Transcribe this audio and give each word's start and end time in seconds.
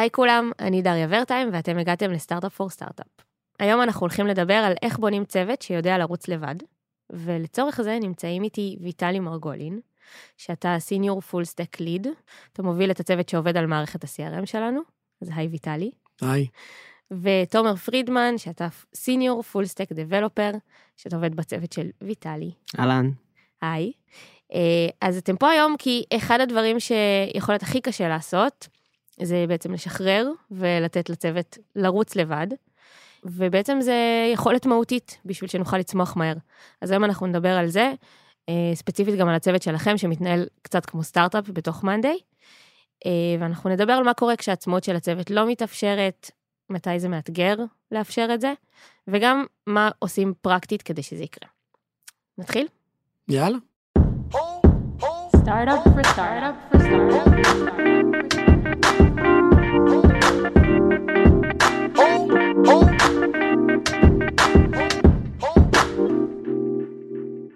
היי 0.00 0.10
כולם, 0.10 0.52
אני 0.58 0.82
דריה 0.82 1.06
ורטיים 1.10 1.48
ואתם 1.52 1.78
הגעתם 1.78 2.10
ל 2.10 2.16
Startup 2.16 2.54
for 2.54 2.70
Startup. 2.70 3.06
היום 3.58 3.82
אנחנו 3.82 4.00
הולכים 4.00 4.26
לדבר 4.26 4.54
על 4.54 4.72
איך 4.82 4.98
בונים 4.98 5.24
צוות 5.24 5.62
שיודע 5.62 5.98
לרוץ 5.98 6.28
לבד, 6.28 6.54
ולצורך 7.10 7.80
זה 7.82 7.98
נמצאים 8.02 8.42
איתי 8.42 8.76
ויטלי 8.80 9.20
מרגולין, 9.20 9.80
שאתה 10.36 10.76
senior 10.78 11.20
full 11.20 11.44
stack 11.44 11.80
lead, 11.80 12.06
אתה 12.52 12.62
מוביל 12.62 12.90
את 12.90 13.00
הצוות 13.00 13.28
שעובד 13.28 13.56
על 13.56 13.66
מערכת 13.66 14.04
ה-CRM 14.04 14.46
שלנו, 14.46 14.80
אז 15.22 15.30
היי 15.34 15.46
ויטלי. 15.46 15.90
היי. 16.20 16.46
ותומר 17.10 17.76
פרידמן, 17.76 18.38
שאתה 18.38 18.68
senior 18.94 19.42
full 19.42 19.66
stack 19.66 19.92
developer, 19.92 20.50
שאתה 20.96 21.16
עובד 21.16 21.34
בצוות 21.34 21.72
של 21.72 21.90
ויטלי. 22.02 22.50
אהלן. 22.78 23.10
היי. 23.62 23.92
אה, 24.54 24.88
אז 25.00 25.16
אתם 25.16 25.36
פה 25.36 25.50
היום 25.50 25.76
כי 25.78 26.04
אחד 26.16 26.40
הדברים 26.40 26.80
שיכול 26.80 27.52
להיות 27.52 27.62
הכי 27.62 27.80
קשה 27.80 28.08
לעשות, 28.08 28.68
זה 29.22 29.44
בעצם 29.48 29.72
לשחרר 29.72 30.28
ולתת 30.50 31.10
לצוות 31.10 31.58
לרוץ 31.76 32.16
לבד. 32.16 32.46
ובעצם 33.24 33.78
זה 33.80 34.28
יכולת 34.32 34.66
מהותית 34.66 35.18
בשביל 35.24 35.50
שנוכל 35.50 35.78
לצמוח 35.78 36.16
מהר. 36.16 36.34
אז 36.80 36.90
היום 36.90 37.04
אנחנו 37.04 37.26
נדבר 37.26 37.56
על 37.56 37.66
זה, 37.66 37.92
אה, 38.48 38.54
ספציפית 38.74 39.14
גם 39.14 39.28
על 39.28 39.34
הצוות 39.34 39.62
שלכם 39.62 39.98
שמתנהל 39.98 40.46
קצת 40.62 40.86
כמו 40.86 41.02
סטארט-אפ 41.02 41.48
בתוך 41.48 41.84
מאנדיי. 41.84 42.18
אה, 43.06 43.10
ואנחנו 43.40 43.70
נדבר 43.70 43.92
על 43.92 44.04
מה 44.04 44.14
קורה 44.14 44.36
כשהעצמאות 44.36 44.84
של 44.84 44.96
הצוות 44.96 45.30
לא 45.30 45.46
מתאפשרת, 45.48 46.30
מתי 46.70 47.00
זה 47.00 47.08
מאתגר 47.08 47.54
לאפשר 47.92 48.28
את 48.34 48.40
זה, 48.40 48.52
וגם 49.08 49.44
מה 49.66 49.90
עושים 49.98 50.34
פרקטית 50.40 50.82
כדי 50.82 51.02
שזה 51.02 51.24
יקרה. 51.24 51.48
נתחיל? 52.38 52.66
יאללה. 53.28 53.58
Startup 55.44 55.82
for 55.94 56.04
startup 56.12 56.56
for 56.70 56.78
startup. 56.84 58.49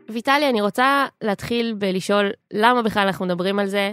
ויטלי, 0.08 0.48
אני 0.50 0.60
רוצה 0.60 1.06
להתחיל 1.22 1.74
בלשאול 1.78 2.30
למה 2.52 2.82
בכלל 2.82 3.06
אנחנו 3.06 3.24
מדברים 3.24 3.58
על 3.58 3.66
זה, 3.66 3.92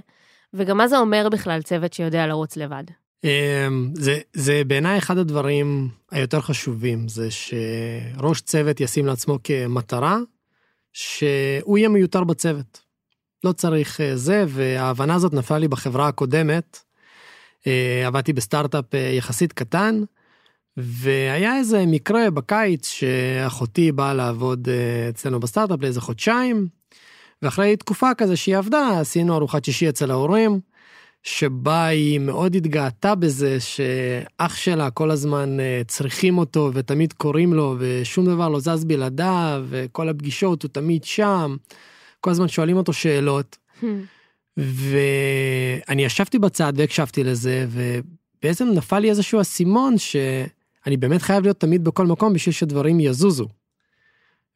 וגם 0.54 0.78
מה 0.78 0.88
זה 0.88 0.98
אומר 0.98 1.28
בכלל 1.32 1.62
צוות 1.62 1.94
שיודע 1.94 2.28
לרוץ 2.28 2.58
לבד. 2.58 2.84
אמ, 3.24 3.90
זה, 3.94 4.20
זה 4.34 4.62
בעיניי 4.68 4.98
אחד 4.98 5.18
הדברים 5.18 5.90
היותר 6.12 6.42
חשובים, 6.42 7.08
זה 7.08 7.28
שראש 7.32 8.42
צוות 8.42 8.82
ישים 8.82 9.06
לעצמו 9.06 9.38
כמטרה, 9.44 10.18
שהוא 10.94 11.78
יהיה 11.78 11.90
מיותר 11.90 12.24
בצוות. 12.24 12.82
לא 13.44 13.52
צריך 13.52 14.02
אה, 14.02 14.16
זה, 14.16 14.46
וההבנה 14.48 15.16
הזאת 15.16 15.34
נפלה 15.34 15.58
לי 15.58 15.68
בחברה 15.68 16.08
הקודמת. 16.08 16.80
אה, 17.68 18.08
עבדתי 18.08 18.34
בסטארט-אפ 18.34 18.96
אה, 18.96 19.00
יחסית 19.00 19.54
קטן, 19.54 20.02
והיה 20.78 21.58
איזה 21.58 21.86
מקרה 21.88 22.30
בקיץ 22.30 22.88
שאחותי 22.88 23.92
באה 23.92 24.14
לעבוד 24.14 24.68
אצלנו 25.10 25.40
בסטארט-אפ 25.40 25.82
לאיזה 25.82 26.02
חודשיים, 26.02 26.68
ואחרי 27.42 27.76
תקופה 27.76 28.14
כזה 28.18 28.36
שהיא 28.36 28.58
עבדה, 28.58 29.00
עשינו 29.00 29.36
ארוחת 29.36 29.66
שישי 29.66 29.90
אצל 29.90 30.12
ההורים, 30.12 30.60
שבה 31.24 31.86
היא 31.86 32.20
מאוד 32.20 32.56
התגאתה 32.56 33.16
בזה 33.16 33.60
שאח 33.60 34.56
שלה 34.56 34.90
כל 34.90 35.12
הזמן 35.12 35.58
צריכים 35.88 36.38
אותו 36.38 36.72
ותמיד 36.74 37.14
קוראים 37.14 37.54
לו 37.54 37.76
ושום 37.80 38.26
דבר 38.26 38.50
לא 38.50 38.60
זז 38.60 38.86
בלעדיו 38.86 39.66
וכל 39.70 40.10
הפגישות 40.10 40.64
הוא 40.64 40.70
תמיד 40.70 41.04
שם. 41.04 41.56
כל 42.22 42.32
הזמן 42.32 42.48
שואלים 42.48 42.78
אותו 42.78 42.94
שאלות. 42.94 43.58
ואני 44.58 46.06
ישבתי 46.06 46.40
בצד 46.40 46.74
והקשבתי 46.76 47.24
לזה 47.24 47.66
ובעצם 47.70 48.68
נפל 48.68 49.00
לי 49.00 49.10
איזשהו 49.10 49.42
אסימון 49.42 49.98
שאני 49.98 50.98
באמת 50.98 51.22
חייב 51.22 51.44
להיות 51.44 51.60
תמיד 51.60 51.84
בכל 51.84 52.08
מקום 52.08 52.34
בשביל 52.34 52.54
שדברים 52.54 53.00
יזוזו. 53.00 53.48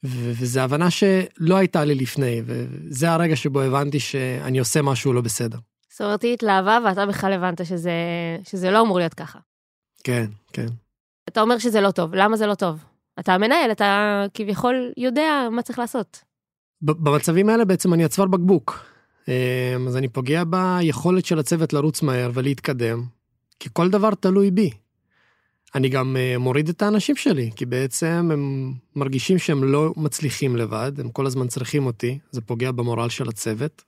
וזו 0.03 0.59
הבנה 0.59 0.91
שלא 0.91 1.55
הייתה 1.55 1.85
לי 1.85 1.95
לפני 1.95 2.41
וזה 2.45 3.11
הרגע 3.11 3.35
שבו 3.35 3.61
הבנתי 3.61 4.00
שאני 4.00 4.59
עושה 4.59 4.81
משהו 4.81 5.13
לא 5.13 5.22
בסדר. 5.22 5.57
זאת 5.89 6.01
אומרת, 6.01 6.22
היא 6.22 6.34
התלהבה 6.34 6.79
ואתה 6.85 7.05
בכלל 7.05 7.34
הבנת 7.34 7.66
שזה, 7.66 7.91
שזה 8.44 8.72
לא 8.72 8.81
אמור 8.81 8.97
להיות 9.00 9.13
ככה. 9.13 9.39
כן, 10.03 10.25
כן. 10.53 10.66
אתה 11.29 11.41
אומר 11.41 11.57
שזה 11.57 11.81
לא 11.81 11.91
טוב, 11.91 12.16
למה 12.16 12.38
זה 12.38 12.47
לא 12.47 12.55
טוב? 12.55 12.84
אתה 13.19 13.34
המנהל, 13.34 13.72
אתה 13.72 14.25
כביכול 14.34 14.91
יודע 14.97 15.47
מה 15.51 15.61
צריך 15.61 15.79
לעשות. 15.79 16.22
במצבים 16.81 17.50
האלה 17.50 17.66
בעצם 17.66 17.94
אני 17.94 18.05
הצוואר 18.05 18.28
בקבוק. 18.28 18.85
אז 19.88 19.97
אני 19.97 20.08
פוגע 20.08 20.44
ביכולת 20.44 21.25
של 21.25 21.40
הצוות 21.40 21.74
לרוץ 21.74 22.02
מהר 22.02 22.31
ולהתקדם, 22.34 23.03
כי 23.59 23.69
כל 23.74 23.90
דבר 23.90 24.16
תלוי 24.16 24.52
בי. 24.52 24.72
אני 25.75 25.90
גם 25.90 26.18
מוריד 26.40 26.69
את 26.69 26.81
האנשים 26.81 27.16
שלי, 27.16 27.52
כי 27.56 27.66
בעצם 27.66 28.30
הם 28.34 28.74
מרגישים 28.96 29.38
שהם 29.38 29.64
לא 29.64 29.94
מצליחים 29.97 30.56
לבד, 30.56 30.91
הם 31.00 31.09
כל 31.09 31.25
הזמן 31.25 31.47
צריכים 31.47 31.85
אותי, 31.85 32.19
זה 32.31 32.41
פוגע 32.41 32.72
במורל 32.72 33.09
של 33.09 33.30
הצוות. 33.30 33.84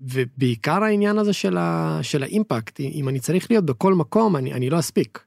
ובעיקר 0.00 0.84
העניין 0.84 1.18
הזה 1.18 1.32
של, 1.32 1.56
ה, 1.56 1.98
של 2.02 2.22
האימפקט, 2.22 2.80
אם 2.80 3.08
אני 3.08 3.20
צריך 3.20 3.50
להיות 3.50 3.64
בכל 3.64 3.94
מקום, 3.94 4.36
אני, 4.36 4.52
אני 4.52 4.70
לא 4.70 4.78
אספיק. 4.78 5.24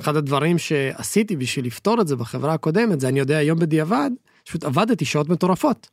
אחד 0.00 0.16
הדברים 0.16 0.58
שעשיתי 0.58 1.36
בשביל 1.36 1.66
לפתור 1.66 2.00
את 2.00 2.08
זה 2.08 2.16
בחברה 2.16 2.54
הקודמת, 2.54 3.00
זה 3.00 3.08
אני 3.08 3.18
יודע 3.18 3.36
היום 3.36 3.58
בדיעבד, 3.58 4.10
פשוט 4.44 4.64
עבדתי 4.64 5.04
שעות 5.04 5.28
מטורפות, 5.28 5.90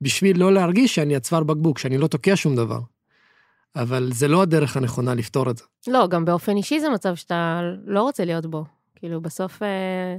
בשביל 0.00 0.40
לא 0.40 0.52
להרגיש 0.52 0.94
שאני 0.94 1.16
הצוואר 1.16 1.44
בקבוק, 1.44 1.78
שאני 1.78 1.98
לא 1.98 2.06
תוקע 2.06 2.32
שום 2.36 2.56
דבר. 2.56 2.80
אבל 3.76 4.10
זה 4.12 4.28
לא 4.28 4.42
הדרך 4.42 4.76
הנכונה 4.76 5.14
לפתור 5.14 5.50
את 5.50 5.56
זה. 5.56 5.64
לא, 5.86 6.06
גם 6.06 6.24
באופן 6.24 6.56
אישי 6.56 6.80
זה 6.80 6.90
מצב 6.90 7.14
שאתה 7.14 7.60
לא 7.86 8.02
רוצה 8.02 8.24
להיות 8.24 8.46
בו. 8.46 8.64
כאילו, 8.96 9.20
בסוף, 9.20 9.62
אה, 9.62 10.16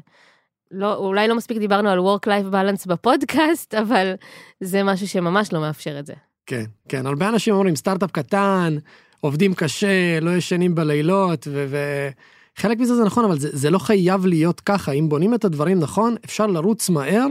לא, 0.72 0.96
אולי 0.96 1.28
לא 1.28 1.36
מספיק 1.36 1.58
דיברנו 1.58 1.90
על 1.90 2.00
Work-Life 2.00 2.54
Balance 2.54 2.88
בפודקאסט, 2.88 3.74
אבל 3.74 4.14
זה 4.60 4.84
משהו 4.84 5.08
שממש 5.08 5.54
לא 5.54 5.62
מאפשר 5.62 6.00
את 6.00 6.06
זה. 6.06 6.14
כן, 6.46 6.66
כן, 6.90 7.06
הרבה 7.06 7.30
אנשים 7.30 7.54
אומרים, 7.54 7.76
סטארט-אפ 7.76 8.12
קטן, 8.12 8.78
עובדים 9.22 9.54
קשה, 9.54 10.20
לא 10.20 10.32
ישנים 10.32 10.76
בלילות, 10.76 11.48
וחלק 11.52 12.80
מזה 12.80 12.96
זה 12.96 13.04
נכון, 13.04 13.26
אבל 13.26 13.40
זה, 13.40 13.50
זה 13.52 13.70
לא 13.70 13.80
חייב 13.80 14.26
להיות 14.26 14.60
ככה. 14.60 14.92
אם 14.92 15.10
בונים 15.10 15.34
את 15.34 15.46
הדברים 15.46 15.80
נכון, 15.80 16.16
אפשר 16.26 16.48
לרוץ 16.48 16.90
מהר 16.90 17.28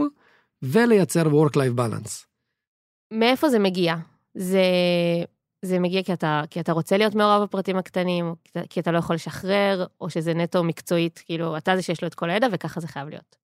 ולייצר 0.63 1.23
Work-Life 1.23 1.77
Balance. 1.77 2.30
מאיפה 3.11 3.49
זה 3.49 3.59
מגיע? 3.59 3.95
זה, 4.35 4.63
זה 5.61 5.79
מגיע 5.79 6.03
כי 6.03 6.13
אתה, 6.13 6.41
כי 6.49 6.59
אתה 6.59 6.71
רוצה 6.71 6.97
להיות 6.97 7.15
מעורב 7.15 7.43
בפרטים 7.43 7.77
הקטנים, 7.77 8.33
כי 8.69 8.79
אתה 8.79 8.91
לא 8.91 8.97
יכול 8.97 9.15
לשחרר, 9.15 9.85
או 10.01 10.09
שזה 10.09 10.33
נטו 10.33 10.63
מקצועית, 10.63 11.23
כאילו, 11.25 11.57
אתה 11.57 11.75
זה 11.75 11.81
שיש 11.81 12.01
לו 12.01 12.07
את 12.07 12.15
כל 12.15 12.29
הידע, 12.29 12.47
וככה 12.51 12.79
זה 12.79 12.87
חייב 12.87 13.09
להיות. 13.09 13.35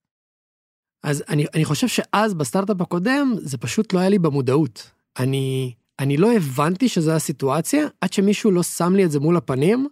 אז 1.03 1.23
אני, 1.29 1.45
אני 1.53 1.65
חושב 1.65 1.87
שאז 1.87 2.33
בסטארט-אפ 2.33 2.81
הקודם, 2.81 3.33
זה 3.37 3.57
פשוט 3.57 3.93
לא 3.93 3.99
היה 3.99 4.09
לי 4.09 4.19
במודעות. 4.19 4.91
אני, 5.19 5.73
אני 5.99 6.17
לא 6.17 6.33
הבנתי 6.33 6.89
שזו 6.89 7.11
הסיטואציה, 7.11 7.87
עד 8.01 8.13
שמישהו 8.13 8.51
לא 8.51 8.63
שם 8.63 8.95
לי 8.95 9.05
את 9.05 9.11
זה 9.11 9.19
מול 9.19 9.37
הפנים, 9.37 9.87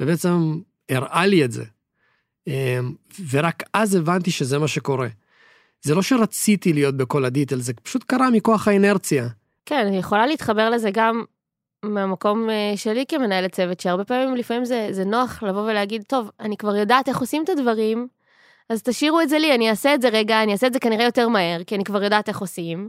ובעצם 0.00 0.60
הראה 0.88 1.26
לי 1.26 1.44
את 1.44 1.52
זה. 1.52 1.64
אמ, 2.46 2.94
ורק 3.30 3.62
אז 3.72 3.94
הבנתי 3.94 4.30
שזה 4.30 4.58
מה 4.58 4.68
שקורה. 4.68 5.08
זה 5.84 5.94
לא 5.94 6.02
שרציתי 6.02 6.72
להיות 6.72 6.96
בכל 6.96 7.24
הדיטל, 7.24 7.60
זה 7.60 7.72
פשוט 7.74 8.04
קרה 8.04 8.30
מכוח 8.30 8.68
האינרציה. 8.68 9.28
כן, 9.66 9.86
אני 9.86 9.98
יכולה 9.98 10.26
להתחבר 10.26 10.70
לזה 10.70 10.90
גם 10.92 11.24
מהמקום 11.84 12.50
אה, 12.50 12.72
שלי 12.76 13.04
כמנהלת 13.08 13.52
צוות, 13.52 13.80
שהרבה 13.80 14.04
פעמים, 14.04 14.36
לפעמים 14.36 14.64
זה, 14.64 14.88
זה 14.90 15.04
נוח 15.04 15.42
לבוא 15.42 15.62
ולהגיד, 15.62 16.02
טוב, 16.02 16.30
אני 16.40 16.56
כבר 16.56 16.76
יודעת 16.76 17.08
איך 17.08 17.18
עושים 17.18 17.44
את 17.44 17.48
הדברים, 17.48 18.08
אז 18.68 18.82
תשאירו 18.82 19.20
את 19.20 19.28
זה 19.28 19.38
לי, 19.38 19.54
אני 19.54 19.70
אעשה 19.70 19.94
את 19.94 20.02
זה 20.02 20.08
רגע, 20.08 20.42
אני 20.42 20.52
אעשה 20.52 20.66
את 20.66 20.72
זה 20.72 20.80
כנראה 20.80 21.04
יותר 21.04 21.28
מהר, 21.28 21.64
כי 21.64 21.74
אני 21.74 21.84
כבר 21.84 22.04
יודעת 22.04 22.28
איך 22.28 22.38
עושים. 22.38 22.88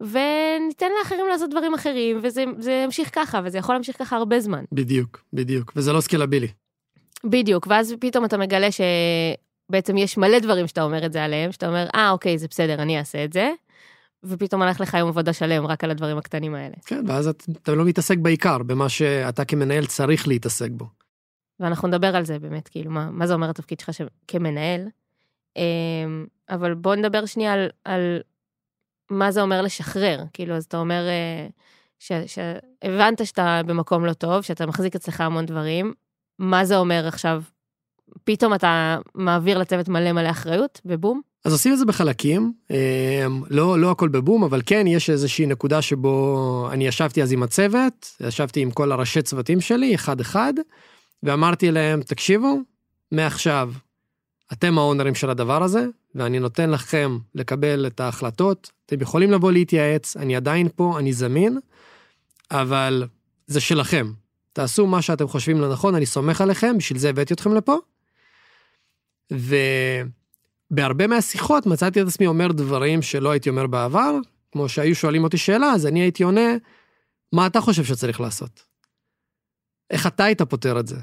וניתן 0.00 0.86
לאחרים 0.98 1.26
לעשות 1.28 1.50
דברים 1.50 1.74
אחרים, 1.74 2.18
וזה 2.22 2.44
ימשיך 2.84 3.10
ככה, 3.12 3.40
וזה 3.44 3.58
יכול 3.58 3.74
להמשיך 3.74 3.98
ככה 3.98 4.16
הרבה 4.16 4.40
זמן. 4.40 4.64
בדיוק, 4.72 5.24
בדיוק, 5.32 5.72
וזה 5.76 5.92
לא 5.92 6.00
סקלבילי. 6.00 6.48
בדיוק, 7.24 7.66
ואז 7.70 7.94
פתאום 8.00 8.24
אתה 8.24 8.38
מגלה 8.38 8.68
שבעצם 9.68 9.96
יש 9.96 10.18
מלא 10.18 10.38
דברים 10.38 10.66
שאתה 10.66 10.82
אומר 10.82 11.06
את 11.06 11.12
זה 11.12 11.24
עליהם, 11.24 11.52
שאתה 11.52 11.68
אומר, 11.68 11.86
אה, 11.94 12.10
אוקיי, 12.10 12.38
זה 12.38 12.46
בסדר, 12.50 12.82
אני 12.82 12.98
אעשה 12.98 13.24
את 13.24 13.32
זה, 13.32 13.52
ופתאום 14.24 14.62
הלך 14.62 14.80
לך 14.80 14.94
יום 14.94 15.08
עבודה 15.08 15.32
שלם 15.32 15.66
רק 15.66 15.84
על 15.84 15.90
הדברים 15.90 16.18
הקטנים 16.18 16.54
האלה. 16.54 16.74
כן, 16.86 17.04
ואז 17.08 17.28
אתה 17.28 17.74
לא 17.74 17.84
מתעסק 17.84 18.18
בעיקר, 18.18 18.58
במה 18.58 18.88
שאתה 18.88 19.44
כמנהל 19.44 19.86
צריך 19.86 20.28
להתעסק 20.28 20.70
בו. 20.70 20.86
ואנחנו 21.60 21.88
נדבר 21.88 22.16
על 22.16 22.24
זה 22.24 22.38
באמת, 22.38 22.68
כאילו, 22.68 22.90
מה, 22.90 23.10
מה 23.10 23.26
זה 23.26 23.34
אומר 23.34 23.50
התפקיד 23.50 23.80
שלך 23.80 24.08
כמנהל. 24.28 24.88
אמ, 25.56 26.26
אבל 26.50 26.74
בוא 26.74 26.94
נדבר 26.94 27.26
שנייה 27.26 27.52
על, 27.52 27.68
על 27.84 28.20
מה 29.10 29.30
זה 29.30 29.42
אומר 29.42 29.62
לשחרר. 29.62 30.24
כאילו, 30.32 30.54
אז 30.54 30.64
אתה 30.64 30.76
אומר 30.76 31.06
אה, 31.08 31.46
שהבנת 32.26 33.26
שאתה 33.26 33.60
במקום 33.66 34.04
לא 34.04 34.12
טוב, 34.12 34.42
שאתה 34.42 34.66
מחזיק 34.66 34.94
אצלך 34.94 35.20
המון 35.20 35.46
דברים, 35.46 35.92
מה 36.38 36.64
זה 36.64 36.76
אומר 36.76 37.06
עכשיו? 37.06 37.42
פתאום 38.24 38.54
אתה 38.54 38.98
מעביר 39.14 39.58
לצוות 39.58 39.88
מלא 39.88 40.12
מלא 40.12 40.30
אחריות, 40.30 40.80
ובום. 40.84 41.20
אז 41.44 41.52
עושים 41.52 41.72
את 41.72 41.78
זה 41.78 41.84
בחלקים, 41.84 42.52
אה, 42.70 43.26
לא, 43.50 43.78
לא 43.78 43.90
הכל 43.90 44.08
בבום, 44.08 44.44
אבל 44.44 44.62
כן, 44.66 44.86
יש 44.86 45.10
איזושהי 45.10 45.46
נקודה 45.46 45.82
שבו 45.82 46.68
אני 46.72 46.86
ישבתי 46.86 47.22
אז 47.22 47.32
עם 47.32 47.42
הצוות, 47.42 48.12
ישבתי 48.20 48.60
עם 48.60 48.70
כל 48.70 48.92
הראשי 48.92 49.22
צוותים 49.22 49.60
שלי, 49.60 49.94
אחד-אחד, 49.94 50.52
ואמרתי 51.22 51.70
להם, 51.70 52.02
תקשיבו, 52.02 52.58
מעכשיו, 53.12 53.72
אתם 54.52 54.78
האונרים 54.78 55.14
של 55.14 55.30
הדבר 55.30 55.62
הזה, 55.62 55.86
ואני 56.14 56.38
נותן 56.38 56.70
לכם 56.70 57.18
לקבל 57.34 57.86
את 57.86 58.00
ההחלטות, 58.00 58.70
אתם 58.86 59.00
יכולים 59.00 59.30
לבוא 59.30 59.52
להתייעץ, 59.52 60.16
אני 60.16 60.36
עדיין 60.36 60.68
פה, 60.76 60.98
אני 60.98 61.12
זמין, 61.12 61.58
אבל 62.50 63.04
זה 63.46 63.60
שלכם. 63.60 64.12
תעשו 64.52 64.86
מה 64.86 65.02
שאתם 65.02 65.28
חושבים 65.28 65.60
לנכון, 65.60 65.94
אני 65.94 66.06
סומך 66.06 66.40
עליכם, 66.40 66.78
בשביל 66.78 66.98
זה 66.98 67.10
הבאתי 67.10 67.34
אתכם 67.34 67.54
לפה. 67.54 67.76
ובהרבה 69.32 71.06
מהשיחות 71.06 71.66
מצאתי 71.66 72.02
את 72.02 72.06
עצמי 72.06 72.26
אומר 72.26 72.52
דברים 72.52 73.02
שלא 73.02 73.30
הייתי 73.30 73.48
אומר 73.48 73.66
בעבר, 73.66 74.16
כמו 74.52 74.68
שהיו 74.68 74.94
שואלים 74.94 75.24
אותי 75.24 75.38
שאלה, 75.38 75.66
אז 75.66 75.86
אני 75.86 76.00
הייתי 76.00 76.22
עונה, 76.22 76.50
מה 77.32 77.46
אתה 77.46 77.60
חושב 77.60 77.84
שצריך 77.84 78.20
לעשות? 78.20 78.64
איך 79.90 80.06
אתה 80.06 80.24
היית 80.24 80.42
פותר 80.42 80.80
את 80.80 80.86
זה? 80.86 80.96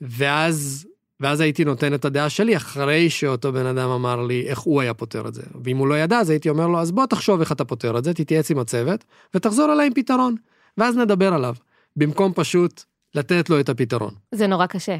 ואז, 0.00 0.86
ואז 1.20 1.40
הייתי 1.40 1.64
נותן 1.64 1.94
את 1.94 2.04
הדעה 2.04 2.30
שלי 2.30 2.56
אחרי 2.56 3.10
שאותו 3.10 3.52
בן 3.52 3.66
אדם 3.66 3.90
אמר 3.90 4.22
לי 4.22 4.46
איך 4.46 4.58
הוא 4.58 4.80
היה 4.80 4.94
פותר 4.94 5.28
את 5.28 5.34
זה. 5.34 5.42
ואם 5.64 5.76
הוא 5.76 5.88
לא 5.88 5.98
ידע, 5.98 6.18
אז 6.18 6.30
הייתי 6.30 6.48
אומר 6.48 6.66
לו, 6.66 6.78
אז 6.78 6.92
בוא 6.92 7.06
תחשוב 7.06 7.40
איך 7.40 7.52
אתה 7.52 7.64
פותר 7.64 7.98
את 7.98 8.04
זה, 8.04 8.14
תתייעץ 8.14 8.50
עם 8.50 8.58
הצוות, 8.58 9.04
ותחזור 9.34 9.72
אליי 9.72 9.86
עם 9.86 9.94
פתרון, 9.94 10.34
ואז 10.78 10.96
נדבר 10.96 11.34
עליו, 11.34 11.54
במקום 11.96 12.32
פשוט 12.34 12.82
לתת 13.14 13.50
לו 13.50 13.60
את 13.60 13.68
הפתרון. 13.68 14.14
זה 14.34 14.46
נורא 14.46 14.66
קשה. 14.66 14.96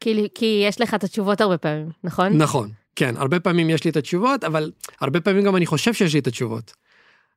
כי, 0.00 0.28
כי 0.34 0.64
יש 0.68 0.80
לך 0.80 0.94
את 0.94 1.04
התשובות 1.04 1.40
הרבה 1.40 1.58
פעמים, 1.58 1.88
נכון? 2.04 2.32
נכון, 2.32 2.70
כן, 2.96 3.14
הרבה 3.16 3.40
פעמים 3.40 3.70
יש 3.70 3.84
לי 3.84 3.90
את 3.90 3.96
התשובות, 3.96 4.44
אבל 4.44 4.72
הרבה 5.00 5.20
פעמים 5.20 5.44
גם 5.44 5.56
אני 5.56 5.66
חושב 5.66 5.94
שיש 5.94 6.14
לי 6.14 6.20
את 6.20 6.26
התשובות. 6.26 6.72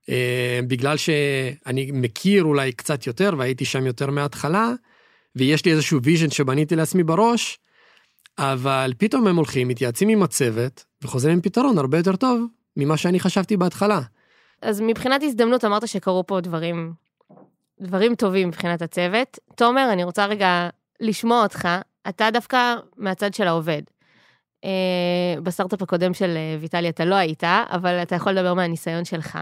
אה, 0.09 0.59
בגלל 0.67 0.97
שאני 0.97 1.91
מכיר 1.93 2.43
אולי 2.43 2.71
קצת 2.71 3.07
יותר, 3.07 3.33
והייתי 3.37 3.65
שם 3.65 3.85
יותר 3.85 4.09
מההתחלה, 4.09 4.71
ויש 5.35 5.65
לי 5.65 5.71
איזשהו 5.71 6.03
vision 6.03 6.29
שבניתי 6.29 6.75
לעצמי 6.75 7.03
בראש, 7.03 7.59
אבל 8.37 8.93
פתאום 8.97 9.27
הם 9.27 9.35
הולכים, 9.35 9.67
מתייעצים 9.67 10.09
עם 10.09 10.23
הצוות, 10.23 10.85
וחוזרים 11.01 11.33
עם 11.33 11.41
פתרון 11.41 11.77
הרבה 11.77 11.97
יותר 11.97 12.15
טוב 12.15 12.41
ממה 12.77 12.97
שאני 12.97 13.19
חשבתי 13.19 13.57
בהתחלה. 13.57 14.01
אז 14.61 14.81
מבחינת 14.81 15.23
הזדמנות 15.23 15.65
אמרת 15.65 15.87
שקרו 15.87 16.27
פה 16.27 16.41
דברים, 16.41 16.93
דברים 17.81 18.15
טובים 18.15 18.47
מבחינת 18.47 18.81
הצוות. 18.81 19.39
תומר, 19.55 19.89
אני 19.93 20.03
רוצה 20.03 20.25
רגע 20.25 20.69
לשמוע 20.99 21.43
אותך. 21.43 21.67
אתה 22.09 22.31
דווקא 22.31 22.75
מהצד 22.97 23.33
של 23.33 23.47
העובד. 23.47 23.81
אה, 24.65 25.41
בסטארט-אפ 25.43 25.81
הקודם 25.81 26.13
של 26.13 26.37
אה, 26.37 26.61
ויטלי 26.61 26.89
אתה 26.89 27.05
לא 27.05 27.15
היית, 27.15 27.43
אבל 27.43 28.01
אתה 28.01 28.15
יכול 28.15 28.31
לדבר 28.31 28.53
מהניסיון 28.53 29.05
שלך. 29.05 29.39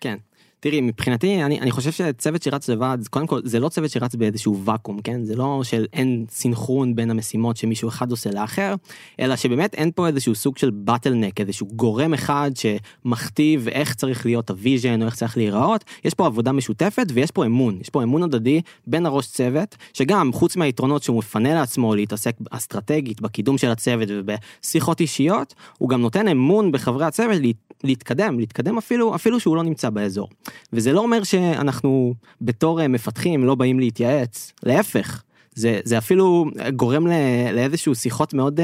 כן. 0.00 0.16
תראי, 0.62 0.80
מבחינתי, 0.80 1.42
אני, 1.42 1.60
אני 1.60 1.70
חושב 1.70 1.90
שצוות 1.90 2.42
שרץ 2.42 2.68
לבד, 2.68 2.98
קודם 3.10 3.26
כל, 3.26 3.40
זה 3.44 3.60
לא 3.60 3.68
צוות 3.68 3.90
שרץ 3.90 4.14
באיזשהו 4.14 4.64
ואקום, 4.64 5.00
כן? 5.00 5.24
זה 5.24 5.36
לא 5.36 5.60
של 5.64 5.86
אין 5.92 6.24
סינכרון 6.30 6.94
בין 6.94 7.10
המשימות 7.10 7.56
שמישהו 7.56 7.88
אחד 7.88 8.10
עושה 8.10 8.30
לאחר, 8.30 8.74
אלא 9.20 9.36
שבאמת 9.36 9.74
אין 9.74 9.90
פה 9.94 10.06
איזשהו 10.06 10.34
סוג 10.34 10.58
של 10.58 10.70
bottleneck, 10.70 11.40
איזשהו 11.40 11.66
גורם 11.66 12.14
אחד 12.14 12.50
שמכתיב 12.54 13.68
איך 13.68 13.94
צריך 13.94 14.26
להיות 14.26 14.50
ה 14.50 14.57
vision 14.57 15.02
או 15.02 15.06
איך 15.06 15.14
צריך 15.14 15.36
להיראות. 15.36 15.84
יש 16.04 16.14
פה 16.14 16.26
עבודה 16.26 16.52
משותפת 16.52 17.06
ויש 17.14 17.30
פה 17.30 17.46
אמון, 17.46 17.78
יש 17.80 17.88
פה 17.88 18.02
אמון 18.02 18.22
הדדי 18.22 18.60
בין 18.86 19.06
הראש 19.06 19.26
צוות, 19.26 19.76
שגם 19.94 20.32
חוץ 20.32 20.56
מהיתרונות 20.56 21.02
שהוא 21.02 21.18
מפנה 21.18 21.54
לעצמו 21.54 21.94
להתעסק 21.94 22.36
אסטרטגית 22.50 23.20
בקידום 23.20 23.58
של 23.58 23.70
הצוות 23.70 24.08
ובשיחות 24.10 25.00
אישיות, 25.00 25.54
הוא 25.78 25.88
גם 25.88 26.00
נותן 26.00 26.28
אמון 26.28 26.72
בחברי 26.72 27.04
הצוות 27.04 27.42
להתקדם, 27.84 28.40
להתקדם 28.40 28.78
אפילו, 28.78 29.14
אפילו 29.14 29.40
שהוא 29.40 29.56
לא 29.56 29.62
נמצא 29.62 29.90
באזור. 29.90 30.28
וזה 30.72 30.92
לא 30.92 31.00
אומר 31.00 31.22
שאנחנו 31.22 32.14
בתור 32.40 32.80
אה, 32.80 32.88
מפתחים 32.88 33.44
לא 33.44 33.54
באים 33.54 33.80
להתייעץ, 33.80 34.52
להפך. 34.62 35.22
זה, 35.54 35.80
זה 35.84 35.98
אפילו 35.98 36.46
גורם 36.76 37.06
לאיזשהו 37.52 37.94
שיחות 37.94 38.34
מאוד 38.34 38.60
uh, 38.60 38.62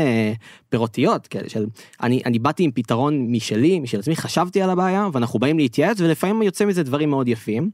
פירותיות, 0.69 1.27
כאלה 1.27 1.49
של 1.49 1.67
אני, 2.03 2.23
אני 2.27 2.39
באתי 2.39 2.63
עם 2.63 2.71
פתרון 2.71 3.33
משלי, 3.33 3.81
משל 3.81 3.99
עצמי, 3.99 4.17
חשבתי 4.17 4.63
על 4.63 4.71
הבעיה, 4.71 5.09
ואנחנו 5.13 5.39
באים 5.39 5.59
להתייעץ, 5.59 6.01
ולפעמים 6.01 6.43
יוצא 6.43 6.65
מזה 6.65 6.83
דברים 6.83 7.11
מאוד 7.11 7.29
יפים. 7.29 7.71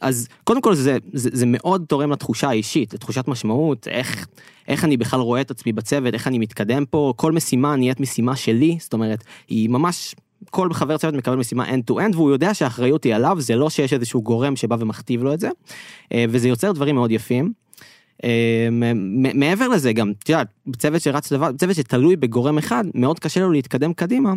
אז 0.00 0.28
קודם 0.44 0.60
כל 0.60 0.74
זה, 0.74 0.98
זה, 1.12 1.30
זה 1.32 1.46
מאוד 1.46 1.84
תורם 1.88 2.12
לתחושה 2.12 2.48
האישית, 2.48 2.94
לתחושת 2.94 3.28
משמעות, 3.28 3.88
איך, 3.88 4.26
איך 4.68 4.84
אני 4.84 4.96
בכלל 4.96 5.20
רואה 5.20 5.40
את 5.40 5.50
עצמי 5.50 5.72
בצוות, 5.72 6.14
איך 6.14 6.26
אני 6.26 6.38
מתקדם 6.38 6.84
פה, 6.90 7.12
כל 7.16 7.32
משימה 7.32 7.76
נהיית 7.76 8.00
משימה 8.00 8.36
שלי, 8.36 8.76
זאת 8.80 8.92
אומרת, 8.92 9.24
היא 9.48 9.68
ממש 9.68 10.14
כל 10.50 10.72
חבר 10.72 10.98
צוות 10.98 11.14
מקבל 11.14 11.36
משימה 11.36 11.68
end 11.68 11.90
to 11.90 11.94
end 11.94 12.16
והוא 12.16 12.30
יודע 12.30 12.54
שהאחריות 12.54 13.04
היא 13.04 13.14
עליו 13.14 13.36
זה 13.40 13.56
לא 13.56 13.70
שיש 13.70 13.92
איזשהו 13.92 14.22
גורם 14.22 14.56
שבא 14.56 14.76
ומכתיב 14.80 15.22
לו 15.22 15.34
את 15.34 15.40
זה 15.40 15.50
אה, 16.12 16.24
וזה 16.28 16.48
יוצר 16.48 16.72
דברים 16.72 16.94
מאוד 16.94 17.10
יפים. 17.10 17.52
אה, 18.24 18.68
מעבר 19.34 19.68
לזה 19.68 19.92
גם 19.92 20.12
את 20.18 20.28
יודעת 20.28 20.48
צוות 20.78 21.02
שרץ 21.02 21.32
לבד 21.32 21.52
צוות 21.58 21.76
שתלוי 21.76 22.16
בגורם 22.16 22.58
אחד 22.58 22.84
מאוד 22.94 23.18
קשה 23.18 23.40
לו 23.40 23.52
להתקדם 23.52 23.92
קדימה 23.92 24.32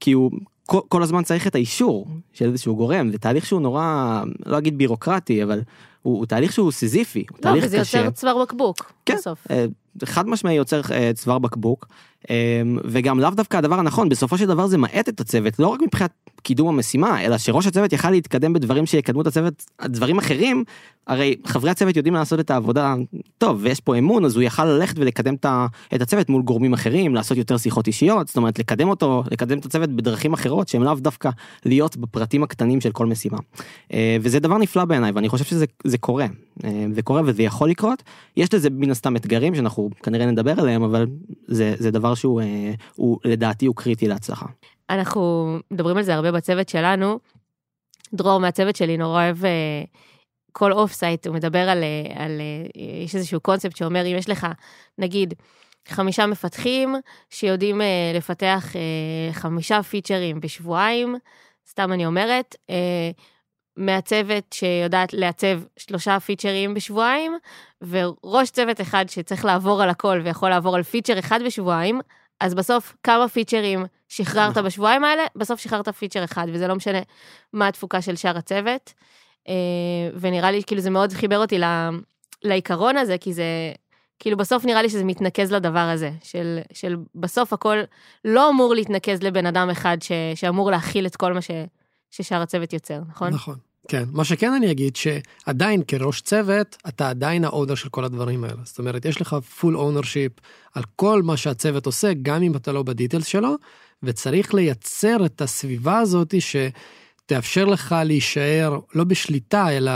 כי 0.00 0.12
הוא 0.12 0.30
כל, 0.66 0.80
כל 0.88 1.02
הזמן 1.02 1.22
צריך 1.22 1.46
את 1.46 1.54
האישור 1.54 2.06
של 2.32 2.44
איזשהו 2.44 2.76
גורם 2.76 3.10
זה 3.10 3.18
תהליך 3.18 3.46
שהוא 3.46 3.60
נורא 3.60 4.22
לא 4.46 4.58
אגיד 4.58 4.78
בירוקרטי 4.78 5.42
אבל 5.42 5.60
הוא, 6.02 6.18
הוא 6.18 6.26
תהליך 6.26 6.52
שהוא 6.52 6.72
סיזיפי. 6.72 7.24
הוא 7.30 7.38
לא, 7.38 7.42
תהליך 7.42 7.64
וזה 7.64 7.78
קשה. 7.80 7.98
יוצר 7.98 8.10
צוואר 8.10 8.42
בקבוק 8.42 8.92
כן, 9.06 9.14
בסוף. 9.14 9.46
אה, 9.50 9.66
חד 10.04 10.28
משמעי 10.28 10.54
יוצר 10.54 10.80
צוואר 11.14 11.38
בקבוק 11.38 11.86
וגם 12.84 13.20
לאו 13.20 13.30
דווקא 13.30 13.56
הדבר 13.56 13.78
הנכון 13.78 14.08
בסופו 14.08 14.38
של 14.38 14.46
דבר 14.46 14.66
זה 14.66 14.78
מאט 14.78 15.08
את 15.08 15.20
הצוות 15.20 15.58
לא 15.58 15.68
רק 15.68 15.80
מבחינת 15.82 16.10
קידום 16.42 16.68
המשימה 16.68 17.24
אלא 17.24 17.38
שראש 17.38 17.66
הצוות 17.66 17.92
יכל 17.92 18.10
להתקדם 18.10 18.52
בדברים 18.52 18.86
שיקדמו 18.86 19.22
את 19.22 19.26
הצוות 19.26 19.64
דברים 19.84 20.18
אחרים 20.18 20.64
הרי 21.06 21.36
חברי 21.44 21.70
הצוות 21.70 21.96
יודעים 21.96 22.14
לעשות 22.14 22.40
את 22.40 22.50
העבודה 22.50 22.94
טוב 23.38 23.58
ויש 23.60 23.80
פה 23.80 23.96
אמון 23.96 24.24
אז 24.24 24.36
הוא 24.36 24.42
יכל 24.42 24.64
ללכת 24.64 24.98
ולקדם 24.98 25.34
את 25.94 26.02
הצוות 26.02 26.28
מול 26.28 26.42
גורמים 26.42 26.72
אחרים 26.72 27.14
לעשות 27.14 27.38
יותר 27.38 27.56
שיחות 27.56 27.86
אישיות 27.86 28.28
זאת 28.28 28.36
אומרת 28.36 28.58
לקדם 28.58 28.88
אותו 28.88 29.24
לקדם 29.30 29.58
את 29.58 29.64
הצוות 29.64 29.90
בדרכים 29.90 30.32
אחרות 30.32 30.53
שהם 30.68 30.82
לאו 30.82 30.94
דווקא 30.94 31.30
להיות 31.64 31.96
בפרטים 31.96 32.42
הקטנים 32.42 32.80
של 32.80 32.92
כל 32.92 33.06
משימה 33.06 33.38
וזה 34.20 34.40
דבר 34.40 34.58
נפלא 34.58 34.84
בעיניי 34.84 35.10
ואני 35.10 35.28
חושב 35.28 35.44
שזה 35.44 35.98
קורה 36.00 36.26
זה 36.92 37.02
קורה 37.02 37.22
וזה 37.24 37.42
יכול 37.42 37.70
לקרות 37.70 38.02
יש 38.36 38.54
לזה 38.54 38.70
מן 38.70 38.90
הסתם 38.90 39.16
אתגרים 39.16 39.54
שאנחנו 39.54 39.90
כנראה 40.02 40.26
נדבר 40.26 40.60
עליהם 40.60 40.82
אבל 40.82 41.06
זה 41.46 41.74
זה 41.78 41.90
דבר 41.90 42.14
שהוא 42.14 42.40
הוא, 42.96 43.18
לדעתי 43.24 43.66
הוא 43.66 43.76
קריטי 43.76 44.08
להצלחה. 44.08 44.46
אנחנו 44.90 45.56
מדברים 45.70 45.96
על 45.96 46.02
זה 46.02 46.14
הרבה 46.14 46.32
בצוות 46.32 46.68
שלנו. 46.68 47.18
דרור 48.14 48.40
מהצוות 48.40 48.76
שלי 48.76 48.96
נורא 48.96 49.24
אוהב 49.24 49.44
אה, 49.44 49.82
כל 50.52 50.72
off-site, 50.72 51.26
הוא 51.26 51.34
מדבר 51.34 51.68
על, 51.68 51.82
אה, 51.82 52.24
על, 52.24 52.40
אה, 52.40 53.04
יש 53.04 53.14
איזשהו 53.14 53.40
קונספט 53.40 53.76
שאומר 53.76 54.06
אם 54.06 54.16
יש 54.16 54.28
לך 54.28 54.46
נגיד 54.98 55.34
חמישה 55.88 56.26
מפתחים 56.26 56.94
שיודעים 57.30 57.80
לפתח 58.14 58.72
חמישה 59.32 59.82
פיצ'רים 59.82 60.40
בשבועיים, 60.40 61.16
סתם 61.68 61.92
אני 61.92 62.06
אומרת, 62.06 62.56
מעצבת 63.76 64.52
שיודעת 64.52 65.12
לעצב 65.12 65.60
שלושה 65.76 66.20
פיצ'רים 66.20 66.74
בשבועיים, 66.74 67.38
וראש 67.82 68.50
צוות 68.50 68.80
אחד 68.80 69.04
שצריך 69.08 69.44
לעבור 69.44 69.82
על 69.82 69.88
הכל 69.88 70.20
ויכול 70.24 70.50
לעבור 70.50 70.76
על 70.76 70.82
פיצ'ר 70.82 71.18
אחד 71.18 71.40
בשבועיים, 71.46 72.00
אז 72.40 72.54
בסוף 72.54 72.96
כמה 73.02 73.28
פיצ'רים 73.28 73.84
שחררת 74.08 74.50
נכון. 74.50 74.64
בשבועיים 74.64 75.04
האלה, 75.04 75.22
בסוף 75.36 75.60
שחררת 75.60 75.88
פיצ'ר 75.88 76.24
אחד, 76.24 76.46
וזה 76.52 76.68
לא 76.68 76.74
משנה 76.74 76.98
מה 77.52 77.68
התפוקה 77.68 78.02
של 78.02 78.16
שאר 78.16 78.36
הצוות. 78.36 78.92
אה, 79.48 79.54
ונראה 80.20 80.50
לי 80.50 80.62
כאילו 80.66 80.80
זה 80.80 80.90
מאוד 80.90 81.12
חיבר 81.12 81.38
אותי 81.38 81.58
לעיקרון 82.44 82.96
הזה, 82.96 83.18
כי 83.18 83.32
זה, 83.32 83.44
כאילו 84.24 84.36
בסוף 84.36 84.64
נראה 84.64 84.82
לי 84.82 84.88
שזה 84.88 85.04
מתנקז 85.04 85.52
לדבר 85.52 85.78
הזה, 85.78 86.10
של, 86.22 86.58
של 86.72 86.96
בסוף 87.14 87.52
הכל 87.52 87.76
לא 88.24 88.50
אמור 88.50 88.74
להתנקז 88.74 89.22
לבן 89.22 89.46
אדם 89.46 89.70
אחד 89.70 89.96
ש, 90.00 90.12
שאמור 90.34 90.70
להכיל 90.70 91.06
את 91.06 91.16
כל 91.16 91.32
מה 91.32 91.40
ש, 91.40 91.50
ששאר 92.10 92.42
הצוות 92.42 92.72
יוצר, 92.72 93.00
נכון? 93.08 93.28
נכון. 93.28 93.56
כן, 93.88 94.04
מה 94.12 94.24
שכן 94.24 94.52
אני 94.52 94.70
אגיד 94.70 94.96
שעדיין 94.96 95.82
כראש 95.88 96.20
צוות 96.20 96.76
אתה 96.88 97.08
עדיין 97.08 97.44
האונר 97.44 97.74
של 97.74 97.88
כל 97.88 98.04
הדברים 98.04 98.44
האלה. 98.44 98.62
זאת 98.64 98.78
אומרת 98.78 99.04
יש 99.04 99.20
לך 99.20 99.36
full 99.60 99.74
ownership 99.74 100.40
על 100.74 100.82
כל 100.96 101.22
מה 101.22 101.36
שהצוות 101.36 101.86
עושה 101.86 102.12
גם 102.22 102.42
אם 102.42 102.56
אתה 102.56 102.72
לא 102.72 102.82
בדיטלס 102.82 103.26
שלו 103.26 103.54
וצריך 104.02 104.54
לייצר 104.54 105.26
את 105.26 105.40
הסביבה 105.40 105.98
הזאת 105.98 106.34
שתאפשר 106.40 107.64
לך 107.64 107.94
להישאר 108.04 108.78
לא 108.94 109.04
בשליטה 109.04 109.76
אלא 109.76 109.92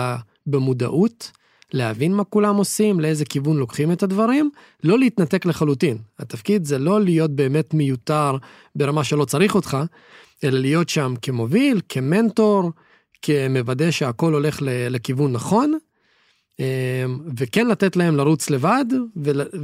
במודעות. 0.47 1.38
להבין 1.73 2.15
מה 2.15 2.25
כולם 2.25 2.57
עושים, 2.57 3.01
לאיזה 3.01 3.25
כיוון 3.25 3.57
לוקחים 3.57 3.93
את 3.93 4.03
הדברים, 4.03 4.51
לא 4.85 4.99
להתנתק 4.99 5.47
לחלוטין. 5.47 5.99
התפקיד 6.19 6.65
זה 6.65 6.79
לא 6.79 7.01
להיות 7.01 7.31
באמת 7.31 7.75
מיותר 7.75 8.37
ברמה 8.77 9.05
שלא 9.05 9.25
צריך 9.25 9.55
אותך, 9.55 9.77
אלא 10.45 10.59
להיות 10.59 10.89
שם 10.89 11.15
כמוביל, 11.23 11.81
כמנטור, 11.89 12.71
כמוודא 13.23 13.91
שהכל 13.91 14.33
הולך 14.33 14.59
לכיוון 14.63 15.33
נכון, 15.33 15.79
אמ, 16.61 16.65
וכן 17.39 17.69
לתת 17.69 17.97
להם 17.97 18.17
לרוץ 18.17 18.51
לבד 18.51 18.85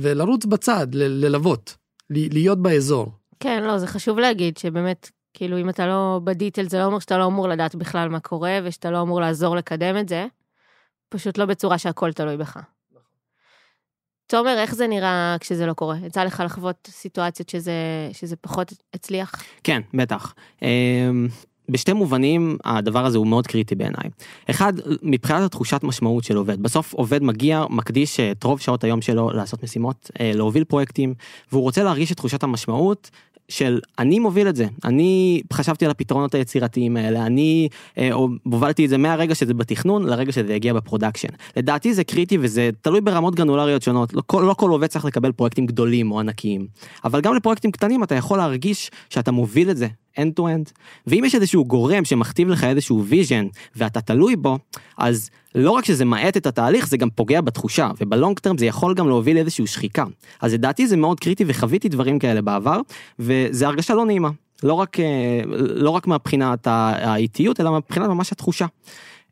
ולרוץ 0.02 0.44
בצד, 0.44 0.86
ללוות, 0.94 1.76
להיות 2.10 2.62
באזור. 2.62 3.12
כן, 3.40 3.62
לא, 3.62 3.78
זה 3.78 3.86
חשוב 3.86 4.18
להגיד 4.18 4.56
שבאמת 4.56 5.10
כאילו, 5.34 5.58
אם 5.58 5.68
אתה 5.68 5.86
לא 5.86 6.20
בדיטל, 6.24 6.68
זה 6.68 6.78
לא 6.78 6.84
אומר 6.84 6.98
שאתה 6.98 7.18
לא 7.18 7.26
אמור 7.26 7.48
לדעת 7.48 7.74
בכלל 7.74 8.08
מה 8.08 8.20
קורה, 8.20 8.58
ושאתה 8.64 8.90
לא 8.90 9.02
אמור 9.02 9.20
לעזור 9.20 9.56
לקדם 9.56 9.96
את 9.96 10.08
זה, 10.08 10.26
פשוט 11.14 11.38
לא 11.38 11.46
בצורה 11.46 11.78
שהכל 11.78 12.12
תלוי 12.12 12.36
בך. 12.36 12.58
תומר, 14.26 14.58
איך 14.58 14.74
זה 14.74 14.86
נראה 14.86 15.36
כשזה 15.40 15.66
לא 15.66 15.72
קורה? 15.72 15.96
יצא 16.06 16.24
לך 16.24 16.42
לחוות 16.44 16.88
סיטואציות 16.90 17.48
שזה, 17.48 17.72
שזה 18.12 18.36
פחות 18.36 18.72
הצליח? 18.94 19.32
כן, 19.64 19.80
בטח. 19.94 20.34
אמ, 20.62 21.28
בשתי 21.68 21.92
מובנים 21.92 22.58
הדבר 22.64 23.04
הזה 23.04 23.18
הוא 23.18 23.26
מאוד 23.26 23.46
קריטי 23.46 23.74
בעיניי. 23.74 24.10
אחד, 24.50 24.72
מבחינת 25.02 25.42
התחושת 25.42 25.80
משמעות 25.82 26.24
של 26.24 26.36
עובד. 26.36 26.62
בסוף 26.62 26.92
עובד 26.92 27.22
מגיע, 27.22 27.64
מקדיש 27.70 28.20
את 28.20 28.44
רוב 28.44 28.60
שעות 28.60 28.84
היום 28.84 29.02
שלו 29.02 29.30
לעשות 29.30 29.62
משימות, 29.62 30.10
אה, 30.20 30.32
להוביל 30.34 30.64
פרויקטים, 30.64 31.14
והוא 31.52 31.62
רוצה 31.62 31.82
להרגיש 31.82 32.12
את 32.12 32.16
תחושת 32.16 32.42
המשמעות 32.42 33.10
של 33.48 33.80
אני 33.98 34.18
מוביל 34.18 34.48
את 34.48 34.56
זה, 34.56 34.66
אני 34.84 35.42
חשבתי 35.52 35.84
על 35.84 35.90
הפתרונות 35.90 36.34
היצירתיים 36.34 36.96
האלה, 36.96 37.26
אני 37.26 37.68
אה, 37.98 38.12
הובלתי 38.44 38.84
את 38.84 38.90
זה 38.90 38.98
מהרגע 38.98 39.34
שזה 39.34 39.54
בתכנון 39.54 40.06
לרגע 40.06 40.32
שזה 40.32 40.54
יגיע 40.54 40.72
ב 40.72 40.77
production. 40.77 41.28
לדעתי 41.56 41.94
זה 41.94 42.04
קריטי 42.04 42.38
וזה 42.40 42.70
תלוי 42.82 43.00
ברמות 43.00 43.34
גרנולריות 43.34 43.82
שונות, 43.82 44.14
לא 44.14 44.22
כל, 44.26 44.44
לא 44.48 44.54
כל 44.54 44.70
עובד 44.70 44.86
צריך 44.86 45.04
לקבל 45.04 45.32
פרויקטים 45.32 45.66
גדולים 45.66 46.12
או 46.12 46.20
ענקיים, 46.20 46.66
אבל 47.04 47.20
גם 47.20 47.34
לפרויקטים 47.34 47.70
קטנים 47.70 48.02
אתה 48.02 48.14
יכול 48.14 48.38
להרגיש 48.38 48.90
שאתה 49.10 49.32
מוביל 49.32 49.70
את 49.70 49.76
זה 49.76 49.86
end 50.18 50.40
to 50.40 50.42
end. 50.42 50.72
ואם 51.06 51.22
יש 51.26 51.34
איזשהו 51.34 51.64
גורם 51.64 52.04
שמכתיב 52.04 52.48
לך 52.48 52.64
איזשהו 52.64 53.04
vision 53.10 53.58
ואתה 53.76 54.00
תלוי 54.00 54.36
בו, 54.36 54.58
אז 54.98 55.30
לא 55.54 55.70
רק 55.70 55.84
שזה 55.84 56.04
מאט 56.04 56.36
את 56.36 56.46
התהליך, 56.46 56.88
זה 56.88 56.96
גם 56.96 57.10
פוגע 57.10 57.40
בתחושה, 57.40 57.90
ובלונג 58.00 58.38
טרם 58.38 58.58
זה 58.58 58.66
יכול 58.66 58.94
גם 58.94 59.08
להוביל 59.08 59.36
לאיזושהי 59.36 59.66
שחיקה. 59.66 60.04
אז 60.40 60.54
לדעתי 60.54 60.86
זה 60.86 60.96
מאוד 60.96 61.20
קריטי 61.20 61.44
וחוויתי 61.46 61.88
דברים 61.88 62.18
כאלה 62.18 62.42
בעבר, 62.42 62.80
וזה 63.18 63.66
הרגשה 63.66 63.94
לא 63.94 64.06
נעימה. 64.06 64.30
לא 64.62 64.72
רק, 64.72 65.00
אה, 65.00 65.40
לא 65.56 65.90
רק 65.90 66.06
מהבחינת 66.06 66.66
האיטיות, 66.66 67.60
אלא 67.60 67.72
מבחינת 67.72 68.08
ממש 68.08 68.32
התחושה. 68.32 68.66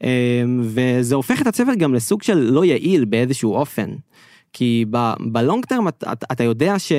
אה, 0.03 0.43
וזה 0.63 1.15
הופך 1.15 1.43
את 1.43 1.47
הצוות 1.47 1.79
גם 1.79 1.95
לסוג 1.95 2.23
של 2.23 2.39
לא 2.39 2.65
יעיל 2.65 3.05
באיזשהו 3.05 3.55
אופן. 3.55 3.91
כי 4.53 4.85
ב 5.21 5.30
long 5.30 5.65
term 5.65 5.89
אתה 6.33 6.45
יודע 6.45 6.79
ש... 6.79 6.93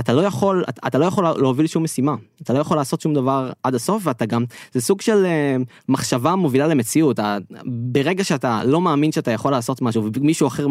אתה 0.00 0.12
לא 0.12 0.20
יכול, 0.20 0.64
אתה, 0.68 0.86
אתה 0.86 0.98
לא 0.98 1.04
יכול 1.04 1.24
להוביל 1.24 1.66
שום 1.66 1.82
משימה, 1.82 2.14
אתה 2.42 2.52
לא 2.52 2.58
יכול 2.58 2.76
לעשות 2.76 3.00
שום 3.00 3.14
דבר 3.14 3.50
עד 3.62 3.74
הסוף, 3.74 4.02
ואתה 4.06 4.26
גם, 4.26 4.44
זה 4.72 4.80
סוג 4.80 5.00
של 5.00 5.24
אה, 5.24 5.64
מחשבה 5.88 6.34
מובילה 6.34 6.66
למציאות, 6.66 7.14
אתה, 7.20 7.38
ברגע 7.64 8.24
שאתה 8.24 8.64
לא 8.64 8.80
מאמין 8.80 9.12
שאתה 9.12 9.30
יכול 9.30 9.50
לעשות 9.50 9.82
משהו, 9.82 10.10
ומישהו 10.14 10.46
אחר 10.46 10.66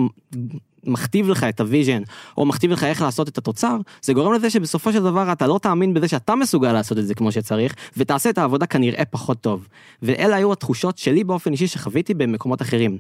מכתיב 0.86 1.30
לך 1.30 1.44
את 1.44 1.60
ה 1.60 1.65
vision, 1.65 2.02
או 2.38 2.46
מכתיב 2.46 2.72
לך 2.72 2.84
איך 2.84 3.02
לעשות 3.02 3.30
את 3.30 3.38
התוצר, 3.38 3.78
זה 4.02 4.14
גורם 4.14 4.34
לזה 4.34 4.50
שבסופו 4.50 4.92
של 4.94 5.04
דבר 5.04 5.32
אתה 5.32 5.48
לא 5.48 5.60
תאמין 5.62 5.94
בזה 5.94 6.08
שאתה 6.08 6.36
מסוגל 6.36 6.74
לעשות 6.74 6.98
את 6.98 7.08
זה 7.08 7.16
כמו 7.16 7.32
שצריך, 7.32 7.76
ותעשה 7.98 8.30
את 8.30 8.38
העבודה 8.38 8.66
כנראה 8.66 9.06
פחות 9.06 9.42
טוב. 9.42 9.68
ואלה 10.02 10.36
היו 10.36 10.52
התחושות 10.52 10.98
שלי 10.98 11.24
באופן 11.24 11.52
אישי 11.52 11.68
שחוויתי 11.68 12.14
במקומות 12.14 12.62
אחרים. 12.62 12.98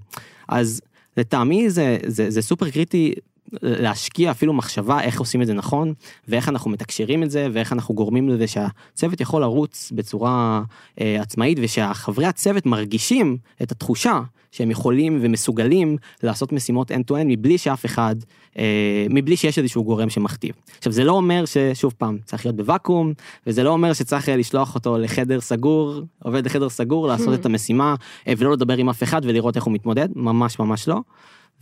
אז 0.47 0.81
לטעמי 1.17 1.69
זה, 1.69 1.97
זה, 2.05 2.29
זה 2.29 2.41
סופר 2.41 2.69
קריטי 2.69 3.13
להשקיע 3.61 4.31
אפילו 4.31 4.53
מחשבה 4.53 5.01
איך 5.01 5.19
עושים 5.19 5.41
את 5.41 5.47
זה 5.47 5.53
נכון, 5.53 5.93
ואיך 6.27 6.49
אנחנו 6.49 6.71
מתקשרים 6.71 7.23
את 7.23 7.31
זה, 7.31 7.47
ואיך 7.53 7.73
אנחנו 7.73 7.95
גורמים 7.95 8.29
לזה 8.29 8.47
שהצוות 8.47 9.21
יכול 9.21 9.41
לרוץ 9.41 9.91
בצורה 9.95 10.61
אה, 11.01 11.21
עצמאית, 11.21 11.57
ושהחברי 11.61 12.25
הצוות 12.25 12.65
מרגישים 12.65 13.37
את 13.61 13.71
התחושה 13.71 14.21
שהם 14.55 14.71
יכולים 14.71 15.19
ומסוגלים 15.21 15.97
לעשות 16.23 16.51
משימות 16.51 16.91
end 16.91 17.11
to 17.11 17.13
end 17.13 17.25
מבלי 17.25 17.57
שאף 17.57 17.85
אחד, 17.85 18.15
אה, 18.57 19.05
מבלי 19.09 19.37
שיש 19.37 19.59
איזשהו 19.59 19.83
גורם 19.83 20.09
שמכתיב. 20.09 20.55
עכשיו 20.77 20.91
זה 20.91 21.03
לא 21.03 21.11
אומר 21.11 21.45
ששוב 21.45 21.93
פעם 21.97 22.17
צריך 22.25 22.45
להיות 22.45 22.55
בוואקום, 22.55 23.13
וזה 23.47 23.63
לא 23.63 23.69
אומר 23.69 23.93
שצריך 23.93 24.29
אה, 24.29 24.35
לשלוח 24.35 24.75
אותו 24.75 24.97
לחדר 24.97 25.41
סגור, 25.41 26.01
עובד 26.23 26.45
לחדר 26.45 26.69
סגור, 26.69 27.07
לעשות 27.07 27.39
את 27.39 27.45
המשימה, 27.45 27.95
אה, 28.27 28.33
ולא 28.37 28.53
לדבר 28.53 28.77
עם 28.77 28.89
אף 28.89 29.03
אחד 29.03 29.21
ולראות 29.23 29.55
איך 29.55 29.63
הוא 29.63 29.73
מתמודד, 29.73 30.09
ממש 30.15 30.59
ממש 30.59 30.87
לא. 30.87 30.99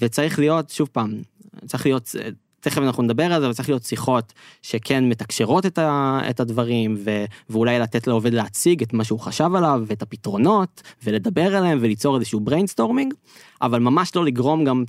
וצריך 0.02 0.40
להיות 0.40 0.70
שוב 0.70 0.90
פעם 0.92 1.22
צריך 1.66 1.86
להיות, 1.86 2.16
תכף 2.64 2.78
אנחנו 2.78 3.04
נדבר 3.04 3.34
על 3.34 3.42
זה, 3.42 3.46
אבל 3.46 3.54
צריך 3.54 3.70
להיות 3.70 3.84
שיחות 3.84 4.34
שכן 4.62 5.10
מתקשרות 5.10 5.66
את, 5.66 5.78
ה, 5.78 6.20
את 6.30 6.40
הדברים, 6.40 6.96
ו, 7.06 7.26
ואולי 7.50 7.80
לתת 7.80 8.08
לעובד 8.08 8.34
להציג 8.34 8.84
את 8.84 8.94
מה 8.94 9.04
שהוא 9.04 9.20
חשב 9.20 9.50
עליו, 9.56 9.82
ואת 9.88 10.02
הפתרונות, 10.02 10.82
ולדבר 11.04 11.56
עליהם, 11.56 11.78
וליצור 11.82 12.16
איזשהו 12.16 12.40
brainstorming, 12.40 13.14
אבל 13.62 13.80
ממש 13.80 14.16
לא 14.16 14.26
לגרום 14.26 14.64
גם 14.64 14.84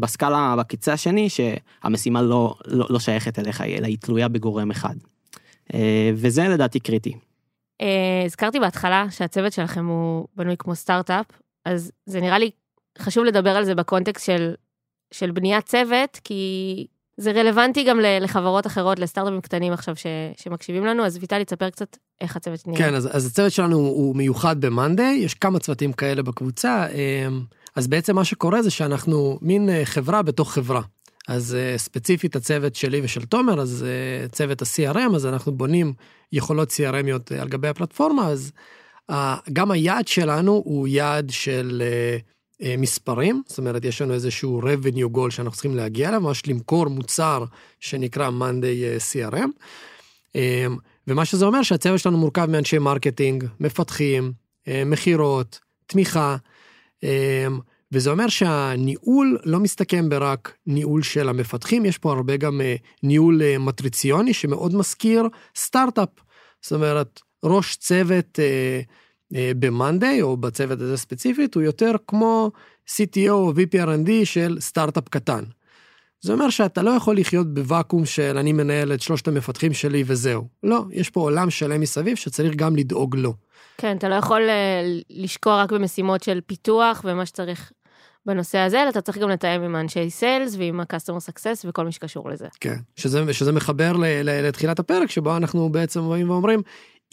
בסקאלה, 0.00 0.54
בקצה 0.58 0.92
השני, 0.92 1.28
שהמשימה 1.28 2.22
לא, 2.22 2.54
לא, 2.66 2.86
לא 2.90 2.98
שייכת 2.98 3.38
אליך, 3.38 3.60
אלא 3.60 3.86
היא 3.86 3.98
תלויה 4.00 4.28
בגורם 4.28 4.70
אחד. 4.70 4.94
אה, 5.74 6.10
וזה 6.14 6.48
לדעתי 6.48 6.80
קריטי. 6.80 7.12
אה, 7.80 8.22
הזכרתי 8.24 8.60
בהתחלה 8.60 9.06
שהצוות 9.10 9.52
שלכם 9.52 9.86
הוא 9.86 10.26
בנוי 10.36 10.54
כמו 10.58 10.74
סטארט-אפ, 10.74 11.26
אז 11.64 11.92
זה 12.06 12.20
נראה 12.20 12.38
לי 12.38 12.50
חשוב 12.98 13.24
לדבר 13.24 13.50
על 13.50 13.64
זה 13.64 13.74
בקונטקסט 13.74 14.26
של 14.26 14.54
של 15.18 15.30
בניית 15.30 15.66
צוות, 15.66 16.20
כי 16.24 16.86
זה 17.16 17.32
רלוונטי 17.32 17.84
גם 17.84 18.00
לחברות 18.20 18.66
אחרות, 18.66 18.98
לסטארט-אפים 18.98 19.40
קטנים 19.40 19.72
עכשיו 19.72 19.96
ש, 19.96 20.06
שמקשיבים 20.36 20.84
לנו, 20.84 21.06
אז 21.06 21.18
ויטלי, 21.20 21.44
תספר 21.44 21.70
קצת 21.70 21.96
איך 22.20 22.36
הצוות 22.36 22.66
נראה. 22.66 22.78
כן, 22.78 22.94
אז, 22.94 23.16
אז 23.16 23.26
הצוות 23.26 23.52
שלנו 23.52 23.76
הוא 23.76 24.16
מיוחד 24.16 24.60
ב-Monday, 24.60 25.02
יש 25.02 25.34
כמה 25.34 25.58
צוותים 25.58 25.92
כאלה 25.92 26.22
בקבוצה, 26.22 26.86
אמ, 26.86 27.40
אז 27.76 27.86
בעצם 27.86 28.14
מה 28.14 28.24
שקורה 28.24 28.62
זה 28.62 28.70
שאנחנו 28.70 29.38
מין 29.42 29.68
אה, 29.68 29.84
חברה 29.84 30.22
בתוך 30.22 30.52
חברה. 30.52 30.82
אז 31.28 31.54
אה, 31.54 31.78
ספציפית 31.78 32.36
הצוות 32.36 32.74
שלי 32.74 33.00
ושל 33.04 33.24
תומר, 33.24 33.60
אז 33.60 33.86
אה, 33.88 34.28
צוות 34.28 34.62
ה-CRM, 34.62 35.16
אז 35.16 35.26
אנחנו 35.26 35.52
בונים 35.52 35.92
יכולות 36.32 36.70
CRMיות 36.70 37.40
על 37.40 37.48
גבי 37.48 37.68
הפלטפורמה, 37.68 38.28
אז 38.28 38.52
גם 39.52 39.70
היעד 39.70 40.08
שלנו 40.08 40.62
הוא 40.64 40.88
יעד 40.88 41.30
של 41.30 41.82
מספרים, 42.60 43.42
זאת 43.46 43.58
אומרת, 43.58 43.84
יש 43.84 44.02
לנו 44.02 44.14
איזשהו 44.14 44.60
revenue 44.62 45.16
goal 45.16 45.30
שאנחנו 45.30 45.52
צריכים 45.52 45.76
להגיע 45.76 46.08
אליו, 46.08 46.20
ממש 46.20 46.46
למכור 46.46 46.86
מוצר 46.86 47.44
שנקרא 47.80 48.30
Monday 48.30 48.84
אה, 48.84 48.96
CRM. 49.12 49.48
אה, 50.36 50.66
ומה 51.08 51.24
שזה 51.24 51.44
אומר 51.44 51.62
שהצוות 51.62 52.00
שלנו 52.00 52.18
מורכב 52.18 52.46
מאנשי 52.50 52.78
marketing, 52.78 53.44
מפתחים, 53.60 54.32
מכירות, 54.86 55.60
תמיכה, 55.86 56.36
וזה 57.92 58.10
אומר 58.10 58.28
שהניהול 58.28 59.38
לא 59.44 59.60
מסתכם 59.60 60.08
ברק 60.08 60.54
ניהול 60.66 61.02
של 61.02 61.28
המפתחים, 61.28 61.84
יש 61.84 61.98
פה 61.98 62.12
הרבה 62.12 62.36
גם 62.36 62.60
ניהול 63.02 63.42
מטריציוני 63.58 64.34
שמאוד 64.34 64.74
מזכיר 64.74 65.28
סטארט-אפ. 65.56 66.08
זאת 66.62 66.72
אומרת, 66.72 67.20
ראש 67.44 67.76
צוות 67.76 68.38
אה, 68.38 68.80
ב-Monday 69.34 70.22
או 70.22 70.36
בצוות 70.36 70.80
הזה 70.80 70.96
ספציפית 70.96 71.54
הוא 71.54 71.62
יותר 71.62 71.92
כמו 72.06 72.50
CTO 72.88 73.30
או 73.30 73.52
VPRND 73.52 74.10
של 74.24 74.56
סטארט-אפ 74.60 75.08
קטן. 75.08 75.44
זה 76.20 76.32
אומר 76.32 76.50
שאתה 76.50 76.82
לא 76.82 76.90
יכול 76.90 77.16
לחיות 77.16 77.54
בוואקום 77.54 78.06
של 78.06 78.38
אני 78.38 78.52
מנהל 78.52 78.92
את 78.92 79.00
שלושת 79.00 79.28
המפתחים 79.28 79.72
שלי 79.72 80.04
וזהו. 80.06 80.48
לא, 80.62 80.84
יש 80.90 81.10
פה 81.10 81.20
עולם 81.20 81.50
שלם 81.50 81.80
מסביב 81.80 82.16
שצריך 82.16 82.54
גם 82.54 82.76
לדאוג 82.76 83.16
לו. 83.16 83.34
כן, 83.78 83.96
אתה 83.96 84.08
לא 84.08 84.14
יכול 84.14 84.42
אה, 84.48 84.82
לשקוע 85.10 85.62
רק 85.62 85.72
במשימות 85.72 86.22
של 86.22 86.40
פיתוח 86.46 87.02
ומה 87.04 87.26
שצריך 87.26 87.72
בנושא 88.26 88.58
הזה, 88.58 88.82
אלא 88.82 88.88
אתה 88.88 89.00
צריך 89.00 89.18
גם 89.18 89.28
לתאם 89.28 89.62
עם 89.62 89.76
אנשי 89.76 90.10
sales 90.10 90.56
ועם 90.58 90.80
ה-customer 90.80 91.30
success 91.30 91.64
וכל 91.64 91.84
מי 91.84 91.92
שקשור 91.92 92.30
לזה. 92.30 92.46
כן, 92.60 92.76
שזה, 92.96 93.32
שזה 93.32 93.52
מחבר 93.52 93.92
ל, 93.92 94.04
ל, 94.04 94.48
לתחילת 94.48 94.78
הפרק, 94.78 95.10
שבו 95.10 95.36
אנחנו 95.36 95.68
בעצם 95.68 96.08
באים 96.08 96.30
ואומרים, 96.30 96.62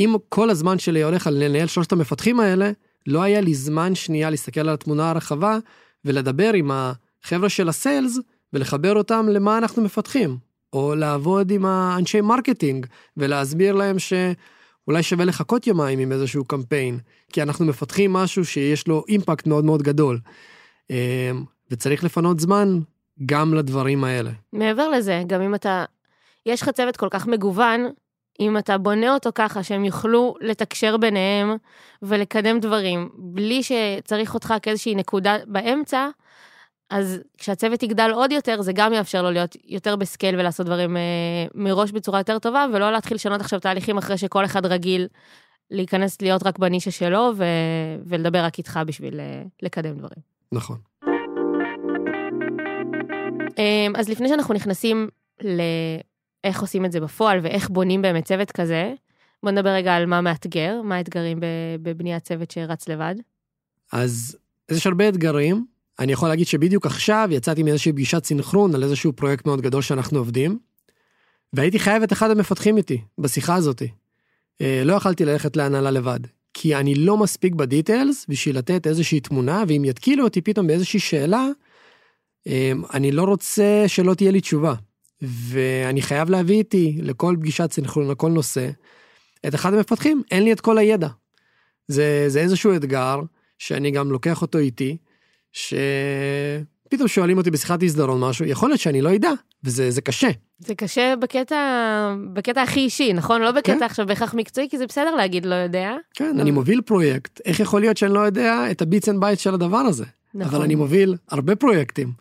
אם 0.01 0.15
כל 0.29 0.49
הזמן 0.49 0.79
שלי 0.79 1.03
הולך 1.03 1.27
על 1.27 1.43
לנהל 1.43 1.67
שלושת 1.67 1.91
המפתחים 1.91 2.39
האלה, 2.39 2.71
לא 3.07 3.21
היה 3.21 3.41
לי 3.41 3.53
זמן 3.53 3.95
שנייה 3.95 4.29
להסתכל 4.29 4.59
על 4.59 4.69
התמונה 4.69 5.09
הרחבה 5.09 5.57
ולדבר 6.05 6.53
עם 6.53 6.71
החבר'ה 6.73 7.49
של 7.49 7.69
ה 7.69 7.77
sales 7.77 8.19
ולחבר 8.53 8.95
אותם 8.95 9.25
למה 9.29 9.57
אנחנו 9.57 9.83
מפתחים, 9.83 10.37
או 10.73 10.95
לעבוד 10.95 11.51
עם 11.51 11.65
האנשי 11.65 12.21
marketing 12.21 12.85
ולהסביר 13.17 13.75
להם 13.75 13.99
שאולי 13.99 15.03
שווה 15.03 15.25
לחכות 15.25 15.67
יומיים 15.67 15.99
עם 15.99 16.11
איזשהו 16.11 16.45
קמפיין, 16.45 16.99
כי 17.33 17.41
אנחנו 17.41 17.65
מפתחים 17.65 18.13
משהו 18.13 18.45
שיש 18.45 18.87
לו 18.87 19.03
אימפקט 19.07 19.47
מאוד 19.47 19.65
מאוד 19.65 19.81
גדול. 19.83 20.19
אמ, 20.89 20.95
וצריך 21.71 22.03
לפנות 22.03 22.39
זמן 22.39 22.79
גם 23.25 23.53
לדברים 23.53 24.03
האלה. 24.03 24.31
מעבר 24.53 24.89
לזה, 24.89 25.23
גם 25.27 25.41
אם 25.41 25.55
אתה, 25.55 25.85
יש 26.45 26.61
לך 26.61 26.69
צוות 26.69 26.97
כל 26.97 27.07
כך 27.11 27.27
מגוון, 27.27 27.89
אם 28.41 28.57
אתה 28.57 28.77
בונה 28.77 29.13
אותו 29.13 29.29
ככה 29.35 29.63
שהם 29.63 29.85
יוכלו 29.85 30.35
לתקשר 30.41 30.97
ביניהם 30.97 31.55
ולקדם 32.01 32.59
דברים, 32.59 33.09
בלי 33.15 33.61
שצריך 33.63 34.33
אותך 34.33 34.53
כאיזושהי 34.61 34.95
נקודה 34.95 35.37
באמצע, 35.45 36.07
אז 36.89 37.19
כשהצוות 37.37 37.83
יגדל 37.83 38.11
עוד 38.13 38.31
יותר, 38.31 38.61
זה 38.61 38.73
גם 38.73 38.93
יאפשר 38.93 39.21
לו 39.21 39.31
להיות 39.31 39.55
יותר 39.65 39.95
בסקייל 39.95 40.35
ולעשות 40.39 40.65
דברים 40.65 40.97
אה, 40.97 41.01
מראש 41.55 41.91
בצורה 41.91 42.19
יותר 42.19 42.39
טובה, 42.39 42.65
ולא 42.73 42.91
להתחיל 42.91 43.15
לשנות 43.15 43.41
עכשיו 43.41 43.59
תהליכים 43.59 43.97
אחרי 43.97 44.17
שכל 44.17 44.45
אחד 44.45 44.65
רגיל 44.65 45.07
להיכנס 45.71 46.21
להיות 46.21 46.47
רק 46.47 46.59
בנישה 46.59 46.91
שלו 46.91 47.31
ו- 47.35 47.43
ולדבר 48.05 48.43
רק 48.43 48.57
איתך 48.57 48.79
בשביל 48.85 49.19
אה, 49.19 49.43
לקדם 49.61 49.97
דברים. 49.97 50.21
נכון. 50.51 50.77
אה, 53.59 53.87
אז 53.95 54.09
לפני 54.09 54.29
שאנחנו 54.29 54.53
נכנסים 54.53 55.09
ל... 55.43 55.61
איך 56.43 56.61
עושים 56.61 56.85
את 56.85 56.91
זה 56.91 56.99
בפועל 56.99 57.39
ואיך 57.43 57.69
בונים 57.69 58.01
באמת 58.01 58.25
צוות 58.25 58.51
כזה, 58.51 58.93
בוא 59.43 59.51
נדבר 59.51 59.69
רגע 59.69 59.95
על 59.95 60.05
מה 60.05 60.21
מאתגר, 60.21 60.81
מה 60.83 60.95
האתגרים 60.95 61.39
בבניית 61.81 62.23
צוות 62.23 62.51
שרץ 62.51 62.89
לבד. 62.89 63.15
אז 63.91 64.37
יש 64.71 64.87
הרבה 64.87 65.09
אתגרים. 65.09 65.65
אני 65.99 66.11
יכול 66.11 66.29
להגיד 66.29 66.47
שבדיוק 66.47 66.85
עכשיו 66.85 67.29
יצאתי 67.31 67.63
מאיזושהי 67.63 67.91
פגישת 67.91 68.25
סינכרון 68.25 68.75
על 68.75 68.83
איזשהו 68.83 69.13
פרויקט 69.13 69.45
מאוד 69.45 69.61
גדול 69.61 69.81
שאנחנו 69.81 70.19
עובדים, 70.19 70.59
והייתי 71.53 71.79
חייב 71.79 72.03
את 72.03 72.13
אחד 72.13 72.31
המפתחים 72.31 72.77
איתי 72.77 73.01
בשיחה 73.17 73.55
הזאתי. 73.55 73.87
אה, 74.61 74.81
לא 74.85 74.93
יכלתי 74.93 75.25
ללכת 75.25 75.57
להנהלה 75.57 75.91
לבד, 75.91 76.19
כי 76.53 76.75
אני 76.75 76.95
לא 76.95 77.17
מספיק 77.17 77.53
בדיטיילס 77.55 78.25
בשביל 78.29 78.57
לתת 78.57 78.87
איזושהי 78.87 79.19
תמונה, 79.19 79.63
ואם 79.67 79.85
יתקילו 79.85 80.23
אותי 80.23 80.41
פתאום 80.41 80.67
באיזושהי 80.67 80.99
שאלה, 80.99 81.47
אה, 82.47 82.71
אני 82.93 83.11
לא 83.11 83.23
רוצה 83.23 83.83
שלא 83.87 84.13
תהיה 84.13 84.31
לי 84.31 84.41
תשובה. 84.41 84.73
ואני 85.21 86.01
חייב 86.01 86.29
להביא 86.29 86.57
איתי 86.57 86.97
לכל 87.01 87.35
פגישת 87.39 87.71
סינכרון, 87.71 88.11
לכל 88.11 88.31
נושא, 88.31 88.69
את 89.47 89.55
אחד 89.55 89.73
המפתחים, 89.73 90.21
אין 90.31 90.43
לי 90.43 90.51
את 90.51 90.61
כל 90.61 90.77
הידע. 90.77 91.07
זה, 91.87 92.25
זה 92.27 92.39
איזשהו 92.39 92.75
אתגר 92.75 93.19
שאני 93.57 93.91
גם 93.91 94.11
לוקח 94.11 94.41
אותו 94.41 94.57
איתי, 94.57 94.97
שפתאום 95.51 97.07
שואלים 97.07 97.37
אותי 97.37 97.51
בשיחת 97.51 97.83
מסדרון 97.83 98.19
משהו, 98.19 98.45
יכול 98.45 98.69
להיות 98.69 98.79
שאני 98.79 99.01
לא 99.01 99.15
אדע, 99.15 99.31
וזה 99.63 100.01
קשה. 100.01 100.29
זה 100.59 100.75
קשה 100.75 101.13
בקטע, 101.21 101.55
בקטע 102.33 102.61
הכי 102.61 102.79
אישי, 102.79 103.13
נכון? 103.13 103.41
לא 103.41 103.51
בקטע 103.51 103.79
כן. 103.79 103.83
עכשיו 103.83 104.07
בהכרח 104.07 104.33
מקצועי, 104.33 104.69
כי 104.69 104.77
זה 104.77 104.87
בסדר 104.87 105.15
להגיד 105.15 105.45
לא 105.45 105.55
יודע. 105.55 105.95
כן, 106.13 106.29
אבל... 106.33 106.41
אני 106.41 106.51
מוביל 106.51 106.81
פרויקט, 106.81 107.41
איך 107.45 107.59
יכול 107.59 107.81
להיות 107.81 107.97
שאני 107.97 108.13
לא 108.13 108.19
יודע 108.19 108.71
את 108.71 108.81
ה 108.81 108.87
bits 108.87 109.09
and 109.09 109.19
bytes 109.19 109.39
של 109.39 109.53
הדבר 109.53 109.77
הזה? 109.77 110.05
נכון. 110.33 110.55
אבל 110.55 110.63
אני 110.63 110.75
מוביל 110.75 111.15
הרבה 111.29 111.55
פרויקטים, 111.55 112.11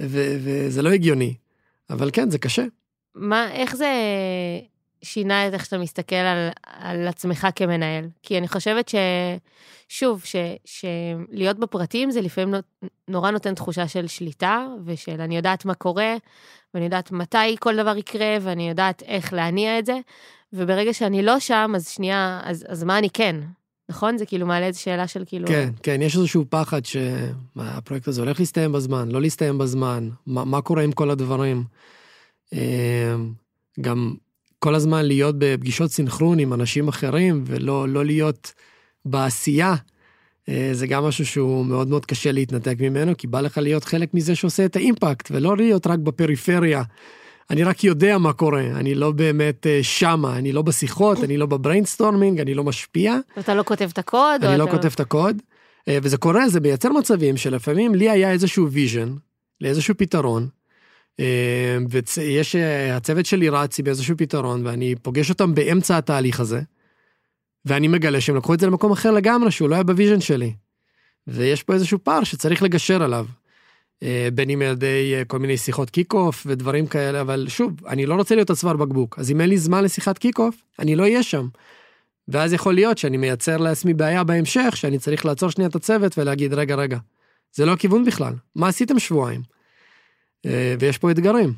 ו- 0.00 0.36
וזה 0.44 0.82
לא 0.82 0.90
הגיוני. 0.90 1.34
אבל 1.90 2.10
כן, 2.12 2.30
זה 2.30 2.38
קשה. 2.38 2.64
מה, 3.14 3.52
איך 3.52 3.76
זה 3.76 3.92
שינה 5.02 5.48
את 5.48 5.52
איך 5.52 5.64
שאתה 5.64 5.78
מסתכל 5.78 6.16
על, 6.16 6.48
על 6.64 7.08
עצמך 7.08 7.46
כמנהל? 7.54 8.08
כי 8.22 8.38
אני 8.38 8.48
חושבת 8.48 8.88
ש... 8.88 8.94
שוב, 9.88 10.22
ש, 10.24 10.36
שלהיות 10.64 11.58
בפרטים 11.58 12.10
זה 12.10 12.20
לפעמים 12.20 12.54
נורא 13.08 13.30
נותן 13.30 13.54
תחושה 13.54 13.88
של 13.88 14.06
שליטה, 14.06 14.66
ושל 14.84 15.20
אני 15.20 15.36
יודעת 15.36 15.64
מה 15.64 15.74
קורה, 15.74 16.16
ואני 16.74 16.84
יודעת 16.84 17.12
מתי 17.12 17.56
כל 17.60 17.76
דבר 17.76 17.96
יקרה, 17.96 18.36
ואני 18.40 18.68
יודעת 18.68 19.02
איך 19.02 19.32
להניע 19.32 19.78
את 19.78 19.86
זה, 19.86 19.98
וברגע 20.52 20.94
שאני 20.94 21.22
לא 21.22 21.38
שם, 21.38 21.72
אז 21.76 21.88
שנייה, 21.88 22.40
אז, 22.44 22.64
אז 22.68 22.84
מה 22.84 22.98
אני 22.98 23.10
כן? 23.10 23.36
נכון? 23.90 24.18
זה 24.18 24.26
כאילו 24.26 24.46
מעלה 24.46 24.66
איזו 24.66 24.80
שאלה 24.80 25.06
של 25.06 25.22
כאילו... 25.26 25.48
כן, 25.48 25.70
כן, 25.82 26.02
יש 26.02 26.16
איזשהו 26.16 26.44
פחד 26.48 26.80
שהפרויקט 26.84 28.08
הזה 28.08 28.20
הולך 28.20 28.40
להסתיים 28.40 28.72
בזמן, 28.72 29.10
לא 29.10 29.20
להסתיים 29.20 29.58
בזמן, 29.58 30.08
מה, 30.26 30.44
מה 30.44 30.60
קורה 30.60 30.82
עם 30.82 30.92
כל 30.92 31.10
הדברים. 31.10 31.64
אמ, 32.52 32.58
גם 33.80 34.14
כל 34.58 34.74
הזמן 34.74 35.04
להיות 35.04 35.34
בפגישות 35.38 35.90
סינכרון 35.90 36.38
עם 36.38 36.52
אנשים 36.52 36.88
אחרים 36.88 37.44
ולא 37.46 37.88
לא 37.88 38.04
להיות 38.04 38.52
בעשייה, 39.04 39.74
אה, 40.48 40.70
זה 40.72 40.86
גם 40.86 41.04
משהו 41.04 41.26
שהוא 41.26 41.66
מאוד 41.66 41.88
מאוד 41.88 42.06
קשה 42.06 42.32
להתנתק 42.32 42.76
ממנו, 42.80 43.16
כי 43.18 43.26
בא 43.26 43.40
לך 43.40 43.58
להיות 43.58 43.84
חלק 43.84 44.14
מזה 44.14 44.34
שעושה 44.34 44.64
את 44.64 44.76
ה 44.76 44.82
impact, 44.82 45.28
ולא 45.30 45.56
להיות 45.56 45.86
רק 45.86 45.98
בפריפריה. 45.98 46.82
אני 47.50 47.62
רק 47.64 47.84
יודע 47.84 48.18
מה 48.18 48.32
קורה, 48.32 48.62
אני 48.62 48.94
לא 48.94 49.10
באמת 49.10 49.66
אה, 49.66 49.78
שמה, 49.82 50.38
אני 50.38 50.52
לא 50.52 50.62
בשיחות, 50.62 51.18
אני 51.24 51.36
לא 51.36 51.46
ב 51.46 51.52
brainstorming, 51.52 52.40
אני 52.40 52.54
לא 52.54 52.64
משפיע. 52.64 53.16
אתה 53.38 53.54
לא 53.54 53.62
כותב 53.62 53.88
את 53.92 53.98
הקוד? 53.98 54.44
אני 54.44 54.58
לא 54.58 54.64
אתה... 54.64 54.72
כותב 54.72 54.90
את 54.94 55.00
הקוד, 55.00 55.42
אה, 55.88 55.98
וזה 56.02 56.16
קורה, 56.16 56.48
זה 56.48 56.60
מייצר 56.60 56.92
מצבים 56.92 57.36
שלפעמים 57.36 57.94
לי 57.94 58.10
היה 58.10 58.32
איזשהו 58.32 58.70
vision 58.70 59.14
לאיזשהו 59.60 59.94
פתרון, 59.98 60.48
ויש, 61.90 62.56
הצוות 62.92 63.26
שלי 63.26 63.48
רץ 63.48 63.80
באיזשהו 63.80 64.16
פתרון, 64.16 64.66
ואני 64.66 64.94
פוגש 65.02 65.30
אותם 65.30 65.54
באמצע 65.54 65.98
התהליך 65.98 66.40
הזה. 66.40 66.60
ואני 67.64 67.88
מגלה 67.88 68.20
שהם 68.20 68.36
לקחו 68.36 68.54
את 68.54 68.60
זה 68.60 68.66
למקום 68.66 68.92
אחר 68.92 69.10
לגמרי, 69.10 69.50
שהוא 69.50 69.68
לא 69.68 69.74
היה 69.74 69.84
ב 69.84 69.89
vision 69.89 70.20
שלי. 70.20 70.52
ויש 71.26 71.62
פה 71.62 71.74
איזשהו 71.74 71.98
פער 72.02 72.24
שצריך 72.24 72.62
לגשר 72.62 73.02
עליו. 73.02 73.26
אה, 74.02 74.28
בין 74.34 74.50
אם 74.50 74.62
על 74.62 74.72
ידי 74.72 75.14
אה, 75.14 75.24
כל 75.24 75.38
מיני 75.38 75.56
שיחות 75.56 75.90
kick-off 75.90 76.42
ודברים 76.46 76.86
כאלה, 76.86 77.20
אבל 77.20 77.46
שוב, 77.48 77.86
אני 77.86 78.06
לא 78.06 78.14
רוצה 78.14 78.34
להיות 78.34 78.50
הצוואר 78.50 78.76
בקבוק, 78.76 79.18
אז 79.18 79.30
אם 79.30 79.40
אין 79.40 79.48
לי 79.48 79.58
זמן 79.58 79.84
לשיחת 79.84 80.18
kick-off, 80.18 80.54
אני 80.78 80.96
לא 80.96 81.02
אהיה 81.02 81.22
שם. 81.22 81.48
ואז 82.28 82.52
יכול 82.52 82.74
להיות 82.74 82.98
שאני 82.98 83.16
מייצר 83.16 83.56
לעצמי 83.56 83.94
בעיה 83.94 84.24
בהמשך, 84.24 84.76
שאני 84.76 84.98
צריך 84.98 85.26
לעצור 85.26 85.50
שנייה 85.50 85.68
את 85.68 85.74
הצוות 85.74 86.18
ולהגיד, 86.18 86.54
רגע, 86.54 86.74
רגע, 86.74 86.98
זה 87.52 87.66
לא 87.66 87.72
הכיוון 87.72 88.04
בכלל, 88.04 88.32
מה 88.56 88.68
עשיתם 88.68 88.98
שבועיים? 88.98 89.40
אה, 90.46 90.74
ויש 90.80 90.98
פה 90.98 91.10
אתגרים. 91.10 91.52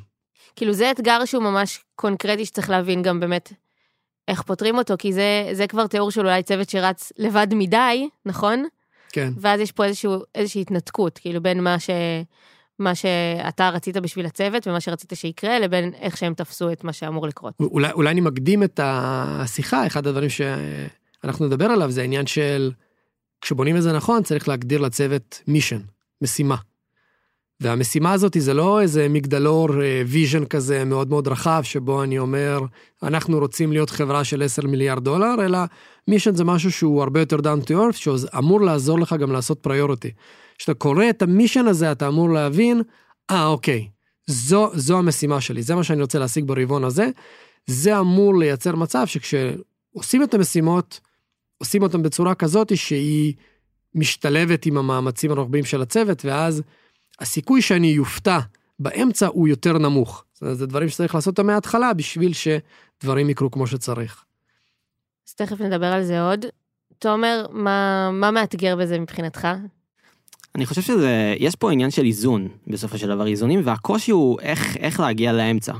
כאילו 0.56 0.72
זה 0.72 0.90
אתגר 0.90 1.24
שהוא 1.24 1.42
ממש 1.42 1.84
קונקרטי 1.94 2.44
שצריך 2.44 2.70
להבין 2.70 3.02
גם 3.02 3.20
באמת 3.20 3.52
איך 4.28 4.42
פותרים 4.42 4.78
אותו, 4.78 4.94
כי 4.98 5.12
זה, 5.12 5.48
זה 5.52 5.66
כבר 5.66 5.86
תיאור 5.86 6.10
של 6.10 6.20
אולי 6.20 6.42
צוות 6.42 6.70
שרץ 6.70 7.12
לבד 7.18 7.46
מדי, 7.50 8.08
נכון? 8.26 8.64
כן. 9.12 9.32
ואז 9.36 9.60
יש 9.60 9.72
פה 9.72 9.84
איזשהו, 9.84 10.22
איזושהי 10.34 10.60
התנתקות, 10.60 11.18
כאילו 11.18 11.42
בין 11.42 11.62
מה, 11.62 11.78
ש, 11.78 11.90
מה 12.78 12.94
שאתה 12.94 13.68
רצית 13.68 13.96
בשביל 13.96 14.26
הצוות 14.26 14.66
ומה 14.66 14.80
שרצית 14.80 15.12
שיקרה, 15.14 15.58
לבין 15.58 15.94
איך 15.94 16.16
שהם 16.16 16.34
תפסו 16.34 16.72
את 16.72 16.84
מה 16.84 16.92
שאמור 16.92 17.26
לקרות. 17.26 17.54
אולי, 17.60 17.92
אולי 17.92 18.10
אני 18.10 18.20
מקדים 18.20 18.62
את 18.62 18.80
השיחה, 18.82 19.86
אחד 19.86 20.06
הדברים 20.06 20.28
שאנחנו 20.30 21.46
נדבר 21.46 21.64
עליו 21.64 21.90
זה 21.90 22.00
העניין 22.00 22.26
של, 22.26 22.72
כשבונים 23.40 23.76
את 23.76 23.82
זה 23.82 23.92
נכון, 23.92 24.22
צריך 24.22 24.48
להגדיר 24.48 24.80
לצוות 24.80 25.42
מישן, 25.48 25.80
משימה. 26.22 26.56
והמשימה 27.62 28.12
הזאת 28.12 28.36
זה 28.38 28.54
לא 28.54 28.80
איזה 28.80 29.08
מגדלור 29.08 29.68
vision 30.06 30.42
אה, 30.42 30.46
כזה 30.46 30.84
מאוד 30.84 31.10
מאוד 31.10 31.28
רחב, 31.28 31.60
שבו 31.64 32.02
אני 32.02 32.18
אומר, 32.18 32.60
אנחנו 33.02 33.38
רוצים 33.38 33.72
להיות 33.72 33.90
חברה 33.90 34.24
של 34.24 34.42
10 34.42 34.66
מיליארד 34.66 35.04
דולר, 35.04 35.34
אלא 35.44 35.58
mission 36.08 36.34
זה 36.34 36.44
משהו 36.44 36.72
שהוא 36.72 37.02
הרבה 37.02 37.20
יותר 37.20 37.36
down 37.36 37.66
to 37.66 37.70
earth, 37.70 37.96
שאמור 37.96 38.60
לעזור 38.60 39.00
לך 39.00 39.12
גם 39.12 39.32
לעשות 39.32 39.58
priority. 39.58 40.10
כשאתה 40.58 40.74
קורא 40.74 41.10
את 41.10 41.22
ה 41.22 41.28
mission 41.28 41.66
הזה, 41.66 41.92
אתה 41.92 42.08
אמור 42.08 42.30
להבין, 42.30 42.82
אה, 43.30 43.46
אוקיי, 43.46 43.88
זו, 44.26 44.70
זו 44.74 44.98
המשימה 44.98 45.40
שלי, 45.40 45.62
זה 45.62 45.74
מה 45.74 45.84
שאני 45.84 46.02
רוצה 46.02 46.18
להשיג 46.18 46.44
ברבעון 46.44 46.84
הזה. 46.84 47.08
זה 47.66 47.98
אמור 47.98 48.38
לייצר 48.38 48.76
מצב 48.76 49.06
שכשעושים 49.06 50.22
את 50.22 50.34
המשימות, 50.34 51.00
עושים 51.58 51.82
אותן 51.82 52.02
בצורה 52.02 52.34
כזאת 52.34 52.76
שהיא 52.76 53.34
משתלבת 53.94 54.66
עם 54.66 54.78
המאמצים 54.78 55.30
הרוחביים 55.30 55.64
של 55.64 55.82
הצוות, 55.82 56.24
ואז 56.24 56.62
הסיכוי 57.20 57.62
שאני 57.62 57.86
יופתע 57.86 58.38
באמצע 58.78 59.26
הוא 59.26 59.48
יותר 59.48 59.78
נמוך. 59.78 60.24
זה 60.52 60.66
דברים 60.66 60.88
שצריך 60.88 61.14
לעשות 61.14 61.38
אותם 61.38 61.46
מההתחלה 61.46 61.94
בשביל 61.94 62.32
שדברים 62.32 63.30
יקרו 63.30 63.50
כמו 63.50 63.66
שצריך. 63.66 64.24
אז 65.28 65.34
תכף 65.34 65.60
נדבר 65.60 65.86
על 65.86 66.04
זה 66.04 66.22
עוד. 66.22 66.46
תומר, 66.98 67.46
מה, 67.50 68.10
מה 68.12 68.30
מאתגר 68.30 68.76
בזה 68.76 68.98
מבחינתך? 68.98 69.48
אני 70.56 70.66
חושב 70.66 70.82
שזה, 70.82 71.34
יש 71.38 71.56
פה 71.56 71.72
עניין 71.72 71.90
של 71.90 72.04
איזון 72.04 72.48
בסופו 72.66 72.98
של 72.98 73.08
דבר, 73.08 73.26
איזונים, 73.26 73.60
והקושי 73.64 74.10
הוא 74.10 74.40
איך, 74.40 74.76
איך 74.76 75.00
להגיע 75.00 75.32
לאמצע 75.32 75.72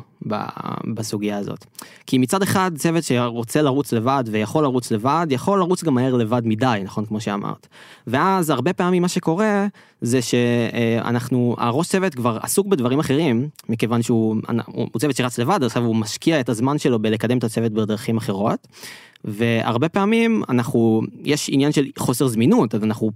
בסוגיה 0.95 1.39
הזאת. 1.39 1.67
כי 2.07 2.19
מצד 2.19 2.43
אחד 2.43 2.71
צוות 2.77 3.05
שרוצה 3.05 3.63
לרוץ 3.63 3.93
לבד 3.93 4.25
ויכול 4.27 4.63
לרוץ 4.65 4.91
לבד, 4.91 5.27
יכול 5.31 5.59
לרוץ 5.59 5.85
גם 5.85 5.95
מהר 5.95 6.15
לבד 6.17 6.43
מדי, 6.45 6.81
נכון? 6.85 7.07
כמו 7.07 7.21
שאמרת. 7.21 7.67
ואז 8.07 8.51
הרבה 8.51 8.73
פעמים 8.73 9.03
מה 9.03 9.09
שקורה 9.09 9.67
זה 10.01 10.23
שאנחנו, 10.23 11.57
הראש 11.59 11.89
צוות 11.89 12.15
כבר 12.15 12.39
עסוק 12.43 12.67
בדברים 12.67 12.99
אחרים, 12.99 13.49
מכיוון 13.69 14.03
שהוא 14.03 14.37
הוא 14.67 14.89
צוות 14.99 15.17
שרץ 15.17 15.39
לבד, 15.39 15.65
עכשיו 15.65 15.85
הוא 15.85 15.97
משקיע 15.97 16.41
את 16.41 16.49
הזמן 16.49 16.79
שלו 16.79 16.99
בלקדם 16.99 17.39
את 17.39 17.45
הצוות 17.45 17.73
בדרכים 17.73 18.17
אחרות. 18.17 18.69
והרבה 19.25 19.89
פעמים 19.89 20.43
אנחנו, 20.49 21.03
יש 21.25 21.51
עניין 21.53 21.73
של 21.73 21.87
חוסר 21.99 22.27
זמינות, 22.27 22.75
אז 22.75 22.85
אנחנו 22.85 23.11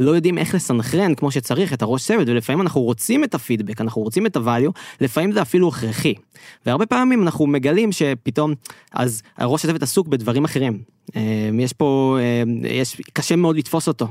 לא 0.00 0.10
יודעים 0.10 0.38
איך 0.38 0.54
לסנכרן 0.54 1.14
כמו 1.14 1.30
שצריך 1.30 1.72
את 1.72 1.82
הראש 1.82 2.06
צוות, 2.06 2.28
ולפעמים 2.28 2.62
אנחנו 2.62 2.80
רוצים 2.80 3.24
את 3.24 3.34
הפידבק, 3.34 3.80
אנחנו 3.80 4.02
רוצים 4.02 4.26
את 4.26 4.36
הvalue, 4.36 4.70
לפעמים 5.00 5.32
זה 5.32 5.42
אפילו 5.42 5.68
הכרחי. 5.68 6.14
והרבה 6.66 6.86
פעמים 6.86 7.22
אנחנו 7.22 7.46
מגלים 7.46 7.92
שפתאום, 7.92 8.54
אז 8.92 9.22
הראש 9.36 9.64
הצוות 9.64 9.82
עסוק 9.82 10.08
בדברים 10.08 10.44
אחרים. 10.44 10.78
אה, 11.16 11.50
יש 11.58 11.72
פה, 11.72 12.18
אה, 12.20 12.68
יש, 12.68 13.00
קשה 13.12 13.36
מאוד 13.36 13.56
לתפוס 13.56 13.88
אותו. 13.88 14.08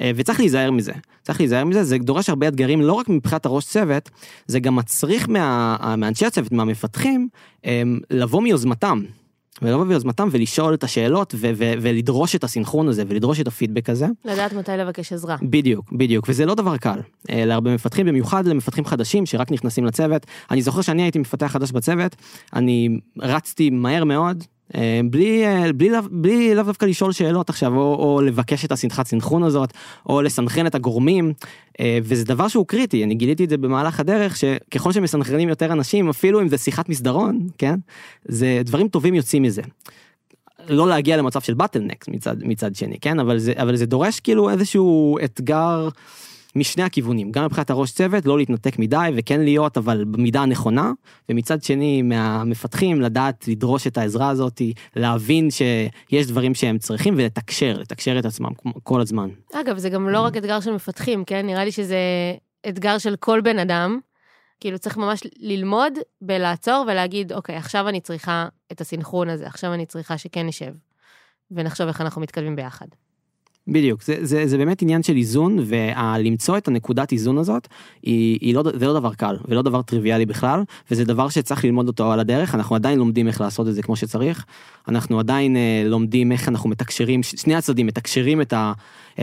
אה, 0.00 0.10
וצריך 0.16 0.40
להיזהר 0.40 0.70
מזה, 0.70 0.92
צריך 1.22 1.40
להיזהר 1.40 1.64
מזה, 1.64 1.84
זה 1.84 1.98
דורש 1.98 2.28
הרבה 2.28 2.48
אתגרים 2.48 2.80
לא 2.80 2.92
רק 2.92 3.08
מבחינת 3.08 3.46
הראש 3.46 3.64
צוות, 3.64 4.10
זה 4.46 4.60
גם 4.60 4.76
מצריך 4.76 5.28
מה, 5.28 5.76
מאנשי 5.98 6.26
הצוות, 6.26 6.52
מהמפתחים, 6.52 7.28
לבוא 8.10 8.42
מיוזמתם. 8.42 9.02
ולבוא 9.62 9.84
ביוזמתם 9.84 10.28
ולשאול 10.32 10.74
את 10.74 10.84
השאלות 10.84 11.34
ו- 11.34 11.50
ו- 11.56 11.72
ולדרוש 11.80 12.34
את 12.34 12.44
הסינכרון 12.44 12.88
הזה 12.88 13.02
ולדרוש 13.08 13.40
את 13.40 13.46
הפידבק 13.46 13.90
הזה. 13.90 14.06
לדעת 14.24 14.52
מתי 14.52 14.72
לבקש 14.72 15.12
עזרה. 15.12 15.36
בדיוק, 15.42 15.92
בדיוק, 15.92 16.26
וזה 16.28 16.46
לא 16.46 16.54
דבר 16.54 16.76
קל. 16.76 17.00
אה, 17.30 17.44
להרבה 17.44 17.74
מפתחים, 17.74 18.06
במיוחד 18.06 18.46
למפתחים 18.46 18.84
חדשים 18.84 19.26
שרק 19.26 19.52
נכנסים 19.52 19.84
לצוות. 19.84 20.26
אני 20.50 20.62
זוכר 20.62 20.80
שאני 20.80 21.02
הייתי 21.02 21.18
מפתח 21.18 21.46
חדש 21.46 21.72
בצוות, 21.72 22.16
אני 22.52 22.88
רצתי 23.18 23.70
מהר 23.70 24.04
מאוד, 24.04 24.44
בלי, 25.10 25.46
אה, 25.46 25.72
בלי, 25.72 25.90
בלי 26.10 26.54
לאו 26.54 26.64
דווקא 26.64 26.86
לשאול 26.86 27.12
שאלות 27.12 27.50
עכשיו, 27.50 27.76
או, 27.76 27.94
או 27.94 28.20
לבקש 28.22 28.64
את 28.64 28.72
השמחת 28.72 29.06
סינכרון 29.06 29.42
הזאת, 29.42 29.72
או 30.08 30.22
לסנכרן 30.22 30.66
את 30.66 30.74
הגורמים, 30.74 31.32
אה, 31.80 31.98
וזה 32.02 32.24
דבר 32.24 32.48
שהוא 32.48 32.66
קריטי, 32.66 33.04
אני 33.04 33.14
גיליתי 33.14 33.44
את 33.44 33.50
זה 33.50 33.56
במהלך 33.56 34.00
הדרך, 34.00 34.36
שככל 34.36 34.92
שמסנכרנים 34.92 35.48
יותר 35.48 35.72
אנשים, 35.72 36.08
אפילו 36.08 36.40
אם 36.40 36.48
זה 36.48 36.58
שיחת 36.58 36.88
מסדרון, 36.88 37.46
כן, 37.58 37.74
זה 38.24 38.60
דברים 38.64 38.88
טובים 38.88 39.14
יוצאים 39.14 39.42
מזה. 39.42 39.62
לא 40.68 40.88
להגיע 40.88 41.16
למצב 41.16 41.40
של 41.40 41.54
בטלנקס 41.54 42.08
מצד, 42.08 42.36
מצד 42.42 42.74
שני, 42.74 42.98
כן? 43.00 43.18
אבל 43.18 43.38
זה, 43.38 43.52
אבל 43.56 43.76
זה 43.76 43.86
דורש 43.86 44.20
כאילו 44.20 44.50
איזשהו 44.50 45.18
אתגר 45.24 45.88
משני 46.58 46.82
הכיוונים, 46.82 47.32
גם 47.32 47.44
מבחינת 47.44 47.70
הראש 47.70 47.92
צוות, 47.92 48.26
לא 48.26 48.38
להתנתק 48.38 48.78
מדי 48.78 49.10
וכן 49.16 49.40
להיות, 49.40 49.78
אבל 49.78 50.04
במידה 50.04 50.42
הנכונה, 50.42 50.92
ומצד 51.28 51.62
שני 51.62 52.02
מהמפתחים 52.02 53.00
לדעת 53.00 53.48
לדרוש 53.48 53.86
את 53.86 53.98
העזרה 53.98 54.28
הזאת, 54.28 54.62
להבין 54.96 55.50
שיש 55.50 56.26
דברים 56.26 56.54
שהם 56.54 56.78
צריכים 56.78 57.14
ולתקשר, 57.16 57.76
לתקשר 57.78 58.18
את 58.18 58.24
עצמם 58.24 58.50
כל 58.82 59.00
הזמן. 59.00 59.28
אגב, 59.52 59.78
זה 59.78 59.88
גם 59.88 60.08
לא 60.08 60.20
רק 60.20 60.36
אתגר 60.36 60.60
של 60.60 60.72
מפתחים, 60.72 61.24
כן? 61.24 61.46
נראה 61.46 61.64
לי 61.64 61.72
שזה 61.72 61.98
אתגר 62.68 62.98
של 62.98 63.16
כל 63.16 63.40
בן 63.40 63.58
אדם. 63.58 64.00
כאילו 64.60 64.78
צריך 64.78 64.96
ממש 64.96 65.20
ללמוד 65.36 65.92
בלעצור 66.22 66.84
ולהגיד, 66.88 67.32
אוקיי, 67.32 67.56
עכשיו 67.56 67.88
אני 67.88 68.00
צריכה 68.00 68.48
את 68.72 68.80
הסינכרון 68.80 69.28
הזה, 69.28 69.46
עכשיו 69.46 69.74
אני 69.74 69.86
צריכה 69.86 70.18
שכן 70.18 70.46
נשב, 70.46 70.74
ונחשוב 71.50 71.86
איך 71.86 72.00
אנחנו 72.00 72.20
מתקדמים 72.20 72.56
ביחד. 72.56 72.86
בדיוק, 73.68 74.02
זה, 74.02 74.16
זה, 74.20 74.46
זה 74.46 74.58
באמת 74.58 74.82
עניין 74.82 75.02
של 75.02 75.16
איזון, 75.16 75.58
ולמצוא 75.66 76.56
את 76.56 76.68
הנקודת 76.68 77.12
איזון 77.12 77.38
הזאת, 77.38 77.68
היא, 78.02 78.38
היא 78.40 78.54
לא, 78.54 78.62
זה 78.74 78.86
לא 78.86 78.92
דבר 78.92 79.14
קל, 79.14 79.36
ולא 79.48 79.62
דבר 79.62 79.82
טריוויאלי 79.82 80.26
בכלל, 80.26 80.62
וזה 80.90 81.04
דבר 81.04 81.28
שצריך 81.28 81.64
ללמוד 81.64 81.88
אותו 81.88 82.12
על 82.12 82.20
הדרך, 82.20 82.54
אנחנו 82.54 82.76
עדיין 82.76 82.98
לומדים 82.98 83.28
איך 83.28 83.40
לעשות 83.40 83.68
את 83.68 83.74
זה 83.74 83.82
כמו 83.82 83.96
שצריך, 83.96 84.44
אנחנו 84.88 85.18
עדיין 85.18 85.56
אה, 85.56 85.82
לומדים 85.84 86.32
איך 86.32 86.48
אנחנו 86.48 86.68
מתקשרים, 86.68 87.22
שני 87.22 87.54
הצדדים 87.54 87.86
מתקשרים 87.86 88.40
את, 88.40 88.52
ה, 88.52 88.72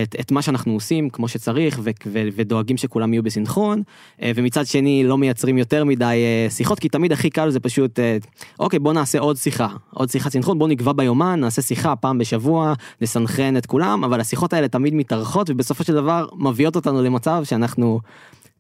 את, 0.01 0.15
את 0.19 0.31
מה 0.31 0.41
שאנחנו 0.41 0.73
עושים 0.73 1.09
כמו 1.09 1.27
שצריך, 1.27 1.79
ו, 1.83 1.89
ו, 2.05 2.19
ודואגים 2.35 2.77
שכולם 2.77 3.13
יהיו 3.13 3.23
בסינכרון, 3.23 3.81
אה, 4.21 4.31
ומצד 4.35 4.65
שני 4.65 5.03
לא 5.03 5.17
מייצרים 5.17 5.57
יותר 5.57 5.85
מדי 5.85 6.05
אה, 6.05 6.49
שיחות, 6.49 6.79
כי 6.79 6.89
תמיד 6.89 7.11
הכי 7.11 7.29
קל 7.29 7.49
זה 7.49 7.59
פשוט, 7.59 7.99
אה, 7.99 8.17
אוקיי, 8.59 8.79
בוא 8.79 8.93
נעשה 8.93 9.19
עוד 9.19 9.37
שיחה, 9.37 9.67
עוד 9.89 10.09
שיחת 10.09 10.31
סינכרון, 10.31 10.59
בוא 10.59 10.67
נקבע 10.67 10.93
ביומן, 10.93 11.39
נעשה 11.39 11.61
שיחה 11.61 11.95
פעם 11.95 12.17
בשבוע, 12.17 12.73
נסנכרן 13.01 13.57
את 13.57 13.65
כולם, 13.65 14.03
אבל 14.03 14.19
השיחות 14.19 14.53
האלה 14.53 14.67
תמיד 14.67 14.93
מתארכות 14.93 15.49
ובסופו 15.49 15.83
של 15.83 15.93
דבר 15.93 16.27
מביאות 16.37 16.75
אותנו 16.75 17.03
למצב 17.03 17.41
שאנחנו 17.43 17.99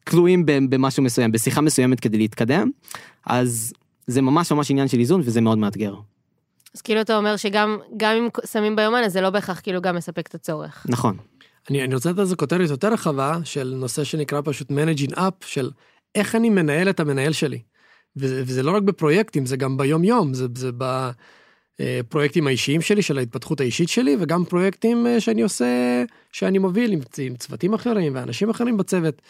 תלויים 0.03 0.45
במשהו 0.45 1.03
מסוים, 1.03 1.31
בשיחה 1.31 1.61
מסוימת 1.61 1.99
כדי 1.99 2.17
להתקדם, 2.17 2.69
אז 3.25 3.73
זה 4.07 4.21
ממש 4.21 4.51
ממש 4.51 4.71
עניין 4.71 4.87
של 4.87 4.99
איזון 4.99 5.21
וזה 5.23 5.41
מאוד 5.41 5.57
מאתגר. 5.57 5.95
אז 6.75 6.81
כאילו 6.81 7.01
אתה 7.01 7.17
אומר 7.17 7.37
שגם 7.37 7.77
אם 8.01 8.27
שמים 8.51 8.75
ביומן 8.75 9.03
אז 9.05 9.13
זה 9.13 9.21
לא 9.21 9.29
בהכרח 9.29 9.59
כאילו 9.59 9.81
גם 9.81 9.95
מספק 9.95 10.27
את 10.27 10.35
הצורך. 10.35 10.85
נכון. 10.89 11.17
אני, 11.69 11.83
אני 11.83 11.95
רוצה 11.95 12.09
לתת 12.09 12.19
לזה 12.19 12.35
כותרת 12.35 12.69
יותר 12.69 12.93
רחבה 12.93 13.37
של 13.43 13.73
נושא 13.77 14.03
שנקרא 14.03 14.41
פשוט 14.43 14.71
managing 14.71 15.15
up 15.15 15.45
של 15.45 15.71
איך 16.15 16.35
אני 16.35 16.49
מנהל 16.49 16.89
את 16.89 16.99
המנהל 16.99 17.31
שלי. 17.31 17.59
וזה, 18.17 18.43
וזה 18.45 18.63
לא 18.63 18.71
רק 18.71 18.83
בפרויקטים 18.83 19.45
זה 19.45 19.57
גם 19.57 19.77
ביום 19.77 20.03
יום 20.03 20.33
זה, 20.33 20.47
זה 20.55 20.69
ב... 20.77 21.09
פרויקטים 22.09 22.47
האישיים 22.47 22.81
שלי, 22.81 23.01
של 23.01 23.17
ההתפתחות 23.17 23.59
האישית 23.61 23.89
שלי, 23.89 24.17
וגם 24.19 24.45
פרויקטים 24.45 25.07
אה, 25.07 25.19
שאני 25.19 25.41
עושה, 25.41 26.03
שאני 26.31 26.57
מוביל 26.57 26.91
עם, 26.91 26.99
עם 27.17 27.35
צוותים 27.35 27.73
אחרים 27.73 28.15
ואנשים 28.15 28.49
אחרים 28.49 28.77
בצוות. 28.77 29.21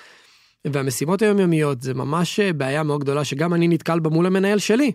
והמשימות 0.66 1.22
היומיומיות 1.22 1.82
זה 1.82 1.94
ממש 1.94 2.40
אה, 2.40 2.54
בעיה 2.54 2.84
מאוד 2.84 3.02
גדולה 3.02 3.24
שגם 3.24 3.54
אני 3.54 3.68
נתקל 3.68 4.00
בה 4.00 4.10
מול 4.10 4.26
המנהל 4.26 4.60
שלי, 4.60 4.92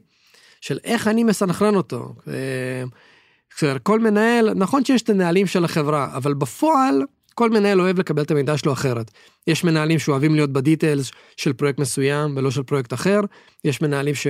של 0.61 0.79
איך 0.85 1.09
אני 1.09 1.25
מסנכרן 1.25 1.75
אותו. 1.75 2.15
אה, 2.29 3.79
כל 3.83 4.01
מנהל, 4.01 4.55
נכון 4.55 4.85
שיש 4.85 5.03
את 5.03 5.11
הנהלים 5.11 5.47
של 5.47 5.65
החברה, 5.65 6.17
אבל 6.17 6.35
בפועל 6.35 7.03
כל 7.35 7.51
מנהל 7.51 7.81
אוהב 7.81 7.99
לקבל 7.99 8.23
את 8.23 8.31
המידע 8.31 8.57
שלו 8.57 8.73
אחרת. 8.73 9.11
יש 9.47 9.65
מנהלים 9.65 9.99
שאוהבים 9.99 10.35
להיות 10.35 10.53
בדיטיילס 10.53 11.11
של 11.37 11.53
פרויקט 11.53 11.79
מסוים 11.79 12.37
ולא 12.37 12.51
של 12.51 12.63
פרויקט 12.63 12.93
אחר, 12.93 13.21
יש 13.65 13.83
מנהלים 13.83 14.15
ש... 14.15 14.27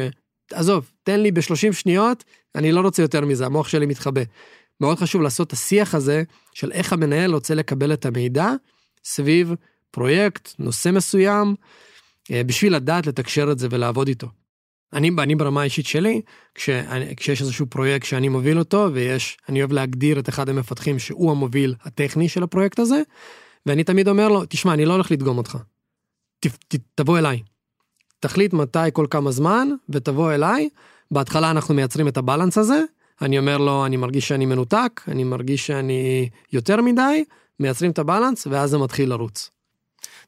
עזוב, 0.52 0.90
תן 1.02 1.20
לי 1.20 1.32
ב-30 1.32 1.72
שניות, 1.72 2.24
אני 2.54 2.72
לא 2.72 2.80
רוצה 2.80 3.02
יותר 3.02 3.20
מזה, 3.20 3.46
המוח 3.46 3.68
שלי 3.68 3.86
מתחבא. 3.86 4.20
מאוד 4.80 4.98
חשוב 4.98 5.22
לעשות 5.22 5.46
את 5.48 5.52
השיח 5.52 5.94
הזה 5.94 6.22
של 6.54 6.72
איך 6.72 6.92
המנהל 6.92 7.34
רוצה 7.34 7.54
לקבל 7.54 7.92
את 7.92 8.06
המידע 8.06 8.48
סביב 9.04 9.54
פרויקט, 9.90 10.54
נושא 10.58 10.88
מסוים, 10.88 11.54
אה, 12.30 12.44
בשביל 12.44 12.74
לדעת 12.74 13.06
לתקשר 13.06 13.52
את 13.52 13.58
זה 13.58 13.68
ולעבוד 13.70 14.08
איתו. 14.08 14.28
אני, 14.92 15.10
אני 15.18 15.34
ברמה 15.34 15.60
האישית 15.60 15.86
שלי, 15.86 16.20
כשאני, 16.54 17.16
כשיש 17.16 17.40
איזשהו 17.40 17.66
פרויקט 17.66 18.06
שאני 18.06 18.28
מוביל 18.28 18.58
אותו, 18.58 18.88
ויש, 18.92 19.38
אני 19.48 19.60
אוהב 19.60 19.72
להגדיר 19.72 20.18
את 20.18 20.28
אחד 20.28 20.48
המפתחים 20.48 20.98
שהוא 20.98 21.30
המוביל 21.30 21.74
הטכני 21.82 22.28
של 22.28 22.42
הפרויקט 22.42 22.78
הזה, 22.78 23.02
ואני 23.66 23.84
תמיד 23.84 24.08
אומר 24.08 24.28
לו, 24.28 24.44
תשמע, 24.44 24.74
אני 24.74 24.84
לא 24.84 24.92
הולך 24.92 25.10
לדגום 25.10 25.38
אותך. 25.38 25.58
ת, 26.40 26.46
ת, 26.46 26.76
תבוא 26.94 27.18
אליי. 27.18 27.42
תחליט 28.20 28.52
מתי 28.52 28.78
כל 28.92 29.06
כמה 29.10 29.30
זמן 29.30 29.68
ותבוא 29.88 30.32
אליי. 30.32 30.68
בהתחלה 31.10 31.50
אנחנו 31.50 31.74
מייצרים 31.74 32.08
את 32.08 32.16
הבלנס 32.16 32.58
הזה, 32.58 32.82
אני 33.22 33.38
אומר 33.38 33.58
לו, 33.58 33.86
אני 33.86 33.96
מרגיש 33.96 34.28
שאני 34.28 34.46
מנותק, 34.46 35.00
אני 35.08 35.24
מרגיש 35.24 35.66
שאני 35.66 36.28
יותר 36.52 36.82
מדי, 36.82 37.24
מייצרים 37.60 37.90
את 37.90 37.98
הבלנס 37.98 38.46
ואז 38.46 38.70
זה 38.70 38.78
מתחיל 38.78 39.08
לרוץ. 39.08 39.50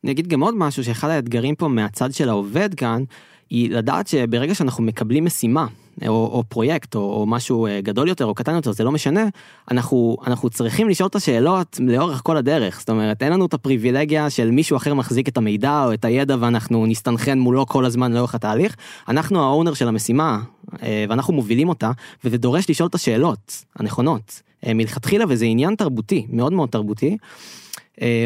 אני 0.04 0.12
אגיד 0.12 0.26
גם 0.28 0.40
עוד 0.40 0.54
משהו 0.54 0.84
שאחד 0.84 1.08
האתגרים 1.08 1.54
פה 1.54 1.68
מהצד 1.68 2.12
של 2.12 2.28
העובד 2.28 2.74
כאן, 2.74 3.04
היא 3.52 3.70
לדעת 3.70 4.06
שברגע 4.06 4.54
שאנחנו 4.54 4.84
מקבלים 4.84 5.24
משימה, 5.24 5.66
או, 6.08 6.08
או 6.08 6.44
פרויקט, 6.48 6.94
או, 6.94 7.00
או 7.00 7.26
משהו 7.26 7.66
אה, 7.66 7.80
גדול 7.80 8.08
יותר 8.08 8.24
או 8.24 8.34
קטן 8.34 8.54
יותר, 8.54 8.72
זה 8.72 8.84
לא 8.84 8.92
משנה, 8.92 9.24
אנחנו, 9.70 10.16
אנחנו 10.26 10.50
צריכים 10.50 10.88
לשאול 10.88 11.06
את 11.06 11.14
השאלות 11.14 11.80
לאורך 11.80 12.20
כל 12.24 12.36
הדרך. 12.36 12.78
זאת 12.78 12.90
אומרת, 12.90 13.22
אין 13.22 13.32
לנו 13.32 13.46
את 13.46 13.54
הפריבילגיה 13.54 14.30
של 14.30 14.50
מישהו 14.50 14.76
אחר 14.76 14.94
מחזיק 14.94 15.28
את 15.28 15.36
המידע 15.36 15.84
או 15.84 15.92
את 15.94 16.04
הידע 16.04 16.36
ואנחנו 16.40 16.86
נסתנכרן 16.86 17.38
מולו 17.38 17.66
כל 17.66 17.84
הזמן 17.84 18.12
לאורך 18.12 18.34
התהליך. 18.34 18.76
אנחנו 19.08 19.42
האונר 19.42 19.74
של 19.74 19.88
המשימה, 19.88 20.40
אה, 20.82 21.04
ואנחנו 21.08 21.34
מובילים 21.34 21.68
אותה, 21.68 21.90
וזה 22.24 22.38
דורש 22.38 22.70
לשאול 22.70 22.88
את 22.88 22.94
השאלות 22.94 23.64
הנכונות 23.76 24.42
אה, 24.66 24.74
מלכתחילה, 24.74 25.24
וזה 25.28 25.44
עניין 25.44 25.74
תרבותי, 25.74 26.26
מאוד 26.30 26.52
מאוד 26.52 26.68
תרבותי. 26.68 27.16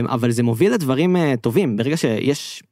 אבל 0.04 0.30
זה 0.30 0.42
מוביל 0.42 0.72
לדברים 0.72 1.16
טובים, 1.40 1.76
ברגע 1.76 1.96
שיש 1.96 2.62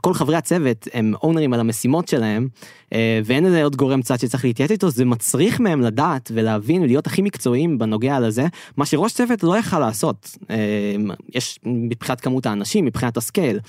כל 0.00 0.14
חברי 0.14 0.36
הצוות 0.36 0.88
הם 0.92 1.14
אונרים 1.22 1.52
על 1.52 1.60
המשימות 1.60 2.08
שלהם, 2.08 2.48
אה, 2.92 3.20
ואין 3.24 3.46
איזה 3.46 3.64
עוד 3.64 3.76
גורם 3.76 4.02
צד 4.02 4.18
שצריך 4.18 4.44
להתייעץ 4.44 4.70
איתו, 4.70 4.90
זה 4.90 5.04
מצריך 5.04 5.60
מהם 5.60 5.80
לדעת 5.80 6.30
ולהבין 6.34 6.82
ולהיות 6.82 7.06
הכי 7.06 7.22
מקצועיים 7.22 7.78
בנוגע 7.78 8.20
לזה, 8.20 8.46
מה 8.76 8.86
שראש 8.86 9.12
צוות 9.12 9.42
לא 9.42 9.58
יכל 9.58 9.78
לעשות. 9.78 10.36
אה, 10.50 10.94
יש 11.34 11.58
מבחינת 11.64 12.20
כמות 12.20 12.46
האנשים, 12.46 12.84
מבחינת 12.84 13.16
הסקייל, 13.16 13.60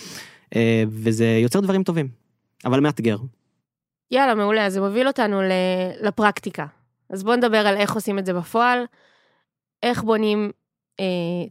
אה, 0.55 0.83
וזה 0.87 1.25
יוצר 1.25 1.59
דברים 1.59 1.83
טובים, 1.83 2.07
אבל 2.65 2.79
מאתגר. 2.79 3.17
יאללה, 4.11 4.35
מעולה, 4.35 4.65
אז 4.65 4.73
זה 4.73 4.81
מוביל 4.81 5.07
אותנו 5.07 5.41
לפרקטיקה. 6.01 6.65
אז 7.09 7.23
בוא 7.23 7.35
נדבר 7.35 7.67
על 7.67 7.77
איך 7.77 7.93
עושים 7.95 8.19
את 8.19 8.25
זה 8.25 8.33
בפועל, 8.33 8.85
איך 9.83 10.03
בונים 10.03 10.51
אה, 10.99 11.05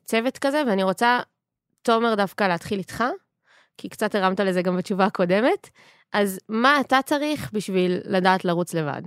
צוות 0.05 0.39
כזה, 0.39 0.63
ואני 0.67 0.83
רוצה, 0.83 1.21
תומר, 1.83 2.15
דווקא 2.15 2.45
להתחיל 2.45 2.79
איתך. 2.79 3.05
כי 3.79 3.89
קצת 3.89 4.15
הרמת 4.15 4.41
לזה 4.41 4.63
גם 4.63 4.77
בתשובה 4.77 5.05
הקודמת, 5.05 5.71
אז 6.13 6.39
מה 6.49 6.81
אתה 6.81 6.99
צריך 7.05 7.51
בשביל 7.53 7.99
לדעת 8.05 8.45
לרוץ 8.45 8.75
לבד? 8.75 9.03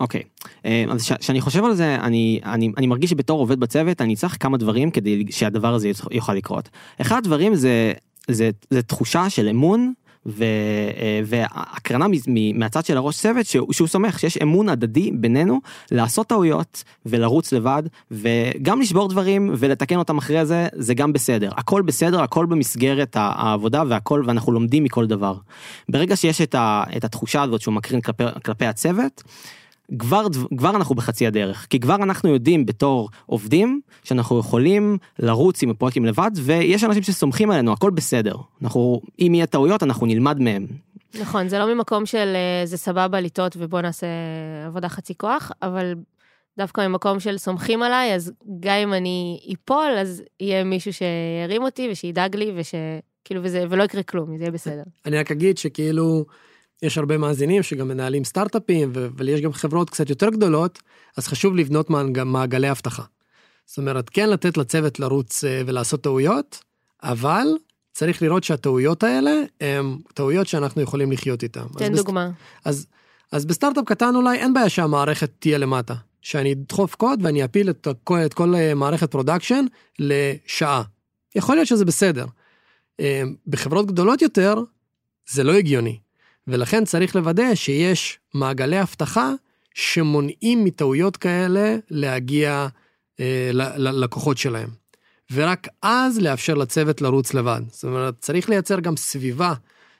אוקיי, 0.00 0.22
okay. 0.22 0.48
אה, 0.64 0.84
אז 0.90 1.12
כשאני 1.20 1.40
חושב 1.40 1.64
על 1.64 1.74
זה, 1.74 1.94
אני, 1.94 2.40
אני, 2.44 2.72
אני 2.76 2.86
מרגיש 2.86 3.10
שבתור 3.10 3.40
עובד 3.40 3.60
בצוות, 3.60 4.00
אני 4.00 4.16
צריך 4.16 4.36
כמה 4.40 4.56
דברים 4.56 4.90
כדי 4.90 5.24
שהדבר 5.30 5.74
הזה 5.74 5.90
יוכל 6.10 6.34
לקרות. 6.34 6.68
אחד 7.00 7.16
הדברים 7.18 7.54
זה, 7.54 7.92
זה, 8.28 8.50
זה 8.70 8.82
תחושה 8.82 9.30
של 9.30 9.48
אמון 9.48 9.92
אה, 10.26 11.20
והקרנה 11.24 12.06
מהצד 12.54 12.84
של 12.84 12.96
הראש 12.96 13.20
צוות 13.20 13.46
שהוא, 13.46 13.72
שהוא 13.72 13.88
סומך 13.88 14.18
שיש 14.18 14.38
אמון 14.42 14.68
הדדי 14.68 15.10
בינינו 15.14 15.60
לעשות 15.90 16.26
טעויות 16.26 16.84
ולרוץ 17.06 17.52
לבד 17.52 17.82
וגם 18.10 18.80
לשבור 18.80 19.08
דברים 19.08 19.50
ולתקן 19.58 19.96
אותם 19.96 20.18
אחרי 20.18 20.46
זה 20.46 20.66
זה 20.72 20.94
גם 20.94 21.12
בסדר 21.12 21.50
הכל 21.56 21.82
בסדר 21.82 22.22
הכל 22.22 22.46
במסגרת 22.46 23.16
העבודה 23.20 23.82
והכל 23.88 24.22
ואנחנו 24.26 24.52
לומדים 24.52 24.84
מכל 24.84 25.06
דבר. 25.06 25.34
ברגע 25.88 26.16
שיש 26.16 26.40
את, 26.40 26.54
ה, 26.54 26.84
את 26.96 27.04
התחושה 27.04 27.42
הזאת 27.42 27.60
שהוא 27.60 27.74
מקרין 27.74 28.00
כלפי, 28.00 28.24
כלפי 28.44 28.66
הצוות. 28.66 29.22
כבר, 29.98 30.26
כבר 30.58 30.70
אנחנו 30.70 30.94
בחצי 30.94 31.26
הדרך, 31.26 31.66
כי 31.70 31.80
כבר 31.80 31.94
אנחנו 31.94 32.28
יודעים 32.28 32.66
בתור 32.66 33.08
עובדים 33.26 33.80
שאנחנו 34.04 34.38
יכולים 34.38 34.98
לרוץ 35.18 35.62
עם 35.62 35.70
הפרויקטים 35.70 36.04
לבד, 36.04 36.30
ויש 36.36 36.84
אנשים 36.84 37.02
שסומכים 37.02 37.50
עלינו, 37.50 37.72
הכל 37.72 37.90
בסדר. 37.90 38.36
אנחנו, 38.62 39.00
אם 39.20 39.32
יהיה 39.34 39.46
טעויות, 39.46 39.82
אנחנו 39.82 40.06
נלמד 40.06 40.40
מהם. 40.40 40.66
נכון, 41.20 41.48
זה 41.48 41.58
לא 41.58 41.74
ממקום 41.74 42.06
של 42.06 42.32
אה, 42.34 42.66
זה 42.66 42.76
סבבה 42.76 43.20
לטעות 43.20 43.56
ובוא 43.58 43.80
נעשה 43.80 44.06
עבודה 44.66 44.88
חצי 44.88 45.14
כוח, 45.18 45.52
אבל 45.62 45.94
דווקא 46.58 46.88
ממקום 46.88 47.20
של 47.20 47.38
סומכים 47.38 47.82
עליי, 47.82 48.14
אז 48.14 48.32
גם 48.60 48.74
אם 48.74 48.94
אני 48.94 49.40
אפול, 49.54 49.92
אז 50.00 50.22
יהיה 50.40 50.64
מישהו 50.64 50.92
שירים 50.92 51.62
אותי 51.62 51.88
ושידאג 51.92 52.36
לי, 52.36 52.52
וש... 52.56 52.74
כאילו, 53.24 53.40
וזה, 53.44 53.64
ולא 53.70 53.82
יקרה 53.82 54.02
כלום, 54.02 54.36
זה 54.36 54.42
יהיה 54.42 54.50
בסדר. 54.50 54.82
אני 55.06 55.18
רק 55.18 55.30
אגיד 55.30 55.58
שכאילו... 55.58 56.24
יש 56.82 56.98
הרבה 56.98 57.18
מאזינים 57.18 57.62
שגם 57.62 57.88
מנהלים 57.88 58.24
סטארט-אפים, 58.24 58.92
אבל 59.16 59.28
יש 59.28 59.40
גם 59.40 59.52
חברות 59.52 59.90
קצת 59.90 60.10
יותר 60.10 60.30
גדולות, 60.30 60.82
אז 61.16 61.26
חשוב 61.26 61.56
לבנות 61.56 61.90
מעגלי 62.24 62.70
אבטחה. 62.70 63.02
זאת 63.66 63.78
אומרת, 63.78 64.10
כן 64.10 64.30
לתת 64.30 64.56
לצוות 64.56 65.00
לרוץ 65.00 65.44
אה, 65.44 65.62
ולעשות 65.66 66.00
טעויות, 66.02 66.62
אבל 67.02 67.46
צריך 67.92 68.22
לראות 68.22 68.44
שהטעויות 68.44 69.02
האלה 69.02 69.30
הן 69.60 69.98
טעויות 70.14 70.46
שאנחנו 70.46 70.82
יכולים 70.82 71.12
לחיות 71.12 71.42
איתן. 71.42 71.66
תן 71.78 71.92
אז 71.92 71.98
דוגמה. 71.98 72.30
אז, 72.64 72.86
אז 73.32 73.44
בסטארט-אפ 73.44 73.84
קטן 73.84 74.14
אולי 74.14 74.38
אין 74.38 74.54
בעיה 74.54 74.68
שהמערכת 74.68 75.30
תהיה 75.38 75.58
למטה. 75.58 75.94
שאני 76.24 76.52
אדחוף 76.52 76.94
קוד 76.94 77.20
ואני 77.22 77.44
אפיל 77.44 77.70
את, 77.70 77.86
הכל, 77.86 78.18
את 78.26 78.34
כל 78.34 78.54
אה, 78.54 78.74
מערכת 78.74 79.10
production 79.10 79.64
לשעה. 79.98 80.82
יכול 81.34 81.56
להיות 81.56 81.68
שזה 81.68 81.84
בסדר. 81.84 82.26
אה, 83.00 83.22
בחברות 83.46 83.86
גדולות 83.86 84.22
יותר, 84.22 84.54
זה 85.26 85.44
לא 85.44 85.52
הגיוני. 85.52 85.98
ולכן 86.46 86.84
צריך 86.84 87.16
לוודא 87.16 87.54
שיש 87.54 88.18
מעגלי 88.34 88.82
אבטחה 88.82 89.32
שמונעים 89.74 90.64
מטעויות 90.64 91.16
כאלה 91.16 91.76
להגיע 91.90 92.66
אה, 93.20 93.50
ללקוחות 93.52 94.38
שלהם. 94.38 94.68
ורק 95.32 95.68
אז 95.82 96.18
לאפשר 96.18 96.54
לצוות 96.54 97.00
לרוץ 97.00 97.34
לבד. 97.34 97.60
זאת 97.68 97.84
אומרת, 97.84 98.14
צריך 98.20 98.48
לייצר 98.48 98.80
גם 98.80 98.96
סביבה. 98.96 99.54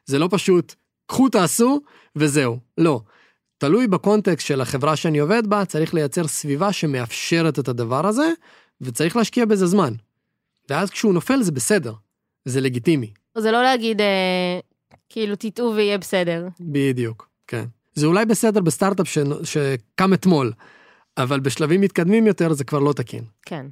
זה 0.07 0.19
לא 0.19 0.29
פשוט, 0.31 0.75
קחו 1.07 1.29
תעשו 1.29 1.81
וזהו. 2.17 2.59
לא. 2.79 3.01
תלוי 3.59 3.87
בקונטקסט 3.87 4.47
של 4.47 4.61
החברה 4.61 4.97
שאני 4.97 5.19
עובד 5.19 5.47
בה, 5.47 5.65
צריך 5.65 5.95
לייצר 5.95 6.27
סביבה 6.27 6.73
שמאפשרת 6.73 7.59
את 7.59 7.69
הדבר 7.69 8.07
הזה, 8.07 8.33
וצריך 8.81 9.17
להשקיע 9.17 9.45
בזה 9.45 9.67
זמן. 9.67 9.93
ואז 10.71 10.91
כשהוא 10.91 11.15
נופל 11.15 11.43
זה 11.43 11.53
בסדר, 11.53 11.93
זה 12.45 12.61
לגיטימי. 12.61 13.11
זה 13.39 13.51
לא 13.51 13.63
להגיד, 13.63 14.01
אה, 14.01 14.59
כאילו, 15.15 15.37
תטעו 15.37 15.73
ויהיה 15.75 15.99
בסדר. 15.99 16.49
בדיוק, 16.61 17.29
כן. 17.47 17.65
זה 17.95 18.07
אולי 18.07 18.27
בסדר 18.27 18.61
בסטארט-אפ 18.61 19.09
ש... 19.09 19.19
שקם 19.45 20.15
אתמול, 20.15 20.53
אבל 21.17 21.41
בשלבים 21.41 21.81
מתקדמים 21.81 22.27
יותר 22.27 22.53
זה 22.53 22.65
כבר 22.65 22.79
לא 22.79 22.93
תקין. 22.93 23.25
כן. 23.47 23.67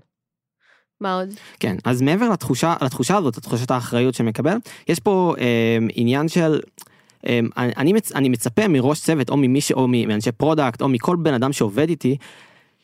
מה 1.01 1.15
עוד? 1.15 1.29
כן, 1.61 1.77
אז 1.85 2.03
מעבר 2.03 2.29
לתחושה, 2.29 2.75
לתחושה 2.83 3.17
הזאת, 3.17 3.37
לתחושת 3.37 3.71
האחריות 3.71 4.15
שמקבל, 4.15 4.57
יש 4.89 5.01
פה 5.01 5.35
אה, 5.39 5.79
עניין 5.95 6.29
של... 6.29 6.61
אה, 7.27 7.41
אני, 7.57 7.93
מצ, 7.93 8.13
אני 8.13 8.29
מצפה 8.29 8.69
מראש 8.69 9.01
צוות 9.01 9.31
או 9.31 9.37
ממי 9.37 9.61
ש... 9.61 9.73
או 9.73 9.89
מאנשי 9.89 10.33
product 10.33 10.83
או 10.83 10.89
מכל 10.89 11.17
בן 11.17 11.35
אדם 11.35 11.53
שעובד 11.53 11.89
איתי, 11.89 12.17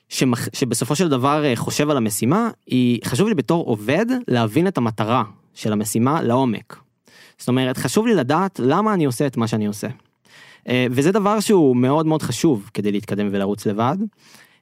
שמח, 0.09 0.49
שבסופו 0.53 0.97
של 0.97 1.09
דבר 1.09 1.44
אה, 1.44 1.57
חושב 1.57 1.90
על 1.90 1.97
המשימה, 1.97 2.51
היא 2.66 3.01
חשוב 3.05 3.29
לי 3.29 3.35
בתור 3.35 3.64
עובד 3.66 4.07
להבין 4.29 4.68
את 4.68 4.79
המטרה 4.79 5.25
של 5.55 5.73
המשימה 5.73 6.23
לעומק. 6.23 6.88
זאת 7.38 7.48
אומרת, 7.48 7.77
חשוב 7.77 8.07
לי 8.07 8.14
לדעת 8.14 8.61
למה 8.64 8.94
אני 8.94 9.05
עושה 9.05 9.27
את 9.27 9.37
מה 9.37 9.46
שאני 9.46 9.66
עושה. 9.66 9.88
אה, 10.68 10.87
וזה 10.90 11.12
דבר 11.12 11.40
שהוא 11.40 11.77
מאוד 11.77 12.07
מאוד 12.07 12.22
חשוב 12.22 12.70
כדי 12.74 12.92
להתקדם 12.92 13.29
ולרוץ 13.33 13.66
לבד. 13.66 13.96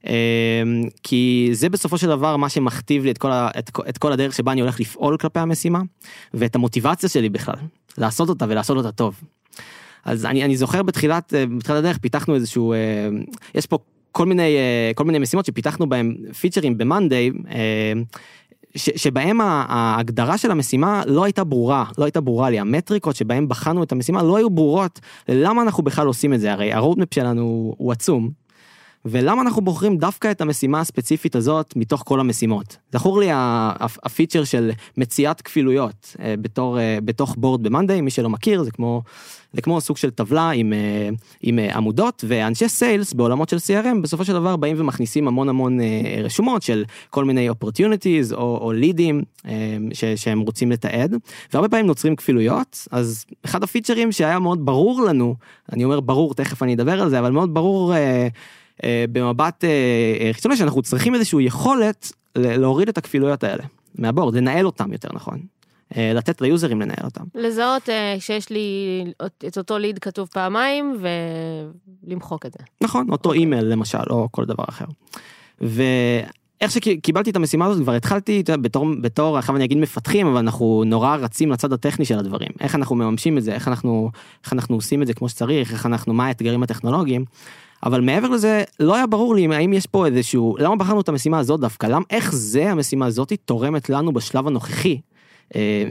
אמ, 0.07 0.13
כי 1.03 1.49
זה 1.53 1.69
בסופו 1.69 1.99
של 1.99 2.07
דבר 2.07 2.37
מה 2.37 2.49
שמכתיב 2.49 3.05
לי 3.05 3.11
את 3.11 3.19
כל, 3.19 3.33
ה, 3.33 3.49
את, 3.59 3.71
את 3.89 3.99
כל 3.99 4.13
הדרך 4.13 4.35
שבה 4.35 4.53
אני 4.53 4.61
הולך 4.61 4.81
לפעול 4.81 5.17
כלפי 5.17 5.39
המשימה, 5.41 5.81
ואת 6.35 6.55
המוטיבציה 6.55 7.09
שלי 7.09 7.29
בכלל, 7.29 7.57
לעשות 7.99 8.29
אותה 8.29 8.45
ולעשות 8.49 8.77
אותה 8.77 8.93
טוב. 8.93 9.21
אז 10.05 10.25
אני, 10.25 10.45
אני 10.45 10.57
זוכר 10.57 10.83
בתחילת, 10.83 11.35
אה, 11.35 11.47
בתחילת 11.47 11.79
הדרך 11.79 11.99
פיתחנו 11.99 12.35
איזשהו, 12.35 12.73
אה, 12.73 12.79
יש 13.55 13.67
פה 13.67 13.79
כל 14.13 14.27
מיני, 14.27 14.57
אה, 14.57 14.93
כל 14.95 15.05
מיני 15.05 15.19
משימות 15.19 15.47
שפיתחנו 15.47 15.89
בהם 15.89 16.17
פיצ'רים 16.41 16.79
ב 18.77 18.79
Monday, 18.79 18.91
שבהם 18.97 19.41
ההגדרה 19.41 20.39
של 20.39 20.51
המשימה 20.51 21.03
לא 21.07 21.25
הייתה 21.25 21.45
ברורה, 21.45 21.85
לא 21.99 22.05
הייתה 22.05 22.21
ברורה 22.21 22.51
לי, 22.51 22.59
המטריקות 22.59 23.17
שבהם 23.17 23.49
בחנו 23.49 23.83
את 23.83 23.93
המשימה 23.93 24.23
לא 24.23 24.37
היו 24.37 24.51
ברורות, 24.51 25.01
למה 25.29 25.63
אנחנו 25.63 25.83
בכלל 25.83 26.07
עושים 26.07 26.35
את 26.35 26.41
זה, 26.41 26.53
הרי 26.53 26.73
ה 26.73 26.78
roadmap 26.78 27.15
שלנו 27.15 27.75
הוא 27.79 27.93
עצום, 27.93 28.31
ולמה 29.09 29.43
אנחנו 29.43 29.63
בוחרים 29.63 29.99
דווקא 29.99 30.31
את 30.31 30.41
המשימה 30.41 30.81
הספציפית 30.81 31.37
הזאת 31.37 31.73
מתוך 31.77 32.03
כל 32.07 32.21
המשימות. 32.21 32.77
זכור 32.93 33.21
לי 33.21 33.29
הפיצ'ר 33.33 34.45
של 34.45 34.71
מציאת 34.97 35.41
כפילויות 35.41 36.17
אה, 36.21 36.35
בתור, 36.41 36.79
אה, 36.79 36.99
בתוך 37.05 37.35
board 37.39 37.63
ב 37.63 37.67
Monday, 37.68 38.01
מי 38.01 38.11
שלא 38.11 38.31
מכיר, 38.31 38.63
זה 38.63 38.71
כמו, 38.71 39.03
זה 39.57 39.63
כמו 39.63 39.81
סוג 39.81 39.97
של 39.97 40.11
טבלה 40.11 40.51
עם, 40.51 40.73
אה, 40.73 41.09
עם 41.43 41.59
עמודות, 41.59 42.25
ואנשי 42.29 42.69
sales 42.69 43.13
בעולמות 43.13 43.49
של 43.49 43.57
CRM 43.57 44.01
בסופו 44.03 44.25
של 44.25 44.33
דבר 44.33 44.57
באים 44.57 44.81
ומכניסים 44.81 45.29
המון 45.29 45.49
המון 45.49 45.79
רשומות 46.25 46.63
של 46.63 46.85
כל 47.11 47.25
מיני 47.25 47.51
opportunities 47.51 48.35
או, 48.35 48.59
או 48.61 48.73
לידים 48.73 49.23
ש, 49.93 50.05
שהם 50.17 50.41
רוצים 50.41 50.73
לתעד, 50.73 51.15
והרבה 51.53 51.69
פעמים 51.69 51.87
נוצרים 51.87 52.17
כפילויות, 52.17 52.89
אז 52.91 53.25
אחד 53.45 53.63
הפיצ'רים 53.63 54.13
שהיה 54.13 54.39
מאוד 54.39 54.67
ברור 54.67 55.03
לנו, 55.03 55.35
אני 55.73 55.85
אומר 55.85 56.01
ברור, 56.01 56.35
תכף 56.35 56.63
אני 56.63 56.75
אדבר 56.75 57.03
על 57.03 57.11
זה, 57.11 57.19
אבל 57.19 57.31
מאוד 57.31 57.55
ברור, 57.55 57.95
אה, 58.85 59.05
במבט 59.13 59.65
אה, 59.65 59.71
אה, 60.21 60.33
חיצוני 60.33 60.57
שאנחנו 60.57 60.83
צריכים 60.83 61.15
איזושהי 61.15 61.45
יכולת 61.45 62.13
להוריד 62.37 62.89
את 62.89 62.99
הכפילויות 62.99 63.45
האלה 63.45 63.65
מהבורד, 63.95 64.35
לנהל 64.35 64.67
אותם 64.67 64.93
יותר 64.93 65.09
נכון. 65.13 65.39
לתת 65.97 66.41
ליוזרים 66.41 66.81
לנהל 66.81 67.05
אותם. 67.05 67.25
לזהות 67.35 67.89
שיש 68.19 68.51
לי 68.51 69.05
את 69.47 69.59
אותו 69.59 69.79
ליד 69.79 69.99
כתוב 69.99 70.29
פעמיים 70.33 70.97
ולמחוק 72.07 72.47
את 72.47 72.53
זה. 72.53 72.65
נכון, 72.81 73.07
אותו 73.11 73.33
okay. 73.33 73.35
אימייל 73.35 73.65
למשל 73.65 73.99
או 74.11 74.29
כל 74.31 74.45
דבר 74.45 74.65
אחר. 74.69 74.85
ואיך 75.61 76.71
שקיבלתי 76.71 77.31
את 77.31 77.37
המשימה 77.37 77.67
הזאת 77.67 77.83
כבר 77.83 77.93
התחלתי 77.93 78.43
בתור, 78.61 78.87
בתור 79.01 79.39
עכשיו 79.39 79.57
אני 79.57 79.65
אגיד 79.65 79.79
מפתחים 79.79 80.27
אבל 80.27 80.37
אנחנו 80.37 80.83
נורא 80.87 81.17
רצים 81.17 81.51
לצד 81.51 81.73
הטכני 81.73 82.05
של 82.05 82.19
הדברים 82.19 82.49
איך 82.61 82.75
אנחנו 82.75 82.97
מממשים 82.97 83.39
את 83.39 83.43
זה 83.43 83.55
איך 83.55 83.69
אנחנו 83.69 84.11
איך 84.45 84.53
אנחנו 84.53 84.75
עושים 84.75 85.03
את 85.03 85.07
זה 85.07 85.15
כמו 85.15 85.29
שצריך 85.29 85.73
איך 85.73 85.87
אנחנו 85.87 86.15
מה 86.15 86.27
האתגרים 86.27 86.63
הטכנולוגיים. 86.63 87.25
אבל 87.83 88.01
מעבר 88.01 88.29
לזה, 88.29 88.63
לא 88.81 88.97
היה 88.97 89.07
ברור 89.07 89.35
לי 89.35 89.57
האם 89.57 89.73
יש 89.73 89.87
פה 89.87 90.07
איזשהו, 90.07 90.57
למה 90.59 90.77
בחרנו 90.77 91.01
את 91.01 91.09
המשימה 91.09 91.39
הזאת 91.39 91.61
דווקא, 91.61 91.87
למה, 91.87 92.05
איך 92.11 92.35
זה 92.35 92.71
המשימה 92.71 93.07
הזאת 93.07 93.33
תורמת 93.45 93.91
לנו 93.91 94.13
בשלב 94.13 94.47
הנוכחי 94.47 94.93
אה, 94.93 95.16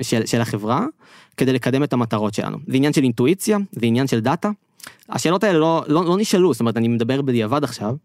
של, 0.02 0.26
של 0.26 0.42
החברה, 0.42 0.86
כדי 1.38 1.54
לקדם 1.54 1.84
את 1.84 1.94
המטרות 1.94 2.34
שלנו. 2.34 2.58
זה 2.68 2.78
עניין 2.78 2.94
של 2.94 3.04
אינטואיציה, 3.04 3.58
זה 3.72 3.86
עניין 3.86 4.08
של 4.08 4.20
דאטה. 4.20 4.50
השאלות 5.10 5.44
האלה 5.44 5.60
לא, 5.60 5.84
לא, 5.88 6.06
לא 6.06 6.18
נשאלו, 6.18 6.54
זאת 6.54 6.60
אומרת, 6.60 6.78
אני 6.78 6.88
מדבר 6.88 7.22
בדיעבד 7.22 7.64
עכשיו. 7.64 7.96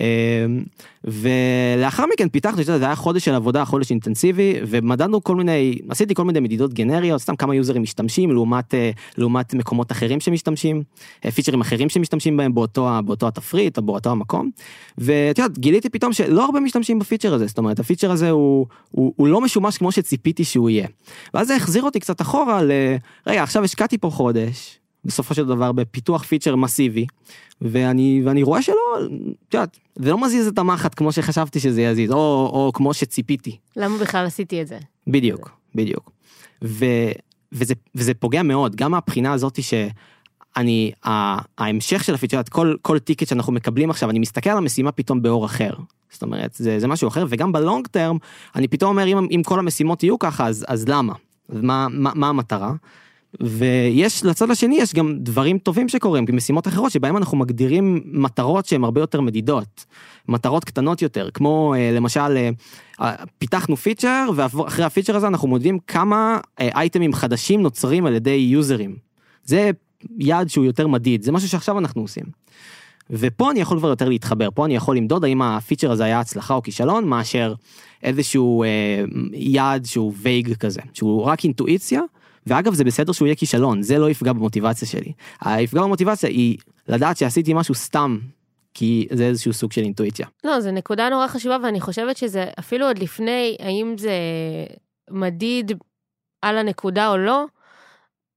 אמ, 0.00 0.64
ולאחר 1.04 2.04
מכן 2.12 2.28
פיתחנו, 2.28 2.62
זה 2.62 2.86
היה 2.86 2.96
חודש 2.96 3.24
של 3.24 3.34
עבודה, 3.34 3.64
חודש 3.64 3.90
אינטנסיבי, 3.90 4.54
ומדדנו 4.66 5.24
כל 5.24 5.36
מיני, 5.36 5.78
עשיתי 5.88 6.14
כל 6.14 6.24
מיני 6.24 6.40
מדידות 6.40 6.74
גנריות, 6.74 7.20
סתם 7.20 7.36
כמה 7.36 7.54
יוזרים 7.54 7.82
משתמשים 7.82 8.30
לעומת, 8.30 8.74
אה, 8.74 8.90
לעומת 9.18 9.54
מקומות 9.54 9.92
אחרים 9.92 10.20
שמשתמשים, 10.20 10.82
אה, 11.24 11.30
פיצ'רים 11.30 11.60
אחרים 11.60 11.88
שמשתמשים 11.88 12.36
בהם 12.36 12.54
באותו, 12.54 12.88
באותו 13.04 13.26
התפריט 13.28 13.78
או 13.78 13.82
באותו 13.82 14.10
המקום. 14.10 14.50
ואת 14.98 15.38
יודעת, 15.38 15.58
גיליתי 15.58 15.88
פתאום 15.88 16.12
שלא 16.12 16.44
הרבה 16.44 16.60
משתמשים 16.60 16.98
בפיצ'ר 16.98 17.34
הזה, 17.34 17.46
זאת 17.46 17.58
אומרת, 17.58 17.80
הפיצ'ר 17.80 18.10
הזה 18.10 18.30
הוא, 18.30 18.66
הוא, 18.90 19.12
הוא 19.16 19.28
לא 19.28 19.40
משומש 19.40 19.78
כמו 19.78 19.92
שציפיתי 19.92 20.44
שהוא 20.44 20.70
יהיה. 20.70 20.86
ואז 21.34 21.46
זה 21.46 21.56
החזיר 21.56 21.82
אותי 21.82 22.00
קצת 22.00 22.20
אחורה 22.20 22.62
ל... 22.62 22.72
רגע, 23.26 23.42
עכשיו 23.42 23.64
השקעתי 23.64 23.98
פה 23.98 24.10
חודש, 24.10 24.78
בסופו 25.04 25.34
של 25.34 25.46
דבר 25.46 25.72
בפיתוח 25.72 26.22
פיצ'ר 26.24 26.56
מסיבי, 26.56 27.06
ואני, 27.60 28.22
ואני 28.24 28.42
רואה 28.42 28.62
שלא, 28.62 28.76
את 29.48 29.54
יודעת, 29.54 29.78
זה 29.96 30.10
לא 30.10 30.22
מזיז 30.22 30.46
את 30.46 30.58
המחט 30.58 30.94
כמו 30.94 31.12
שחשבתי 31.12 31.60
שזה 31.60 31.82
יזיז, 31.82 32.10
או, 32.10 32.50
או 32.52 32.70
כמו 32.74 32.94
שציפיתי. 32.94 33.56
למה 33.76 33.98
בכלל 33.98 34.26
עשיתי 34.26 34.62
את 34.62 34.66
זה? 34.66 34.78
בדיוק, 35.06 35.50
בדיוק. 35.74 36.10
ו, 36.64 36.84
וזה, 37.52 37.74
וזה 37.94 38.14
פוגע 38.14 38.42
מאוד, 38.42 38.76
גם 38.76 38.90
מהבחינה 38.90 39.32
הזאת 39.32 39.58
שאני, 39.62 40.92
ההמשך 41.02 42.04
של 42.04 42.14
הפיצ'ר, 42.14 42.40
כל, 42.50 42.74
כל 42.82 42.98
ticket 42.98 43.28
שאנחנו 43.28 43.52
מקבלים 43.52 43.90
עכשיו, 43.90 44.10
אני 44.10 44.18
מסתכל 44.18 44.50
על 44.50 44.58
המשימה 44.58 44.92
פתאום 44.92 45.22
באור 45.22 45.46
אחר. 45.46 45.70
זאת 46.10 46.22
אומרת, 46.22 46.54
זה, 46.54 46.80
זה 46.80 46.88
משהו 46.88 47.08
אחר, 47.08 47.26
וגם 47.28 47.52
ב 47.52 47.59
long 47.59 47.86
term, 47.86 48.16
אני 48.56 48.68
פתאום 48.68 48.90
אומר, 48.90 49.06
אם, 49.06 49.18
אם 49.30 49.42
כל 49.44 49.58
המשימות 49.58 50.02
יהיו 50.02 50.18
ככה, 50.18 50.46
אז, 50.46 50.64
אז 50.68 50.88
למה? 50.88 51.12
מה, 51.48 51.86
מה, 51.90 52.12
מה 52.14 52.28
המטרה? 52.28 52.72
ויש 53.40 54.24
לצד 54.24 54.50
השני 54.50 54.76
יש 54.76 54.94
גם 54.94 55.14
דברים 55.18 55.58
טובים 55.58 55.88
שקורים 55.88 56.24
במשימות 56.24 56.68
אחרות 56.68 56.92
שבהם 56.92 57.16
אנחנו 57.16 57.36
מגדירים 57.36 58.00
מטרות 58.04 58.66
שהן 58.66 58.84
הרבה 58.84 59.00
יותר 59.00 59.20
מדידות 59.20 59.84
מטרות 60.28 60.64
קטנות 60.64 61.02
יותר 61.02 61.30
כמו 61.34 61.74
אה, 61.76 61.92
למשל 61.92 62.48
אה, 63.00 63.14
פיתחנו 63.38 63.76
פיצ'ר 63.76 64.28
ואחרי 64.34 64.84
הפיצ'ר 64.84 65.16
הזה 65.16 65.26
אנחנו 65.26 65.48
מודדים 65.48 65.78
כמה 65.86 66.38
אה, 66.60 66.68
אייטמים 66.74 67.12
חדשים 67.12 67.62
נוצרים 67.62 68.06
על 68.06 68.14
ידי 68.14 68.48
יוזרים. 68.50 68.96
זה 69.44 69.70
יעד 70.18 70.48
שהוא 70.48 70.64
יותר 70.64 70.86
מדיד 70.86 71.22
זה 71.22 71.32
משהו 71.32 71.48
שעכשיו 71.48 71.78
אנחנו 71.78 72.02
עושים. 72.02 72.24
ופה 73.10 73.50
אני 73.50 73.60
יכול 73.60 73.78
כבר 73.78 73.88
יותר 73.88 74.08
להתחבר 74.08 74.48
פה 74.54 74.64
אני 74.64 74.76
יכול 74.76 74.96
למדוד 74.96 75.24
האם 75.24 75.42
הפיצ'ר 75.42 75.90
הזה 75.90 76.04
היה 76.04 76.20
הצלחה 76.20 76.54
או 76.54 76.62
כישלון 76.62 77.04
מאשר 77.04 77.54
איזשהו 78.02 78.62
אה, 78.62 79.04
יעד 79.32 79.84
שהוא 79.84 80.12
וייג 80.16 80.54
כזה 80.54 80.80
שהוא 80.92 81.22
רק 81.22 81.44
אינטואיציה. 81.44 82.00
ואגב 82.46 82.74
זה 82.74 82.84
בסדר 82.84 83.12
שהוא 83.12 83.26
יהיה 83.26 83.36
כישלון, 83.36 83.82
זה 83.82 83.98
לא 83.98 84.10
יפגע 84.10 84.32
במוטיבציה 84.32 84.88
שלי. 84.88 85.12
היפגע 85.40 85.82
במוטיבציה 85.82 86.28
היא 86.28 86.58
לדעת 86.88 87.16
שעשיתי 87.16 87.54
משהו 87.54 87.74
סתם, 87.74 88.18
כי 88.74 89.08
זה 89.12 89.26
איזשהו 89.26 89.52
סוג 89.52 89.72
של 89.72 89.82
אינטואיציה. 89.82 90.26
לא, 90.44 90.60
זו 90.60 90.70
נקודה 90.70 91.08
נורא 91.08 91.26
חשובה 91.28 91.56
ואני 91.62 91.80
חושבת 91.80 92.16
שזה 92.16 92.44
אפילו 92.58 92.86
עוד 92.86 92.98
לפני 92.98 93.56
האם 93.60 93.94
זה 93.98 94.12
מדיד 95.10 95.72
על 96.42 96.58
הנקודה 96.58 97.10
או 97.10 97.16
לא, 97.16 97.44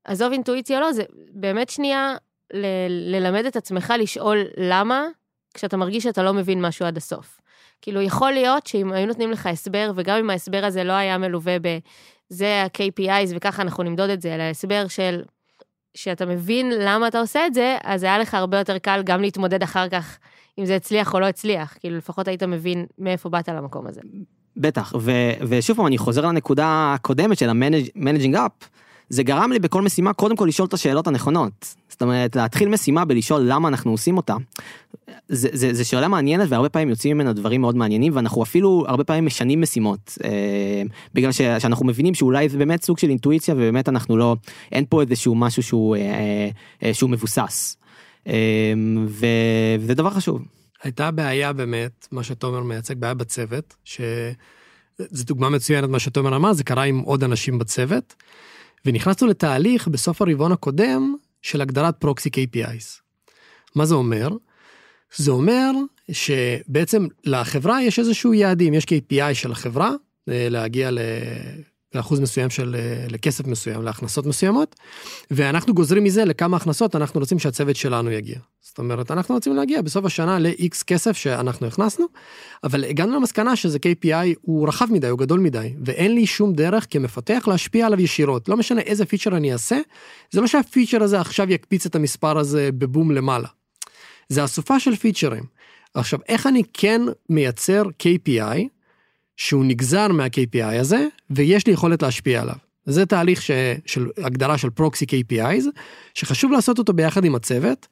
עזוב 0.04 0.32
אינטואיציה 0.32 0.78
או 0.78 0.82
לא, 0.82 0.92
זה 0.92 1.04
באמת 1.32 1.70
שנייה 1.70 2.16
ל- 2.54 3.16
ללמד 3.16 3.46
את 3.46 3.56
עצמך 3.56 3.94
לשאול 4.00 4.38
למה, 4.58 5.06
כשאתה 5.54 5.78
מרגיש 5.78 6.04
שאתה 6.04 6.24
לא 6.24 6.34
מבין 6.34 6.62
משהו 6.62 6.86
עד 6.86 6.98
הסוף. 6.98 7.38
כאילו, 7.82 8.02
יכול 8.02 8.32
להיות 8.32 8.68
שאם 8.68 8.92
היו 8.92 9.06
נותנים 9.06 9.32
לך 9.32 9.46
הסבר, 9.46 9.92
וגם 9.96 10.18
אם 10.18 10.30
ההסבר 10.30 10.66
הזה 10.66 10.84
לא 10.84 10.94
היה 10.94 11.18
מלווה 11.18 11.60
ב... 11.62 11.78
זה 12.30 12.64
ה-KPIs 12.64 13.34
וככה 13.36 13.62
אנחנו 13.62 13.84
נמדוד 13.84 14.10
את 14.10 14.22
זה, 14.22 14.36
אלא 14.36 14.44
הסבר 14.44 14.88
של, 14.88 15.22
שאתה 15.98 16.26
מבין 16.26 16.72
למה 16.80 17.08
אתה 17.08 17.20
עושה 17.20 17.48
את 17.48 17.54
זה, 17.54 17.78
אז 17.84 18.04
היה 18.04 18.20
לך 18.20 18.34
הרבה 18.34 18.58
יותר 18.58 18.78
קל 18.78 19.02
גם 19.06 19.22
להתמודד 19.22 19.64
אחר 19.64 19.90
כך 19.90 20.18
אם 20.60 20.66
זה 20.66 20.76
הצליח 20.76 21.14
או 21.14 21.20
לא 21.20 21.26
הצליח, 21.26 21.78
כאילו 21.80 21.98
לפחות 21.98 22.28
היית 22.28 22.44
מבין 22.44 22.86
מאיפה 22.98 23.30
באת 23.30 23.50
למקום 23.50 23.88
הזה. 23.88 24.02
בטח, 24.58 24.94
ו- 25.00 25.32
ושוב 25.50 25.78
פעם, 25.78 25.88
אני 25.88 25.98
חוזר 25.98 26.26
לנקודה 26.26 26.94
הקודמת 26.94 27.38
של 27.38 27.50
ה-managing 27.50 28.36
up, 28.36 28.66
זה 29.10 29.24
גרם 29.24 29.52
לי 29.52 29.60
בכל 29.60 29.82
משימה 29.82 30.14
קודם 30.14 30.36
כל 30.36 30.46
לשאול 30.46 30.68
את 30.68 30.74
השאלות 30.74 31.08
הנכונות. 31.08 31.76
זאת 31.90 32.02
אומרת, 32.02 32.36
להתחיל 32.36 32.70
משימה 32.70 33.06
בלשאול 33.06 33.42
למה 33.46 33.68
אנחנו 33.68 33.92
עושים 33.92 34.18
אותה. 34.18 34.36
זה, 35.28 35.50
זה, 35.54 35.74
זה 35.74 35.86
שאלה 35.86 36.08
מעניינת 36.08 36.48
והרבה 36.50 36.70
פעמים 36.70 36.90
יוצאים 36.90 37.18
ממנה 37.18 37.34
דברים 37.34 37.62
מאוד 37.62 37.76
מעניינים 37.76 38.16
ואנחנו 38.16 38.44
אפילו 38.44 38.84
הרבה 38.88 39.04
פעמים 39.04 39.26
משנים 39.26 39.62
משימות 39.62 40.18
אה, 40.24 40.82
בגלל 41.14 41.32
ש, 41.32 41.42
שאנחנו 41.42 41.86
מבינים 41.86 42.14
שאולי 42.14 42.50
זה 42.50 42.58
באמת 42.58 42.84
סוג 42.84 42.98
של 42.98 43.10
אינטואיציה 43.10 43.56
ובאמת 43.56 43.90
אנחנו 43.90 44.18
לא 44.18 44.36
אין 44.72 44.86
פה 44.90 45.02
איזשהו 45.02 45.36
משהו 45.36 45.64
שהוא 45.64 45.96
אה, 45.96 46.50
אה, 46.84 46.94
שהוא 46.94 47.10
מבוסס. 47.10 47.78
אה, 48.28 48.74
וזה 49.08 49.94
דבר 49.94 50.10
חשוב. 50.10 50.42
הייתה 50.84 51.12
בעיה 51.12 51.54
באמת 51.54 52.08
מה 52.12 52.24
שתומר 52.24 52.64
מייצג 52.64 52.98
בעיה 52.98 53.14
בצוות 53.14 53.76
שזו 53.84 55.24
דוגמה 55.24 55.50
מצוינת 55.50 55.90
מה 55.90 56.00
שתומר 56.00 56.36
אמר 56.36 56.54
זה 56.54 56.64
קרה 56.64 56.84
עם 56.84 57.00
עוד 57.00 57.24
אנשים 57.24 57.60
בצוות. 57.60 58.16
ונכנסנו 58.86 59.28
לתהליך 59.28 59.88
בסוף 59.88 60.22
הרבעון 60.22 60.52
הקודם 60.52 61.16
של 61.42 61.62
הגדרת 61.62 61.96
פרוקסי 62.00 62.30
KPIs. 62.30 63.02
מה 63.76 63.86
זה 63.86 63.96
אומר? 63.96 64.30
זה 65.16 65.32
אומר 65.32 65.72
שבעצם 66.12 67.08
לחברה 67.24 67.84
יש 67.84 68.00
איזשהו 68.00 68.34
יעדים, 68.34 68.74
יש 68.74 68.84
KPI 68.84 69.34
של 69.34 69.52
החברה, 69.52 69.92
אה, 70.30 70.48
להגיע 70.50 70.90
לאחוז 71.98 72.20
מסוים 72.20 72.50
של, 72.50 72.76
אה, 72.80 73.06
לכסף 73.10 73.48
מסוים, 73.48 73.84
להכנסות 73.84 74.26
מסוימות, 74.26 74.76
ואנחנו 75.32 75.74
גוזרים 75.74 76.04
מזה 76.04 76.26
לכמה 76.26 76.58
הכנסות 76.58 76.96
אנחנו 76.96 77.20
רוצים 77.20 77.40
שהצוות 77.40 77.76
שלנו 77.76 78.12
יגיע. 78.12 78.40
זאת 78.62 78.78
אומרת, 78.78 79.12
אנחנו 79.12 79.36
רוצים 79.36 79.56
להגיע 79.56 79.82
בסוף 79.82 80.06
השנה 80.06 80.40
ל-X 80.40 80.84
כסף 80.88 81.18
שאנחנו 81.18 81.68
הכנסנו, 81.68 82.06
אבל 82.64 82.84
הגענו 82.84 83.16
למסקנה 83.16 83.56
שזה 83.56 83.78
KPI 83.78 84.36
הוא 84.42 84.68
רחב 84.68 84.88
מדי, 84.92 85.08
הוא 85.08 85.20
גדול 85.20 85.40
מדי, 85.40 85.74
ואין 85.86 86.16
לי 86.16 86.28
שום 86.28 86.54
דרך 86.54 86.88
כמפתח 86.90 87.44
להשפיע 87.48 87.86
עליו 87.86 88.02
ישירות. 88.02 88.50
לא 88.50 88.58
משנה 88.58 88.82
איזה 88.82 89.06
פיצ'ר 89.06 89.38
אני 89.38 89.54
אעשה, 89.54 89.80
זה 90.32 90.42
לא 90.42 90.48
שהפיצ'ר 90.48 91.04
הזה 91.04 91.20
עכשיו 91.20 91.52
יקפיץ 91.52 91.86
את 91.86 91.96
המספר 91.96 92.38
הזה 92.38 92.70
בבום 92.74 93.12
למעלה. 93.12 93.48
זה 94.30 94.46
אסופה 94.46 94.80
של 94.80 94.96
פיצ'רים. 94.96 95.44
עכשיו, 95.94 96.20
איך 96.30 96.48
אני 96.48 96.64
כן 96.74 97.02
מייצר 97.30 97.84
KPI 98.04 98.77
שהוא 99.38 99.66
נגזר 99.66 100.08
מה-KPI 100.08 100.80
הזה, 100.80 101.08
ויש 101.30 101.68
לי 101.68 101.74
יכולת 101.74 102.02
להשפיע 102.02 102.42
עליו. 102.42 102.56
זה 102.86 103.06
תהליך 103.06 103.42
ש, 103.42 103.52
של 103.86 104.08
הגדרה 104.18 104.58
של 104.58 104.70
פרוקסי 104.70 105.06
KPIs, 105.06 105.66
שחשוב 106.14 106.52
לעשות 106.52 106.80
אותו 106.80 106.94
ביחד 106.94 107.26
עם 107.26 107.36
הצוות, 107.36 107.88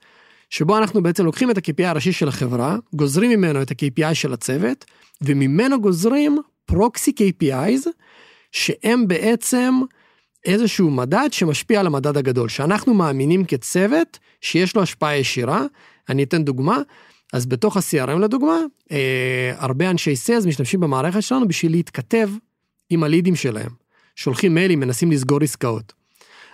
שבו 0.49 0.77
אנחנו 0.77 1.03
בעצם 1.03 1.25
לוקחים 1.25 1.51
את 1.51 1.57
ה-KPI 1.57 1.87
הראשי 1.87 2.11
של 2.11 2.27
החברה, 2.27 2.77
גוזרים 2.93 3.31
ממנו 3.31 3.61
את 3.61 3.71
ה-KPI 3.71 4.13
של 4.13 4.33
הצוות, 4.33 4.85
וממנו 5.21 5.81
גוזרים 5.81 6.37
פרוקסי 6.65 7.11
KPIs, 7.19 7.87
שהם 8.51 9.07
בעצם 9.07 9.73
איזשהו 10.45 10.91
מדד 10.91 11.29
שמשפיע 11.31 11.79
על 11.79 11.87
המדד 11.87 12.17
הגדול, 12.17 12.49
שאנחנו 12.49 12.93
מאמינים 12.93 13.45
כצוות 13.45 14.19
שיש 14.41 14.75
לו 14.75 14.81
השפעה 14.81 15.17
ישירה. 15.17 15.65
אני 16.09 16.23
אתן 16.23 16.43
דוגמה, 16.43 16.77
אז 17.33 17.45
בתוך 17.45 17.77
ה-CRM 17.77 18.19
לדוגמה, 18.19 18.57
אה, 18.91 19.53
הרבה 19.57 19.89
אנשי 19.89 20.15
סיילס 20.15 20.45
משתמשים 20.45 20.79
במערכת 20.79 21.23
שלנו 21.23 21.47
בשביל 21.47 21.71
להתכתב 21.71 22.29
עם 22.89 23.03
הלידים 23.03 23.35
שלהם. 23.35 23.69
שולחים 24.15 24.55
מיילים, 24.55 24.79
מנסים 24.79 25.11
לסגור 25.11 25.43
עסקאות. 25.43 25.93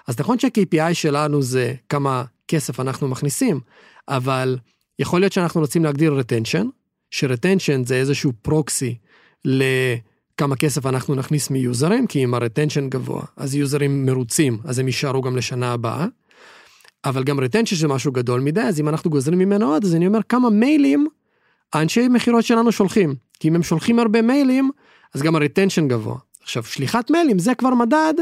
אז 0.07 0.19
נכון 0.19 0.39
שה-KPI 0.39 0.93
שלנו 0.93 1.41
זה 1.41 1.73
כמה 1.89 2.23
כסף 2.47 2.79
אנחנו 2.79 3.07
מכניסים, 3.07 3.59
אבל 4.07 4.57
יכול 4.99 5.19
להיות 5.19 5.33
שאנחנו 5.33 5.61
רוצים 5.61 5.83
להגדיר 5.83 6.19
retention, 6.19 6.65
ש-retention 7.11 7.85
זה 7.85 7.95
איזשהו 7.95 8.31
פרוקסי 8.41 8.97
לכמה 9.45 10.55
כסף 10.55 10.85
אנחנו 10.85 11.15
נכניס 11.15 11.49
מיוזרים, 11.49 12.07
כי 12.07 12.23
אם 12.23 12.33
ה-retention 12.33 12.89
גבוה, 12.89 13.23
אז 13.37 13.55
יוזרים 13.55 14.05
מרוצים, 14.05 14.57
אז 14.63 14.79
הם 14.79 14.87
יישארו 14.87 15.21
גם 15.21 15.37
לשנה 15.37 15.73
הבאה. 15.73 16.05
אבל 17.05 17.23
גם 17.23 17.39
retention 17.39 17.75
זה 17.75 17.87
משהו 17.87 18.11
גדול 18.11 18.41
מדי, 18.41 18.61
אז 18.61 18.79
אם 18.79 18.89
אנחנו 18.89 19.09
גוזרים 19.09 19.39
ממנו 19.39 19.73
עוד, 19.73 19.83
אז 19.83 19.95
אני 19.95 20.07
אומר 20.07 20.19
כמה 20.29 20.49
מיילים 20.49 21.07
האנשי 21.73 22.07
מכירות 22.07 22.45
שלנו 22.45 22.71
שולחים. 22.71 23.15
כי 23.39 23.47
אם 23.47 23.55
הם 23.55 23.63
שולחים 23.63 23.99
הרבה 23.99 24.21
מיילים, 24.21 24.71
אז 25.13 25.21
גם 25.21 25.35
ה-retention 25.35 25.87
גבוה. 25.87 26.17
עכשיו, 26.43 26.63
שליחת 26.63 27.11
מיילים 27.11 27.39
זה 27.39 27.55
כבר 27.55 27.69
מדד 27.69 28.13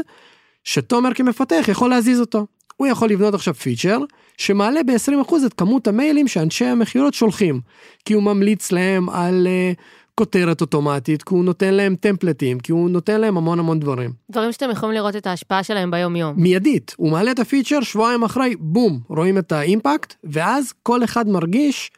שתומר 0.64 1.14
כמפתח 1.14 1.64
יכול 1.68 1.90
להזיז 1.90 2.20
אותו. 2.20 2.46
הוא 2.76 2.86
יכול 2.86 3.10
לבנות 3.10 3.34
עכשיו 3.34 3.54
פיצ'ר 3.54 3.98
שמעלה 4.38 4.82
ב-20% 4.82 5.34
את 5.46 5.54
כמות 5.54 5.88
המיילים 5.88 6.28
שאנשי 6.28 6.64
המכירות 6.64 7.14
שולחים. 7.14 7.60
כי 8.04 8.14
הוא 8.14 8.22
ממליץ 8.22 8.72
להם 8.72 9.08
על 9.08 9.46
uh, 9.46 9.80
כותרת 10.20 10.60
אוטומטית, 10.60 11.22
כי 11.22 11.34
הוא 11.34 11.44
נותן 11.44 11.74
להם 11.74 11.96
טמפלטים, 11.96 12.60
כי 12.60 12.72
הוא 12.72 12.90
נותן 12.90 13.20
להם 13.20 13.36
המון 13.36 13.58
המון 13.58 13.80
דברים. 13.80 14.12
דברים 14.30 14.52
שאתם 14.52 14.70
יכולים 14.70 14.94
לראות 14.94 15.16
את 15.16 15.26
ההשפעה 15.26 15.62
שלהם 15.62 15.90
ביום 15.90 16.16
יום. 16.16 16.34
מיידית, 16.36 16.94
הוא 16.96 17.10
מעלה 17.10 17.30
את 17.30 17.38
הפיצ'ר, 17.38 17.80
שבועיים 17.80 18.22
אחרי, 18.22 18.56
בום, 18.58 19.00
רואים 19.08 19.38
את 19.38 19.52
האימפקט, 19.52 20.14
ואז 20.24 20.72
כל 20.82 21.04
אחד 21.04 21.28
מרגיש 21.28 21.90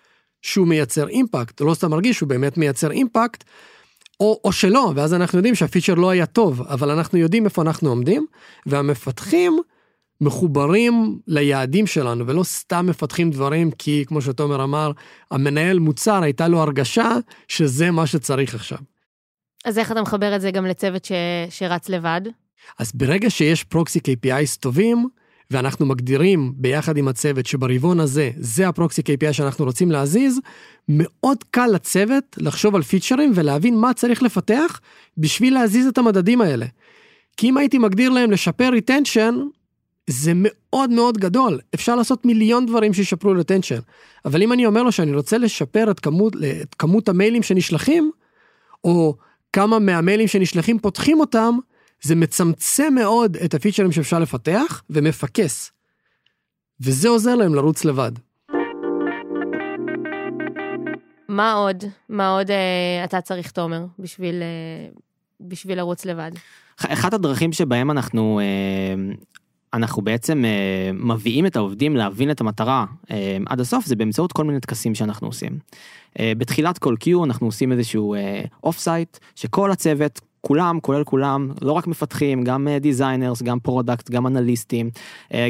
שהוא 0.43 0.67
מייצר 0.67 1.09
אימפקט, 1.09 1.61
לא 1.61 1.75
סתם 1.75 1.91
מרגיש, 1.91 2.21
הוא 2.21 2.29
באמת 2.29 2.59
מייצר 2.59 2.91
אימפקט, 2.91 3.45
או, 4.21 4.41
או 4.45 4.53
שלא, 4.53 4.93
ואז 4.97 5.15
אנחנו 5.15 5.39
יודעים 5.39 5.55
שהפיצ'ר 5.55 5.95
לא 5.95 6.11
היה 6.11 6.27
טוב, 6.27 6.63
אבל 6.63 6.91
אנחנו 6.91 7.19
יודעים 7.19 7.45
איפה 7.45 7.63
אנחנו 7.63 7.89
עומדים, 7.89 8.27
והמפתחים 8.67 9.59
מחוברים 10.23 11.19
ליעדים 11.27 11.87
שלנו, 11.87 12.27
ולא 12.27 12.43
סתם 12.43 12.87
מפתחים 12.87 13.31
דברים, 13.31 13.71
כי 13.71 14.05
כמו 14.07 14.23
שתומר 14.23 14.65
אמר, 14.65 14.93
המנהל 15.31 15.79
מוצר, 15.79 16.23
הייתה 16.23 16.49
לו 16.49 16.61
הרגשה 16.61 17.11
שזה 17.49 17.91
מה 17.91 18.07
שצריך 18.07 18.55
עכשיו. 18.55 18.79
אז 19.65 19.79
איך 19.79 19.93
אתה 19.93 20.03
מחבר 20.03 20.37
את 20.37 20.41
זה 20.41 20.51
גם 20.51 20.67
לצוות 20.67 21.05
ש... 21.05 21.13
שרץ 21.51 21.89
לבד? 21.89 22.21
אז 22.79 22.93
ברגע 22.95 23.31
שיש 23.31 23.65
פרוקסי 23.65 23.99
KPIs 23.99 24.59
טובים, 24.61 25.09
ואנחנו 25.51 25.87
מגדירים 25.87 26.53
ביחד 26.57 26.97
עם 26.97 27.09
הצוות 27.09 27.47
שברבעון 27.47 28.01
הזה, 28.01 28.31
זה 28.37 28.69
הפרוקסי 28.69 29.03
KPI 29.03 29.33
שאנחנו 29.33 29.65
רוצים 29.65 29.91
להזיז, 29.91 30.41
מאוד 30.89 31.39
קל 31.51 31.67
לצוות 31.67 32.25
לחשוב 32.39 32.75
על 32.75 32.83
פיצ'רים 32.83 33.33
ולהבין 33.35 33.77
מה 33.77 33.95
צריך 33.95 34.23
לפתח 34.23 34.81
בשביל 35.19 35.55
להזיז 35.55 35.87
את 35.87 35.99
המדדים 35.99 36.41
האלה. 36.41 36.67
כי 37.37 37.49
אם 37.49 37.57
הייתי 37.57 37.79
מגדיר 37.79 38.11
להם 38.11 38.31
לשפר 38.31 38.71
retention, 38.79 39.35
זה 40.11 40.33
מאוד 40.35 40.91
מאוד 40.91 41.19
גדול, 41.19 41.59
אפשר 41.75 41.97
לעשות 41.97 42.27
מיליון 42.27 42.67
דברים 42.67 42.95
שישפרו 42.95 43.35
retention. 43.35 43.81
אבל 44.25 44.43
אם 44.43 44.53
אני 44.53 44.67
אומר 44.67 44.83
לו 44.83 44.93
שאני 44.93 45.15
רוצה 45.15 45.39
לשפר 45.39 45.91
את 45.91 46.01
כמות, 46.01 46.33
את 46.63 46.75
כמות 46.75 47.09
המיילים 47.09 47.43
שנשלחים, 47.43 48.11
או 48.85 49.17
כמה 49.53 49.79
מהמיילים 49.79 50.29
שנשלחים 50.29 50.79
פותחים 50.79 51.21
אותם, 51.21 51.59
זה 52.03 52.15
מצמצם 52.15 52.95
מאוד 52.95 53.37
את 53.37 53.55
הפיצ'רים 53.55 53.93
שאפשר 53.93 54.19
לפתח 54.19 54.83
ומפקס. 54.91 55.73
וזה 56.81 57.09
עוזר 57.09 57.35
להם 57.35 57.55
לרוץ 57.55 57.85
לבד. 57.85 58.13
מה 61.29 61.53
עוד, 61.53 61.85
מה 62.09 62.31
עוד 62.31 62.51
אה, 62.51 63.05
אתה 63.05 63.21
צריך, 63.21 63.51
תומר, 63.51 63.85
בשביל, 63.99 64.43
אה, 64.43 64.89
בשביל 65.41 65.79
לרוץ 65.79 66.05
לבד? 66.05 66.31
אחת 66.77 67.15
הדרכים 67.15 67.53
שבהם 67.53 67.91
אנחנו, 67.91 68.41
אה, 68.41 69.15
אנחנו 69.75 70.03
בעצם 70.03 70.45
אה, 70.45 70.91
מביאים 70.95 71.47
את 71.47 71.57
העובדים 71.57 71.97
להבין 71.97 72.31
את 72.31 72.41
המטרה 72.41 72.85
אה, 73.11 73.37
עד 73.47 73.61
הסוף, 73.61 73.87
זה 73.87 73.97
באמצעות 73.97 74.33
כל 74.33 74.45
מיני 74.45 74.61
טקסים 74.61 74.95
שאנחנו 74.95 75.27
עושים. 75.27 75.59
אה, 76.21 76.33
בתחילת 76.39 76.79
כל 76.79 76.95
Q 77.05 77.25
אנחנו 77.25 77.47
עושים 77.47 77.73
איזשהו 77.73 78.15
off-site, 78.65 79.19
שכל 79.35 79.71
הצוות, 79.71 80.21
כולם, 80.41 80.81
כולל 80.81 81.05
כולם, 81.05 81.49
לא 81.63 81.73
רק 81.73 81.87
מפתחים, 81.87 82.45
גם 82.45 82.69
designers, 82.81 83.43
גם 83.43 83.61
product, 83.61 84.11
גם 84.11 84.27
אנליסטים, 84.27 84.91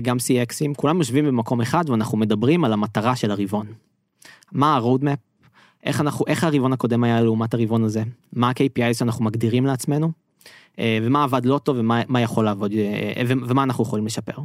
גם 0.02 0.16
CXים, 0.16 0.74
כולם 0.76 0.98
יושבים 0.98 1.26
במקום 1.26 1.60
אחד 1.60 1.90
ואנחנו 1.90 2.18
מדברים 2.18 2.64
על 2.64 2.72
המטרה 2.72 3.16
של 3.16 3.30
הרבעון. 3.30 3.66
מה 4.52 4.76
ה-roadmap? 4.76 5.48
איך 5.84 6.00
אנחנו, 6.00 6.24
איך 6.28 6.44
הרבעון 6.44 6.72
הקודם 6.72 7.04
היה 7.04 7.20
לעומת 7.20 7.54
הרבעון 7.54 7.84
הזה? 7.84 8.02
מה 8.32 8.48
ה-KPI 8.48 8.94
שאנחנו 8.94 9.24
מגדירים 9.24 9.66
לעצמנו? 9.66 10.21
אה, 10.78 10.98
ומה 11.02 11.24
עבד 11.24 11.46
לא 11.46 11.58
טוב 11.58 11.76
ומה 11.78 12.20
יכול 12.20 12.44
לעבוד 12.44 12.72
אה, 12.72 13.22
ומה 13.26 13.62
אנחנו 13.62 13.84
יכולים 13.84 14.06
לשפר. 14.06 14.36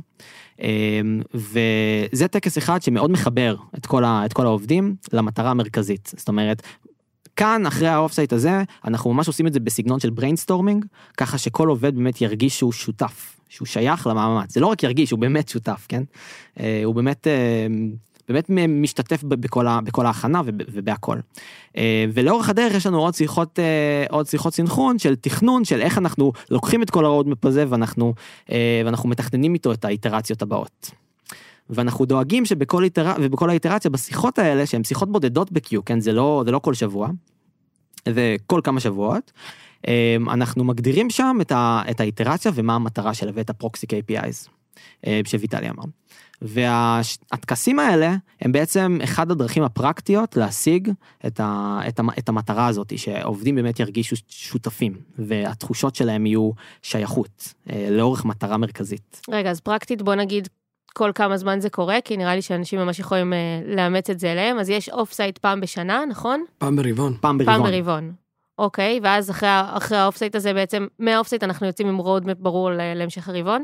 וזה 1.33 2.27
טקס 2.27 2.57
אחד 2.57 2.81
שמאוד 2.81 3.11
מחבר 3.11 3.55
את 3.77 3.85
כל, 3.85 4.03
ה, 4.03 4.25
את 4.25 4.33
כל 4.33 4.45
העובדים 4.45 4.95
למטרה 5.13 5.51
המרכזית. 5.51 6.13
זאת 6.17 6.27
אומרת, 6.27 6.61
כאן 7.37 7.65
אחרי 7.65 7.87
ה 7.87 7.92
off-site 7.92 8.33
הזה 8.33 8.63
אנחנו 8.85 9.13
ממש 9.13 9.27
עושים 9.27 9.47
את 9.47 9.53
זה 9.53 9.59
בסגנון 9.59 9.99
של 9.99 10.09
brainstorming 10.09 10.85
ככה 11.17 11.37
שכל 11.37 11.67
עובד 11.67 11.95
באמת 11.95 12.21
ירגיש 12.21 12.57
שהוא 12.57 12.71
שותף 12.71 13.39
שהוא 13.49 13.65
שייך 13.65 14.07
למאמץ 14.07 14.53
זה 14.53 14.59
לא 14.59 14.67
רק 14.67 14.83
ירגיש 14.83 15.11
הוא 15.11 15.19
באמת 15.19 15.49
שותף 15.49 15.85
כן 15.89 16.03
אה, 16.59 16.81
הוא 16.85 16.95
באמת 16.95 17.27
אה, 17.27 17.67
באמת 18.27 18.49
משתתף 18.67 19.23
בכל, 19.23 19.67
ה, 19.67 19.81
בכל 19.81 20.05
ההכנה 20.05 20.41
ובהכל. 20.45 21.17
אה, 21.77 22.05
ולאורך 22.13 22.49
הדרך 22.49 22.73
יש 22.73 22.85
לנו 22.85 22.99
עוד 22.99 23.13
שיחות 23.13 23.59
עוד 24.09 24.27
שיחות 24.27 24.53
סינכרון 24.53 24.99
של 24.99 25.15
תכנון 25.15 25.65
של 25.65 25.81
איך 25.81 25.97
אנחנו 25.97 26.31
לוקחים 26.51 26.83
את 26.83 26.89
כל 26.89 27.05
ה 27.05 27.10
roadmap 27.10 27.45
הזה 27.45 27.65
ואנחנו 27.69 28.13
ואנחנו 28.85 29.09
מתכננים 29.09 29.53
איתו 29.53 29.71
את 29.71 29.85
האיטרציות 29.85 30.41
הבאות. 30.41 30.91
ואנחנו 31.69 32.05
דואגים 32.05 32.45
שבכל 32.45 32.83
איטר... 32.83 33.13
ובכל 33.21 33.49
האיטרציה 33.49 33.91
בשיחות 33.91 34.39
האלה 34.39 34.65
שהן 34.65 34.83
שיחות 34.83 35.11
בודדות 35.11 35.51
ב-Q, 35.51 35.81
כן 35.85 35.99
זה 35.99 36.11
לא 36.11 36.43
זה 36.45 36.51
לא 36.51 36.59
כל 36.59 36.73
שבוע. 36.73 37.09
זה 38.09 38.35
כל 38.45 38.61
כמה 38.63 38.79
שבועות. 38.79 39.31
אנחנו 40.27 40.63
מגדירים 40.63 41.09
שם 41.09 41.37
את, 41.41 41.51
ה... 41.51 41.81
את 41.89 41.99
האיטרציה 41.99 42.51
ומה 42.55 42.75
המטרה 42.75 43.13
שלה 43.13 43.31
ואת 43.33 43.49
ה 43.49 43.55
proxy 43.55 43.85
KPIs 43.85 44.49
אה, 45.07 45.21
שויטלי 45.25 45.69
אמר. 45.69 45.83
והטקסים 46.41 47.79
האלה 47.79 48.15
הם 48.41 48.51
בעצם 48.51 48.97
אחד 49.03 49.31
הדרכים 49.31 49.63
הפרקטיות 49.63 50.37
להשיג 50.37 50.91
את, 51.27 51.39
ה, 51.39 51.79
את, 51.87 51.99
ה, 51.99 52.03
את 52.19 52.29
המטרה 52.29 52.67
הזאת, 52.67 52.97
שעובדים 52.97 53.55
באמת 53.55 53.79
ירגישו 53.79 54.15
שותפים, 54.27 54.93
והתחושות 55.17 55.95
שלהם 55.95 56.25
יהיו 56.25 56.51
שייכות 56.81 57.53
אה, 57.69 57.87
לאורך 57.91 58.25
מטרה 58.25 58.57
מרכזית. 58.57 59.21
רגע, 59.29 59.51
אז 59.51 59.59
פרקטית 59.59 60.01
בוא 60.01 60.15
נגיד 60.15 60.47
כל 60.93 61.11
כמה 61.15 61.37
זמן 61.37 61.59
זה 61.59 61.69
קורה, 61.69 61.97
כי 62.05 62.17
נראה 62.17 62.35
לי 62.35 62.41
שאנשים 62.41 62.79
ממש 62.79 62.99
יכולים 62.99 63.33
אה, 63.33 63.61
לאמץ 63.65 64.09
את 64.09 64.19
זה 64.19 64.31
אליהם, 64.31 64.59
אז 64.59 64.69
יש 64.69 64.89
off-site 64.89 65.37
פעם 65.37 65.61
בשנה, 65.61 66.03
נכון? 66.09 66.43
פעם 66.57 66.75
ברבעון. 66.75 67.13
פעם 67.21 67.37
ברבעון. 67.37 67.63
פעם 67.63 67.71
ברבעון. 67.71 68.13
אוקיי, 68.59 68.99
ואז 69.03 69.31
אחרי, 69.31 69.49
אחרי 69.51 69.97
ה 69.97 70.17
off-site 70.17 70.35
הזה 70.35 70.53
בעצם, 70.53 70.87
מה 70.99 71.27
off-site 71.27 71.43
אנחנו 71.43 71.65
יוצאים 71.65 71.87
עם 71.87 71.97
roadmap 71.97 72.37
ברור 72.39 72.71
להמשך 72.95 73.29
הרבעון? 73.29 73.63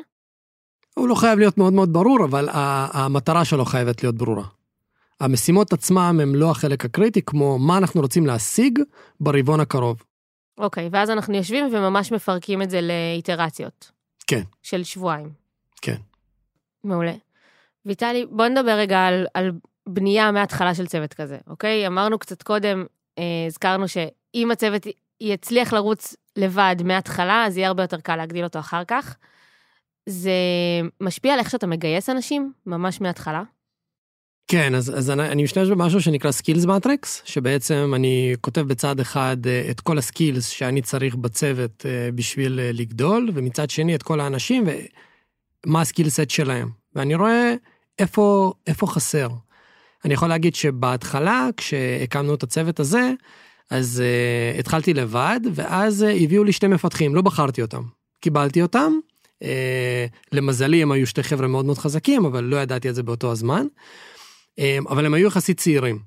הוא 0.94 1.08
לא 1.08 1.16
חייב 1.16 1.40
להיות 1.40 1.58
מאוד 1.58 1.74
מאוד 1.74 1.94
ברור, 1.94 2.26
אבל 2.26 2.50
המטרה 2.94 3.46
שלו 3.46 3.66
חייבת 3.66 4.04
להיות 4.04 4.16
ברורה. 4.16 4.44
המשימות 5.20 5.74
עצמם 5.74 6.20
הם 6.22 6.36
לא 6.36 6.52
החלק 6.52 6.86
הקריטי, 6.86 7.22
כמו 7.26 7.60
מה 7.60 7.78
אנחנו 7.78 8.02
רוצים 8.02 8.26
להשיג 8.26 8.80
ברבעון 9.20 9.60
הקרוב. 9.60 10.04
אוקיי, 10.58 10.90
ואז 10.92 11.10
אנחנו 11.10 11.36
יושבים 11.36 11.66
וממש 11.74 12.12
מפרקים 12.12 12.62
את 12.62 12.70
זה 12.70 12.80
לאיטרציות. 12.82 13.92
כן. 14.28 14.42
של 14.62 14.84
שבועיים. 14.84 15.30
כן. 15.82 15.96
מעולה. 16.84 17.14
ויטלי, 17.86 18.26
בוא 18.30 18.48
נדבר 18.48 18.72
רגע 18.72 19.00
על, 19.00 19.26
על 19.34 19.52
בנייה 19.88 20.32
מההתחלה 20.32 20.76
של 20.76 20.88
צוות 20.88 21.14
כזה, 21.14 21.38
אוקיי? 21.48 21.88
אמרנו 21.88 22.20
קצת 22.20 22.44
קודם, 22.44 22.86
אה, 23.18 23.24
הזכרנו 23.48 23.88
שאם 23.88 24.52
הצוות 24.52 24.88
יצליח 25.22 25.74
לרוץ 25.74 26.16
לבד 26.36 26.76
מההתחלה, 26.84 27.46
אז 27.46 27.58
יהיה 27.58 27.68
הרבה 27.68 27.84
יותר 27.84 28.00
קל 28.00 28.16
להגדיל 28.16 28.44
אותו 28.44 28.60
אחר 28.60 28.84
כך. 28.88 29.16
זה 30.10 30.32
משפיע 31.02 31.34
על 31.34 31.40
איך 31.40 31.50
שאתה 31.50 31.68
מגייס 31.68 32.10
אנשים, 32.10 32.54
ממש 32.66 33.02
מההתחלה? 33.02 33.44
כן, 34.48 34.76
אז, 34.76 34.98
אז 34.98 35.10
אני, 35.10 35.30
אני 35.30 35.44
משתמש 35.44 35.70
במשהו 35.70 36.02
שנקרא 36.02 36.32
skills 36.32 36.66
matrix, 36.66 37.22
שבעצם 37.26 37.92
אני 37.96 38.34
כותב 38.42 38.62
בצד 38.62 39.00
אחד 39.00 39.38
אה, 39.48 39.68
את 39.72 39.82
כל 39.82 39.98
ה 39.98 40.05
skills 40.05 40.48
שאני 40.48 40.82
צריך 40.82 41.16
בצוות 41.16 41.86
אה, 41.86 42.10
בשביל 42.16 42.60
אה, 42.60 42.72
לגדול, 42.74 43.30
ומצד 43.34 43.70
שני 43.70 43.96
את 43.96 44.04
כל 44.04 44.20
האנשים 44.20 44.64
ומה 45.66 45.82
ה 45.82 45.87
skill 45.87 46.14
set 46.14 46.30
שלהם. 46.30 46.70
ואני 46.96 47.16
רואה 47.16 47.54
איפה, 48.00 48.54
איפה 48.68 48.88
חסר. 48.88 49.28
אני 50.06 50.14
יכול 50.14 50.28
להגיד 50.28 50.56
שבהתחלה, 50.56 51.50
כשהקמנו 51.58 52.34
את 52.34 52.44
הצוות 52.44 52.80
הזה, 52.80 53.12
אז 53.70 54.04
uh, 54.56 54.60
התחלתי 54.60 54.94
לבד, 54.94 55.40
ואז 55.54 56.04
uh, 56.04 56.24
הביאו 56.24 56.44
לי 56.44 56.52
שני 56.52 56.70
מפתחים, 56.70 57.16
לא 57.16 57.22
בחרתי 57.22 57.62
אותם. 57.62 57.84
קיבלתי 58.20 58.62
אותם, 58.62 58.94
למזלי 60.32 60.82
הם 60.82 60.92
היו 60.92 61.08
שתי 61.08 61.24
חבר'ה 61.24 61.48
מאוד 61.48 61.66
מאוד 61.66 61.78
חזקים, 61.78 62.26
אבל 62.26 62.44
לא 62.44 62.58
ידעתי 62.58 62.90
את 62.90 62.96
זה 62.96 63.04
באותו 63.04 63.32
הזמן. 63.32 63.66
אה, 64.60 64.78
אבל 64.90 65.06
הם 65.06 65.14
היו 65.14 65.28
יחסית 65.28 65.58
צעירים. 65.58 66.00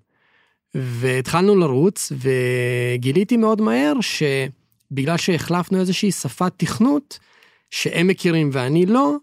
והתחלנו 0.75 1.57
לרוץ, 1.57 2.13
וגיליתי 2.13 3.37
מאוד 3.37 3.61
מהר 3.61 3.93
שבגלל 4.01 5.17
שהחלפנו 5.17 5.81
איזושהי 5.81 6.13
שפת 6.13 6.53
תכנות, 6.57 7.19
שהם 7.71 8.07
מכירים 8.07 8.51
ואני 8.53 8.87
לא, 8.87 9.11
אה, 9.11 9.17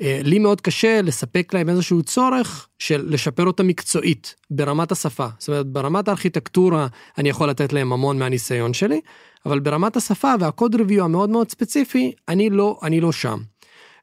לי 0.00 0.38
מאוד 0.38 0.60
קשה 0.60 1.02
לספק 1.02 1.54
להם 1.54 1.68
איזשהו 1.68 2.02
צורך 2.02 2.68
של 2.78 3.06
לשפר 3.10 3.46
אותה 3.46 3.62
מקצועית 3.62 4.34
ברמת 4.50 4.92
השפה. 4.92 5.26
זאת 5.38 5.48
אומרת, 5.48 5.66
ברמת 5.66 6.08
הארכיטקטורה 6.08 6.86
אני 7.18 7.28
יכול 7.28 7.50
לתת 7.50 7.72
להם 7.72 7.92
המון 7.92 8.18
מהניסיון 8.18 8.74
שלי, 8.74 9.00
אבל 9.46 9.60
ברמת 9.60 9.96
השפה 9.96 10.34
והקוד 10.40 10.74
ריוויו 10.74 11.04
המאוד 11.04 11.30
מאוד 11.30 11.50
ספציפי, 11.50 12.12
אני 12.28 12.50
לא, 12.50 12.78
אני 12.82 13.00
לא 13.00 13.12
שם. 13.12 13.38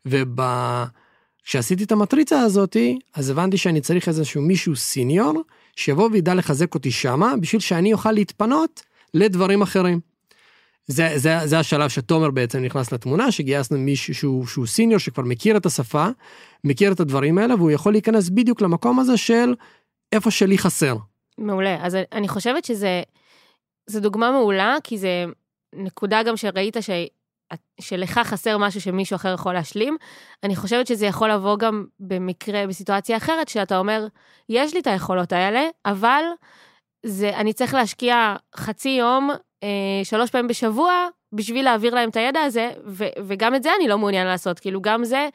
וכשעשיתי 0.06 1.84
את 1.84 1.91
המטריצה 1.91 2.39
הזאתי, 2.39 3.00
אז 3.16 3.30
הבנתי 3.30 3.58
שאני 3.58 3.82
צריך 3.82 4.08
איזשהו 4.08 4.41
מישהו 4.41 4.76
סיניור, 4.76 5.44
שיבוא 5.76 6.10
וידע 6.12 6.34
לחזק 6.34 6.76
אותי 6.76 6.91
שמה, 6.91 7.38
בשביל 7.38 7.62
שאני 7.62 7.94
אוכל 7.94 8.12
להתפנות 8.12 8.84
לדברים 9.14 9.62
אחרים. 9.62 10.12
זה, 10.88 11.09
זה, 11.15 11.38
זה 11.45 11.59
השלב 11.59 11.89
שתומר 11.89 12.31
בעצם 12.31 12.59
נכנס 12.59 12.91
לתמונה, 12.91 13.31
שגייסנו 13.31 13.77
מישהו 13.77 14.15
שהוא, 14.15 14.47
שהוא 14.47 14.65
סיניור 14.65 14.99
שכבר 14.99 15.23
מכיר 15.23 15.57
את 15.57 15.65
השפה, 15.65 16.07
מכיר 16.63 16.91
את 16.91 16.99
הדברים 16.99 17.38
האלה, 17.38 17.55
והוא 17.55 17.71
יכול 17.71 17.91
להיכנס 17.91 18.29
בדיוק 18.29 18.61
למקום 18.61 18.99
הזה 18.99 19.17
של 19.17 19.53
איפה 20.11 20.31
שלי 20.31 20.57
חסר. 20.57 20.95
מעולה. 21.38 21.77
אז 21.86 21.97
אני 22.11 22.27
חושבת 22.27 22.65
שזה 22.65 23.01
זו 23.89 23.99
דוגמה 23.99 24.31
מעולה, 24.31 24.75
כי 24.84 24.97
זה 24.97 25.25
נקודה 25.75 26.23
גם 26.23 26.38
שראית 26.38 26.77
ש... 26.81 26.89
שלך 27.81 28.19
חסר 28.23 28.57
משהו 28.57 28.81
שמישהו 28.81 29.15
אחר 29.15 29.34
יכול 29.34 29.53
להשלים. 29.53 29.97
אני 30.43 30.55
חושבת 30.55 30.88
שזה 30.88 31.05
יכול 31.05 31.31
לבוא 31.31 31.57
גם 31.57 31.86
במקרה, 31.99 32.67
בסיטואציה 32.67 33.17
אחרת, 33.17 33.47
שאתה 33.47 33.77
אומר, 33.77 34.07
יש 34.49 34.73
לי 34.73 34.79
את 34.79 34.88
היכולות 34.88 35.34
האלה, 35.34 35.67
אבל 35.86 36.23
זה, 37.05 37.29
אני 37.36 37.53
צריך 37.53 37.73
להשקיע 37.73 38.36
חצי 38.55 38.89
יום, 38.89 39.29
שלוש 40.03 40.30
פעמים 40.30 40.47
בשבוע, 40.47 41.07
בשביל 41.34 41.66
להעביר 41.66 41.95
להם 41.95 42.09
את 42.09 42.16
הידע 42.16 42.41
הזה, 42.41 42.70
ו, 42.88 43.05
וגם 43.28 43.55
את 43.55 43.64
זה 43.64 43.70
אני 43.80 43.88
לא 43.88 43.97
מעוניין 43.97 44.28
לעשות, 44.28 44.59
כאילו 44.59 44.82
גם 44.82 45.05
זה 45.05 45.28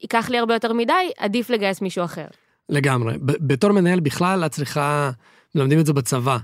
ייקח 0.00 0.30
לי 0.30 0.38
הרבה 0.38 0.54
יותר 0.54 0.72
מדי, 0.72 0.92
עדיף 1.18 1.50
לגייס 1.50 1.80
מישהו 1.80 2.04
אחר. 2.04 2.26
לגמרי. 2.68 3.14
בתור 3.20 3.72
מנהל 3.72 4.00
בכלל, 4.00 4.46
את 4.46 4.50
צריכה, 4.50 5.10
מלמדים 5.54 5.80
את 5.80 5.86
זה 5.86 5.92
בצבא. 5.92 6.36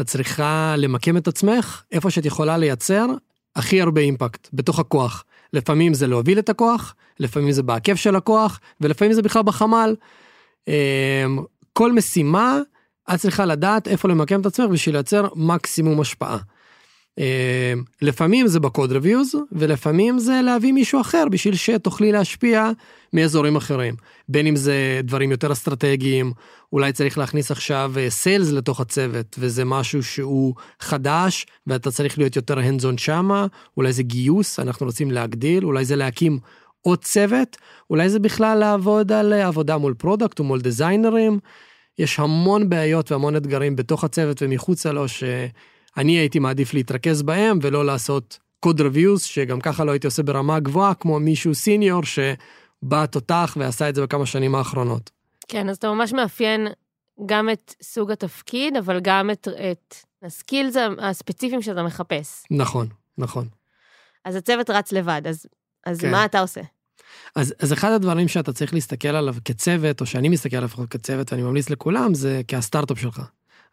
את 0.00 0.06
צריכה 0.06 0.74
למקם 0.78 1.16
את 1.16 1.28
עצמך 1.28 1.82
איפה 1.92 2.10
שאת 2.10 2.26
יכולה 2.26 2.56
לייצר 2.56 3.06
הכי 3.56 3.80
הרבה 3.80 4.00
אימפקט, 4.00 4.48
בתוך 4.52 4.78
הכוח. 4.78 5.24
לפעמים 5.52 5.94
זה 5.94 6.06
להוביל 6.06 6.38
את 6.38 6.48
הכוח, 6.48 6.94
לפעמים 7.20 7.52
זה 7.52 7.62
בהיקף 7.62 7.94
של 7.94 8.16
הכוח, 8.16 8.60
ולפעמים 8.80 9.12
זה 9.12 9.22
בכלל 9.22 9.42
בחמ"ל. 9.42 9.94
אמ, 10.68 10.72
כל 11.72 11.92
משימה, 11.92 12.58
את 13.14 13.18
צריכה 13.18 13.44
לדעת 13.44 13.88
איפה 13.88 14.08
למקם 14.08 14.40
את 14.40 14.46
עצמך 14.46 14.70
בשביל 14.70 14.94
לייצר 14.94 15.28
מקסימום 15.34 16.00
השפעה. 16.00 16.38
אמ, 17.18 17.82
לפעמים 18.02 18.46
זה 18.46 18.60
בקוד 18.60 18.92
ריוויוז, 18.92 19.34
ולפעמים 19.52 20.18
זה 20.18 20.40
להביא 20.44 20.72
מישהו 20.72 21.00
אחר 21.00 21.24
בשביל 21.30 21.54
שתוכלי 21.54 22.12
להשפיע 22.12 22.70
מאזורים 23.12 23.56
אחרים. 23.56 23.94
בין 24.28 24.46
אם 24.46 24.56
זה 24.56 25.00
דברים 25.04 25.30
יותר 25.30 25.52
אסטרטגיים, 25.52 26.32
אולי 26.72 26.92
צריך 26.92 27.18
להכניס 27.18 27.50
עכשיו 27.50 27.92
sales 28.08 28.48
אה, 28.48 28.52
לתוך 28.52 28.80
הצוות, 28.80 29.36
וזה 29.38 29.64
משהו 29.64 30.02
שהוא 30.02 30.54
חדש, 30.80 31.46
ואתה 31.66 31.90
צריך 31.90 32.18
להיות 32.18 32.36
יותר 32.36 32.58
hands-on 32.58 32.98
שמה, 32.98 33.46
אולי 33.76 33.92
זה 33.92 34.02
גיוס, 34.02 34.60
אנחנו 34.60 34.86
רוצים 34.86 35.10
להגדיל, 35.10 35.64
אולי 35.64 35.84
זה 35.84 35.96
להקים 35.96 36.38
עוד 36.82 37.04
צוות, 37.04 37.56
אולי 37.90 38.08
זה 38.08 38.18
בכלל 38.18 38.58
לעבוד 38.58 39.12
על 39.12 39.32
אה, 39.32 39.46
עבודה 39.46 39.78
מול 39.78 39.94
product 39.94 40.40
ומול 40.40 40.60
דיזיינרים. 40.60 41.38
יש 41.98 42.20
המון 42.20 42.68
בעיות 42.68 43.12
והמון 43.12 43.36
אתגרים 43.36 43.76
בתוך 43.76 44.04
הצוות 44.04 44.42
ומחוצה 44.42 44.92
לו, 44.92 45.08
שאני 45.96 46.12
הייתי 46.12 46.38
מעדיף 46.38 46.74
להתרכז 46.74 47.22
בהם 47.22 47.58
ולא 47.62 47.86
לעשות 47.86 48.38
code 48.60 48.80
reviews, 48.80 49.18
שגם 49.18 49.60
ככה 49.60 49.84
לא 49.84 49.90
הייתי 49.90 50.06
עושה 50.06 50.22
ברמה 50.22 50.60
גבוהה, 50.60 50.94
כמו 50.94 51.20
מישהו 51.20 51.54
senior 51.54 52.02
שבא 52.04 53.06
תותח 53.06 53.56
ועשה 53.60 53.88
את 53.88 53.94
זה 53.94 54.02
בכמה 54.02 54.26
שנים 54.26 54.54
האחרונות. 54.54 55.10
כן, 55.48 55.68
אז 55.68 55.76
אתה 55.76 55.90
ממש 55.90 56.12
מאפיין 56.12 56.66
גם 57.26 57.50
את 57.50 57.74
סוג 57.82 58.10
התפקיד, 58.10 58.76
אבל 58.76 59.00
גם 59.00 59.30
את, 59.30 59.48
את 59.70 59.94
הסקילס 60.22 60.74
הספציפיים 60.98 61.62
שאתה 61.62 61.82
מחפש. 61.82 62.44
נכון, 62.50 62.86
נכון. 63.18 63.48
אז 64.24 64.36
הצוות 64.36 64.70
רץ 64.70 64.92
לבד, 64.92 65.22
אז, 65.28 65.46
אז 65.86 66.00
כן. 66.00 66.10
מה 66.10 66.24
אתה 66.24 66.40
עושה? 66.40 66.60
אז, 67.34 67.54
אז 67.58 67.72
אחד 67.72 67.90
הדברים 67.90 68.28
שאתה 68.28 68.52
צריך 68.52 68.74
להסתכל 68.74 69.08
עליו 69.08 69.34
כצוות, 69.44 70.00
או 70.00 70.06
שאני 70.06 70.28
מסתכל 70.28 70.56
עליו 70.56 70.68
כצוות, 70.90 71.32
ואני 71.32 71.42
ממליץ 71.42 71.70
לכולם, 71.70 72.14
זה 72.14 72.40
כהסטארט-אפ 72.48 73.00
שלך. 73.00 73.22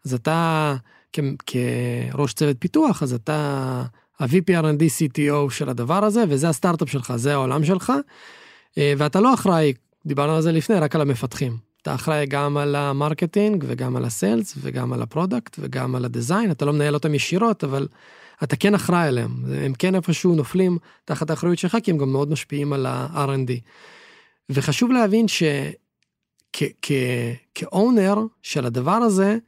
אז 0.04 0.14
אתה, 0.14 0.76
כראש 1.46 2.32
צוות 2.32 2.56
פיתוח, 2.58 3.02
אז 3.02 3.12
אתה 3.12 3.82
ה-VP 4.20 4.50
R&D 4.50 4.82
CTO 4.82 5.50
של 5.50 5.68
הדבר 5.68 6.04
הזה, 6.04 6.24
וזה 6.28 6.48
הסטארט-אפ 6.48 6.90
שלך, 6.90 7.12
זה 7.16 7.32
העולם 7.32 7.64
שלך, 7.64 7.92
אה, 8.78 8.92
ואתה 8.98 9.20
לא 9.20 9.34
אחראי 9.34 9.72
דיברנו 10.06 10.36
על 10.36 10.42
זה 10.42 10.52
לפני, 10.52 10.76
רק 10.76 10.94
על 10.94 11.00
המפתחים. 11.00 11.56
אתה 11.82 11.94
אחראי 11.94 12.26
גם 12.26 12.56
על 12.56 12.74
ה 12.74 12.83
marketing 12.83 13.64
וגם 13.68 13.96
על 13.96 14.04
ה 14.04 14.12
sales 14.12 14.54
וגם 14.60 14.92
על 14.92 15.02
ה 15.02 15.09
product 15.09 15.56
וגם 15.58 15.94
על 15.94 16.04
ה 16.04 16.10
design, 16.10 16.50
אתה 16.50 16.64
לא 16.64 16.72
מנהל 16.72 16.94
אותם 16.94 17.14
ישירות, 17.14 17.64
אבל 17.64 17.88
אתה 18.42 18.56
כן 18.56 18.74
אחראי 18.74 19.08
עליהם. 19.08 19.30
הם 19.64 19.72
כן 19.74 19.94
איפשהו 19.94 20.34
נופלים 20.34 20.78
תחת 21.04 21.30
האחריות 21.30 21.58
שלך, 21.58 21.76
כי 21.82 21.90
הם 21.90 21.98
גם 21.98 22.12
מאוד 22.12 22.30
משפיעים 22.30 22.72
על 22.72 22.86
ה-R&D. 22.86 23.50
וחשוב 24.50 24.90
להבין 24.90 25.26
שכ 26.52 27.24
owner 27.24 28.14
של 28.42 28.66
הדבר 28.66 28.92
הזה, 28.92 29.38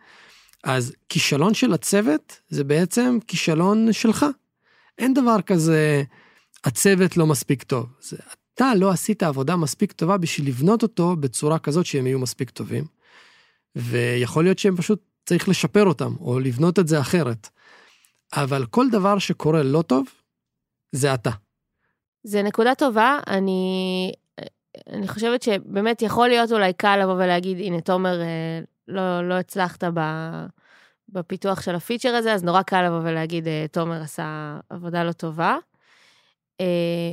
אז 0.67 0.93
כישלון 1.09 1.55
של 1.55 1.73
הצוות 1.73 2.41
זה 2.49 2.65
בעצם 2.65 3.19
כישלון 3.27 3.93
שלך. 3.93 4.27
אין 4.99 5.15
דבר 5.15 5.43
כזה, 5.43 6.03
הצוות 6.65 7.17
לא 7.17 7.27
מספיק 7.27 7.63
טוב. 7.63 7.87
זה, 8.01 8.17
אתה 8.55 8.75
לא 8.75 8.91
עשית 8.91 9.23
עבודה 9.23 9.57
מספיק 9.57 9.93
טובה 9.93 10.17
בשביל 10.17 10.49
לבנות 10.49 10.83
אותו 10.83 11.17
בצורה 11.17 11.59
כזאת 11.59 11.87
שהם 11.87 12.07
יהיו 12.07 12.19
מספיק 12.19 12.51
טובים. 12.51 12.85
ויכול 13.77 14.45
להיות 14.45 14.59
שהם 14.59 14.77
פשוט 14.77 15.03
צריך 15.27 15.49
לשפר 15.49 15.85
אותם, 15.85 16.15
או 16.21 16.39
לבנות 16.39 16.79
את 16.79 16.89
זה 16.89 17.01
אחרת. 17.01 17.49
אבל 18.33 18.67
כל 18.67 18.91
דבר 18.91 19.19
שקורה 19.19 19.63
לא 19.63 19.83
טוב, 19.83 20.07
זה 20.93 21.15
אתה. 21.15 21.31
זה 22.23 22.43
נקודה 22.43 22.75
טובה, 22.75 23.19
אני, 23.27 24.13
אני 24.93 25.09
חושבת 25.09 25.43
שבאמת 25.43 26.03
יכול 26.03 26.29
להיות 26.29 26.53
אולי 26.53 26.73
קל 26.73 26.97
לבוא 27.03 27.15
ולהגיד, 27.15 27.59
הנה, 27.59 27.81
תומר, 27.81 28.21
אה, 28.21 28.61
לא, 28.89 29.29
לא 29.29 29.35
הצלחת 29.35 29.85
ב, 29.85 30.01
בפיתוח 31.09 31.63
של 31.63 31.75
הפיצ'ר 31.75 32.15
הזה, 32.15 32.35
אז 32.35 32.45
נורא 32.45 32.63
קל 32.63 32.87
לבוא 32.87 33.01
ולהגיד, 33.03 33.49
אה, 33.49 33.67
תומר 33.73 34.03
עשה 34.03 34.59
עבודה 34.71 35.05
לא 35.05 35.13
טובה. 35.13 35.57
אה, 36.61 37.13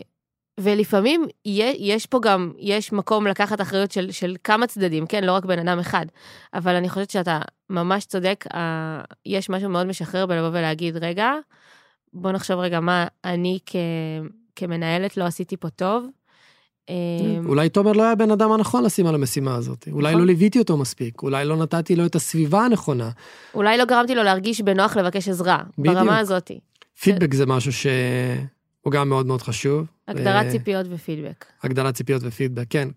ולפעמים 0.60 1.26
יש 1.46 2.06
פה 2.06 2.20
גם, 2.22 2.54
יש 2.58 2.94
מקום 2.94 3.28
לקחת 3.28 3.62
אחריות 3.62 3.91
של, 3.91 4.12
של 4.12 4.36
כמה 4.44 4.68
צדדים, 4.68 5.08
כן? 5.08 5.24
לא 5.24 5.32
רק 5.32 5.46
בן 5.46 5.68
אדם 5.68 5.80
אחד. 5.80 6.06
אבל 6.54 6.76
אני 6.76 6.89
חושבת 6.89 7.10
שאתה 7.10 7.39
ממש 7.70 8.06
צודק, 8.06 8.46
יש 9.26 9.50
משהו 9.50 9.70
מאוד 9.70 9.88
משחרר 9.88 10.26
בלבוא 10.26 10.48
ולהגיד, 10.48 10.98
רגע, 10.98 11.32
בוא 12.14 12.32
נחשוב 12.32 12.60
רגע 12.60 12.80
מה 12.80 13.08
אני 13.26 13.60
כ, 13.66 13.76
כמנהלת 14.56 15.18
לא 15.18 15.24
עשיתי 15.24 15.58
פה 15.58 15.70
טוב. 15.70 16.08
אמ, 16.90 17.46
אולי 17.46 17.70
תומר 17.70 17.92
לא 17.92 18.04
היה 18.04 18.16
בן 18.16 18.32
אדם 18.32 18.52
הנכון 18.52 18.84
לשים 18.84 19.08
על 19.08 19.16
המשימה 19.16 19.56
הזאת, 19.56 19.88
אולי 19.92 20.10
נכון. 20.10 20.22
לא 20.22 20.28
ליוויתי 20.28 20.60
אותו 20.60 20.78
מספיק, 20.78 21.22
אולי 21.22 21.46
לא 21.46 21.58
נתתי 21.58 21.96
לו 21.96 22.06
את 22.06 22.16
הסביבה 22.16 22.66
הנכונה. 22.66 23.10
אולי 23.54 23.78
לא 23.78 23.86
גרמתי 23.86 24.16
לו 24.16 24.24
להרגיש 24.24 24.62
בנוח 24.62 24.98
לבקש 24.98 25.30
עזרה, 25.30 25.58
בדיוק. 25.78 25.96
ברמה 25.96 26.20
הזאת. 26.20 26.52
פידבק 27.00 27.34
זה 27.34 27.46
משהו 27.46 27.72
שהוא 27.74 28.92
גם 28.92 29.10
מאוד 29.10 29.26
מאוד 29.26 29.42
חשוב. 29.42 29.86
הגדרת 30.08 30.52
ציפיות 30.52 30.86
ופידבק. 30.90 31.46
הגדרת 31.64 31.96
ציפיות 31.96 32.22
ופידבק, 32.26 32.66
כן. 32.70 32.88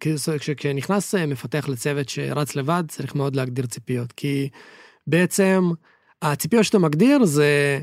כשנכנס 0.57 1.14
אה, 1.14 1.26
מפתח 1.26 1.68
לצוות 1.68 2.09
שרץ 2.09 2.57
לבד, 2.57 2.84
צריך 2.89 3.14
מאוד 3.14 3.37
להגדיר 3.37 3.66
ציפיות, 3.66 4.12
כי 4.12 4.49
בעצם 5.07 5.70
הציפיות 6.22 6.64
שאתה 6.64 6.78
מגדיר 6.78 7.24
זה 7.24 7.80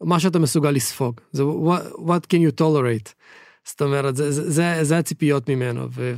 מה 0.00 0.20
שאתה 0.20 0.38
מסוגל 0.38 0.70
לספוג, 0.70 1.20
זה 1.32 1.42
what 1.96 2.34
can 2.34 2.38
you 2.38 2.60
tolerate. 2.60 3.12
זאת 3.68 3.82
אומרת, 3.82 4.16
זה, 4.16 4.32
זה, 4.32 4.50
זה, 4.50 4.84
זה 4.84 4.98
הציפיות 4.98 5.48
ממנו, 5.48 5.88
ו, 5.90 6.14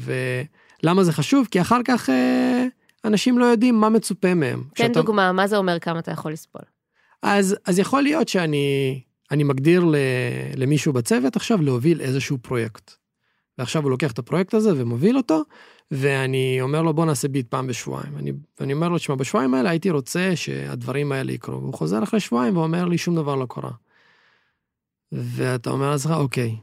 ולמה 0.83 1.05
זה 1.05 1.13
חשוב? 1.13 1.49
כי 1.51 1.61
אחר 1.61 1.81
כך 1.85 2.11
אה, 2.11 2.67
אנשים 3.05 3.39
לא 3.39 3.45
יודעים 3.45 3.81
מה 3.81 3.89
מצופה 3.89 4.35
מהם. 4.35 4.63
תן 4.63 4.75
כשאתה... 4.75 5.01
דוגמה, 5.03 5.33
מה 5.33 5.47
זה 5.47 5.57
אומר 5.57 5.79
כמה 5.79 5.99
אתה 5.99 6.11
יכול 6.11 6.33
לסבול? 6.33 6.63
אז, 7.23 7.57
אז 7.67 7.79
יכול 7.79 8.03
להיות 8.03 8.29
שאני 8.29 9.01
אני 9.31 9.45
מגדיר 9.45 9.85
ל, 9.85 9.97
למישהו 10.57 10.93
בצוות 10.93 11.37
עכשיו 11.37 11.63
להוביל 11.63 12.01
איזשהו 12.01 12.39
פרויקט. 12.39 12.95
ועכשיו 13.59 13.83
הוא 13.83 13.91
לוקח 13.91 14.13
את 14.13 14.19
הפרויקט 14.19 14.55
הזה 14.55 14.71
ומוביל 14.77 15.17
אותו, 15.17 15.43
ואני 15.91 16.59
אומר 16.61 16.83
לו 16.83 16.95
בוא 16.95 17.05
נעשה 17.07 17.29
ביט 17.29 17.47
פעם 17.49 17.67
בשבועיים. 17.67 18.17
אני, 18.17 18.33
ואני 18.61 18.73
אומר 18.73 18.89
לו, 18.89 18.99
תשמע, 18.99 19.15
בשבועיים 19.15 19.55
האלה 19.55 19.71
הייתי 19.71 19.91
רוצה 19.91 20.33
שהדברים 20.35 21.13
האלה 21.13 21.33
יקרו. 21.33 21.61
והוא 21.61 21.75
חוזר 21.75 22.03
אחרי 22.03 22.21
שבועיים 22.21 22.57
ואומר 22.57 22.85
לי, 22.85 22.99
שום 22.99 23.17
דבר 23.17 23.35
לא 23.35 23.47
קרה. 23.51 23.71
ואתה 25.13 25.71
אומר 25.71 25.91
לעצמך, 25.91 26.13
אוקיי, 26.13 26.57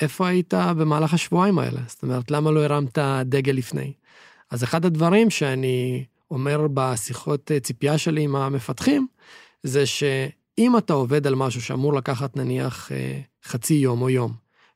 איפה 0.00 0.28
היית 0.28 0.54
במהלך 0.54 1.14
השבועיים 1.14 1.58
האלה? 1.58 1.80
זאת 1.86 2.02
אומרת, 2.02 2.30
למה 2.30 2.50
לא 2.50 2.64
הרמת 2.64 2.98
דגל 3.24 3.52
לפני? 3.52 3.92
אז 4.50 4.64
אחד 4.64 4.84
הדברים 4.84 5.30
שאני 5.30 6.04
אומר 6.30 6.66
בשיחות 6.74 7.50
אה, 7.50 7.60
ציפייה 7.60 7.98
שלי 7.98 8.22
עם 8.22 8.36
המפתחים, 8.36 9.06
זה 9.62 9.86
שאם 9.86 10.78
אתה 10.78 10.92
עובד 10.92 11.26
על 11.26 11.34
משהו 11.34 11.62
שאמור 11.62 11.94
לקחת 11.94 12.36
נניח 12.36 12.92
אה, 12.92 13.20
חצי 13.44 13.74
יום 13.74 14.02
או 14.02 14.10
יום, 14.10 14.32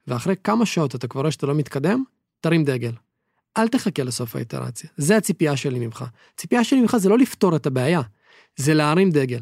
ואחרי 0.07 0.35
כמה 0.45 0.67
שעות 0.67 0.95
אתה 0.95 1.09
כבר 1.09 1.21
רואה 1.21 1.31
שאתה 1.31 1.47
לא 1.47 1.55
מתקדם, 1.55 2.05
תרים 2.41 2.65
דגל. 2.65 2.93
אל 3.57 3.69
תחכה 3.69 4.03
לסוף 4.03 4.37
האיטרציה. 4.37 4.91
זה 4.97 5.17
הציפייה 5.17 5.57
שלי 5.57 5.79
ממך. 5.79 6.05
הציפייה 6.35 6.65
שלי 6.65 6.81
ממך 6.81 6.97
זה 6.97 7.09
לא 7.09 7.19
לפתור 7.19 7.57
את 7.57 7.67
הבעיה, 7.67 8.01
זה 8.57 8.75
להרים 8.75 9.11
דגל. 9.11 9.41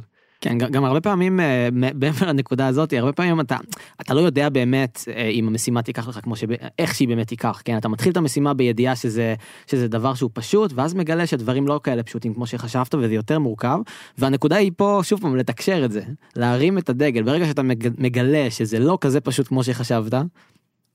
כן, 0.49 0.59
גם 0.59 0.84
הרבה 0.84 1.01
פעמים, 1.01 1.40
אה, 1.40 1.68
מעבר 1.72 2.28
לנקודה 2.28 2.66
הזאת, 2.66 2.92
הרבה 2.92 3.12
פעמים 3.12 3.40
אתה, 3.40 3.57
אתה 4.01 4.14
לא 4.14 4.20
יודע 4.20 4.49
באמת 4.49 5.05
אה, 5.16 5.28
אם 5.28 5.49
המשימה 5.49 5.82
תיקח 5.82 6.09
לך 6.09 6.20
כמו 6.22 6.36
ש... 6.36 6.44
איך 6.78 6.94
שהיא 6.94 7.09
באמת 7.09 7.28
תיקח, 7.28 7.62
כן? 7.64 7.76
אתה 7.76 7.88
מתחיל 7.88 8.12
את 8.12 8.16
המשימה 8.16 8.55
בידיעה 8.55 8.97
שזה, 8.97 9.34
שזה 9.66 9.88
דבר 9.88 10.14
שהוא 10.14 10.30
פשוט, 10.34 10.72
ואז 10.74 10.94
מגלה 10.94 11.26
שדברים 11.26 11.66
לא 11.66 11.80
כאלה 11.82 12.03
פשוטים 12.03 12.34
כמו 12.34 12.47
שחשבת 12.47 12.94
וזה 12.94 13.14
יותר 13.14 13.38
מורכב, 13.38 13.78
והנקודה 14.18 14.57
היא 14.57 14.72
פה, 14.76 15.01
שוב 15.03 15.20
פעם, 15.20 15.36
לתקשר 15.36 15.84
את 15.84 15.92
זה, 15.92 16.03
להרים 16.36 16.78
את 16.78 16.88
הדגל, 16.88 17.22
ברגע 17.22 17.47
שאתה 17.47 17.62
מגלה 17.99 18.47
שזה 18.51 18.78
לא 18.78 18.99
כזה 19.01 19.20
פשוט 19.20 19.49
כמו 19.49 19.64
שחשבת, 19.64 20.14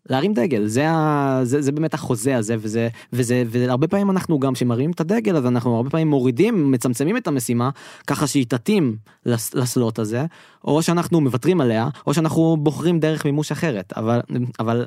להרים 0.09 0.33
דגל 0.33 0.65
זה 0.65 0.89
ה... 0.89 1.39
זה, 1.43 1.61
זה 1.61 1.71
באמת 1.71 1.93
החוזה 1.93 2.37
הזה 2.37 2.55
וזה 2.59 2.89
וזה 3.13 3.43
והרבה 3.47 3.87
פעמים 3.87 4.11
אנחנו 4.11 4.39
גם 4.39 4.55
שמרימים 4.55 4.91
את 4.91 4.99
הדגל 4.99 5.37
אז 5.37 5.45
אנחנו 5.45 5.75
הרבה 5.75 5.89
פעמים 5.89 6.07
מורידים 6.07 6.71
מצמצמים 6.71 7.17
את 7.17 7.27
המשימה 7.27 7.69
ככה 8.07 8.27
שהיא 8.27 8.45
תתאים 8.49 8.97
לס, 9.25 9.53
לסלוט 9.53 9.99
הזה 9.99 10.25
או 10.63 10.83
שאנחנו 10.83 11.21
מוותרים 11.21 11.61
עליה 11.61 11.87
או 12.07 12.13
שאנחנו 12.13 12.57
בוחרים 12.57 12.99
דרך 12.99 13.25
מימוש 13.25 13.51
אחרת 13.51 13.93
אבל 13.97 14.21
אבל 14.59 14.85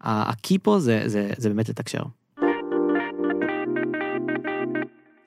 הקי 0.00 0.58
פה 0.58 0.78
זה 0.78 1.02
זה 1.06 1.30
זה 1.36 1.48
באמת 1.48 1.68
לתקשר. 1.68 2.02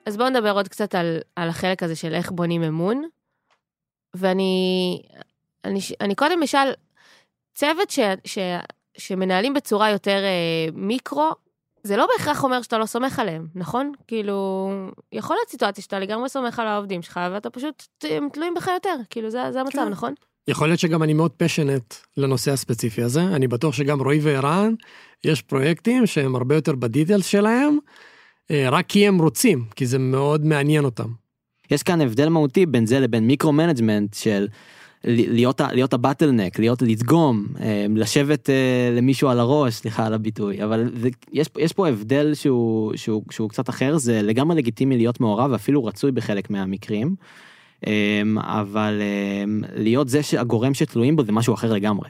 אז 0.06 0.16
בואו 0.16 0.28
נדבר 0.28 0.50
עוד 0.50 0.68
קצת 0.68 0.94
על, 0.94 1.18
על 1.36 1.48
החלק 1.48 1.82
הזה 1.82 1.96
של 1.96 2.14
איך 2.14 2.30
בונים 2.30 2.62
אמון. 2.62 3.02
ואני 4.14 5.02
אני, 5.64 5.80
אני 6.00 6.14
קודם 6.14 6.42
אשאל, 6.42 6.72
צוות 7.54 7.90
ש, 7.90 7.98
ש, 8.24 8.38
שמנהלים 8.98 9.54
בצורה 9.54 9.90
יותר 9.90 10.22
אה, 10.24 10.72
מיקרו, 10.74 11.30
זה 11.82 11.96
לא 11.96 12.06
בהכרח 12.12 12.44
אומר 12.44 12.62
שאתה 12.62 12.78
לא 12.78 12.86
סומך 12.86 13.18
עליהם, 13.18 13.46
נכון? 13.54 13.92
כאילו, 14.06 14.70
יכול 15.12 15.36
להיות 15.36 15.48
סיטואציה 15.48 15.84
שאתה 15.84 15.98
לגמרי 15.98 16.28
סומך 16.28 16.58
על 16.58 16.66
העובדים 16.66 17.02
שלך, 17.02 17.20
ואתה 17.32 17.50
פשוט, 17.50 17.84
הם 18.04 18.28
תלויים 18.32 18.54
בך 18.54 18.66
יותר, 18.74 18.96
כאילו, 19.10 19.30
זה, 19.30 19.38
זה 19.52 19.60
המצב, 19.60 19.78
כן. 19.78 19.88
נכון? 19.88 20.14
יכול 20.48 20.68
להיות 20.68 20.80
שגם 20.80 21.02
אני 21.02 21.12
מאוד 21.12 21.30
passionate 21.36 21.94
לנושא 22.16 22.52
הספציפי 22.52 23.02
הזה, 23.02 23.22
אני 23.22 23.48
בטוח 23.48 23.74
שגם 23.74 24.02
רועי 24.02 24.20
וערן, 24.22 24.74
יש 25.24 25.42
פרויקטים 25.42 26.06
שהם 26.06 26.36
הרבה 26.36 26.54
יותר 26.54 26.74
ב 26.74 26.80
details 26.80 27.26
שלהם, 27.26 27.78
אה, 28.50 28.68
רק 28.70 28.86
כי 28.88 29.08
הם 29.08 29.18
רוצים, 29.18 29.64
כי 29.76 29.86
זה 29.86 29.98
מאוד 29.98 30.44
מעניין 30.44 30.84
אותם. 30.84 31.08
יש 31.70 31.82
כאן 31.82 32.00
הבדל 32.00 32.28
מהותי 32.28 32.66
בין 32.66 32.86
זה 32.86 33.00
לבין 33.00 33.26
micro-management 33.26 34.14
של 34.14 34.48
להיות, 35.06 35.60
להיות 35.72 35.92
ה 35.92 35.97
bottleneck, 35.97 36.58
להיות 36.58 36.82
לדגור, 36.82 37.46
אה, 37.60 37.86
לשבת 37.94 38.50
אה, 38.50 38.90
למישהו 38.96 39.28
על 39.28 39.40
הראש, 39.40 39.74
סליחה 39.74 40.06
על 40.06 40.14
הביטוי, 40.14 40.64
אבל 40.64 40.90
זה, 40.94 41.08
יש, 41.32 41.46
יש 41.58 41.72
פה 41.72 41.88
הבדל 41.88 42.34
שהוא, 42.34 42.96
שהוא, 42.96 43.22
שהוא 43.30 43.48
קצת 43.48 43.68
אחר, 43.68 43.96
זה 43.98 44.22
לגמרי 44.22 44.56
לגיטימי 44.56 44.96
להיות 44.96 45.20
מעורב 45.20 45.50
ואפילו 45.50 45.84
רצוי 45.84 46.12
בחלק 46.12 46.50
מהמקרים, 46.50 47.14
אה, 47.86 48.22
אבל 48.36 49.02
להיות 49.74 50.08
זה 50.08 50.22
שהגורם 50.22 50.74
שתלויים 50.74 51.16
בו 51.16 51.24
זה 51.24 51.32
משהו 51.32 51.54
אחר 51.54 51.72
לגמרי. 51.72 52.08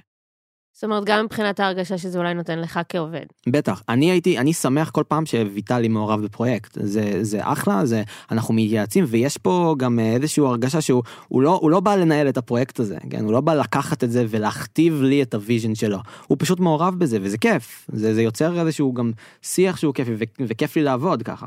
זאת 0.77 0.85
אומרת, 0.85 1.05
גם 1.05 1.24
מבחינת 1.24 1.61
ההרגשה 1.61 1.99
שזה 1.99 2.18
אולי 2.18 2.35
נותן 2.35 2.59
לך 2.59 2.81
כעובד. 2.89 3.27
בטח, 3.49 3.83
אני 3.89 4.11
הייתי, 4.11 4.39
אני 4.39 4.53
שמח 4.53 4.91
כל 4.91 5.03
פעם 5.09 5.27
שוויטלי 5.27 5.89
מעורב 5.89 6.24
בפרויקט, 6.24 6.79
זה, 6.81 7.24
זה 7.24 7.41
אחלה, 7.43 7.87
זה, 7.87 8.03
אנחנו 8.31 8.55
מתייעצים, 8.55 9.05
ויש 9.09 9.37
פה 9.37 9.74
גם 9.79 9.99
איזושהי 9.99 10.43
הרגשה 10.47 10.81
שהוא 10.81 11.03
הוא 11.29 11.43
לא, 11.43 11.59
הוא 11.62 11.70
לא 11.70 11.81
בא 11.81 11.95
לנהל 11.95 12.29
את 12.29 12.37
הפרויקט 12.37 12.81
הזה, 12.81 12.97
כן? 13.11 13.24
הוא 13.24 13.33
לא 13.33 13.41
בא 13.41 13.55
לקחת 13.55 14.05
את 14.05 14.11
זה 14.11 14.24
ולהכתיב 14.29 15.03
לי 15.03 15.22
את 15.22 15.35
ה 15.34 15.40
vision 15.40 15.74
שלו, 15.74 15.99
הוא 16.27 16.37
פשוט 16.41 16.61
מעורב 16.61 16.95
בזה, 16.99 17.18
וזה 17.22 17.39
כיף, 17.39 17.87
זה, 17.93 18.14
זה 18.14 18.22
יוצר 18.22 18.61
איזשהו 18.61 18.95
גם 18.95 19.12
שיח 19.43 19.77
שהוא 19.77 19.95
כיפי, 19.95 20.12
וכיף 20.41 20.77
לי 20.77 20.83
לעבוד 20.83 21.22
ככה. 21.22 21.47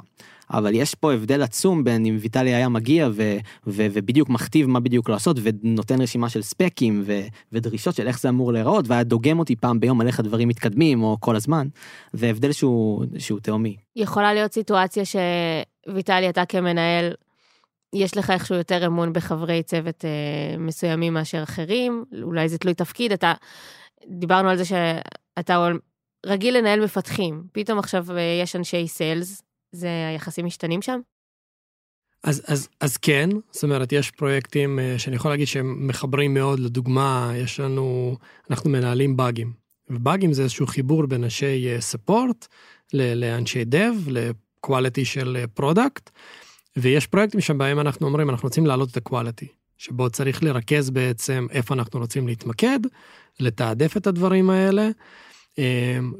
אבל 0.52 0.76
יש 0.76 0.96
פה 0.96 1.14
הבדל 1.14 1.42
עצום 1.42 1.84
בין 1.84 2.06
אם 2.06 2.18
ויטלי 2.20 2.54
היה 2.54 2.70
מגיע 2.70 3.10
ו, 3.14 3.38
ו, 3.68 3.88
ובדיוק 3.94 4.30
מכתיב 4.30 4.68
מה 4.68 4.80
בדיוק 4.80 5.10
לעשות 5.10 5.38
ונותן 5.42 6.02
רשימה 6.02 6.30
של 6.30 6.42
ספקים 6.42 7.04
ו, 7.06 7.20
ודרישות 7.52 7.96
של 7.96 8.08
איך 8.08 8.20
זה 8.20 8.30
אמור 8.30 8.54
להיראות 8.54 8.88
והיה 8.88 9.04
דוגם 9.04 9.40
אותי 9.40 9.56
פעם 9.56 9.80
ביום 9.80 10.02
על 10.02 10.08
איך 10.08 10.20
הדברים 10.20 10.48
מתקדמים 10.48 11.04
או 11.04 11.18
כל 11.20 11.36
הזמן. 11.36 11.68
זה 12.14 12.30
הבדל 12.30 12.52
שהוא, 12.52 13.06
שהוא 13.18 13.40
תהומי. 13.40 13.76
יכולה 13.96 14.34
להיות 14.34 14.54
סיטואציה 14.54 15.04
שוויטלי 15.06 16.30
אתה 16.30 16.46
כמנהל 16.46 17.14
יש 17.94 18.18
לך 18.18 18.30
איכשהו 18.30 18.56
יותר 18.56 18.88
אמון 18.88 19.14
בחברי 19.14 19.64
צוות 19.64 20.06
אה, 20.06 20.58
מסוימים 20.58 21.14
מאשר 21.14 21.44
אחרים, 21.44 22.06
אולי 22.24 22.50
זה 22.50 22.58
תלוי 22.58 22.74
תפקיד, 22.74 23.12
אתה, 23.12 23.34
דיברנו 24.08 24.50
על 24.50 24.58
זה 24.58 24.66
שאתה 24.66 25.68
רגיל 26.26 26.58
לנהל 26.58 26.84
מפתחים, 26.84 27.44
פתאום 27.52 27.80
עכשיו 27.80 28.06
אה, 28.12 28.40
יש 28.44 28.56
אנשי 28.56 28.88
sales, 28.88 29.42
זה 29.72 30.08
היחסים 30.10 30.46
משתנים 30.46 30.82
שם? 30.82 31.00
אז, 32.24 32.42
אז, 32.48 32.70
אז 32.80 32.98
כן, 32.98 33.30
זאת 33.52 33.64
אומרת, 33.64 33.92
יש 33.92 34.12
פרויקטים 34.12 34.80
אה, 34.80 35.00
שאני 35.00 35.16
יכול 35.16 35.32
להגיד 35.32 35.48
שהם 35.48 35.88
מחברים 35.88 36.34
מאוד, 36.34 36.60
לדוגמה, 36.60 37.32
יש 37.36 37.60
לנו, 37.60 38.18
אנחנו 38.50 38.70
מנהלים 38.70 39.18
באגים. 39.18 39.54
ובאגים 39.90 40.34
זה 40.34 40.44
איזשהו 40.44 40.68
חיבור 40.68 41.06
בין 41.06 41.24
אנשי 41.24 41.68
support 41.80 42.48
לאנשי 42.94 43.64
dev, 43.66 43.94
ל 44.08 44.20
quality 44.20 45.06
של 45.06 45.46
product, 45.54 46.10
ויש 46.78 47.08
פרויקטים 47.08 47.42
שבהם 47.42 47.80
אנחנו 47.80 48.08
אומרים, 48.08 48.30
אנחנו 48.30 48.48
רוצים 48.48 48.66
להעלות 48.66 48.92
את 48.92 48.98
ה 48.98 49.03
quality, 49.03 49.48
שבו 49.78 50.10
צריך 50.10 50.44
לרכז 50.44 50.90
בעצם 50.90 51.48
איפה 51.52 51.74
אנחנו 51.74 52.00
רוצים 52.00 52.28
להתמקד, 52.28 52.80
לתעדף 53.40 53.98
את 53.98 54.08
הדברים 54.08 54.50
האלה, 54.50 54.90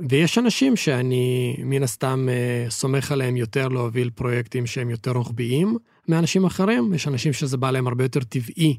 ויש 0.10 0.38
אנשים 0.38 0.76
שאני 0.76 1.56
מן 1.64 1.84
הסתם 1.84 2.28
אה, 2.30 2.70
סומך 2.70 3.12
עליהם 3.12 3.38
יותר 3.38 3.68
להוביל 3.68 4.10
פרויקטים 4.10 4.66
שהם 4.66 4.90
יותר 4.90 5.12
רוחביים 5.12 5.78
מאנשים 6.08 6.46
אחרים, 6.46 6.94
יש 6.94 7.08
אנשים 7.08 7.34
שזה 7.34 7.58
בא 7.58 7.72
להם 7.72 7.88
הרבה 7.88 8.04
יותר 8.04 8.20
טבעי 8.20 8.78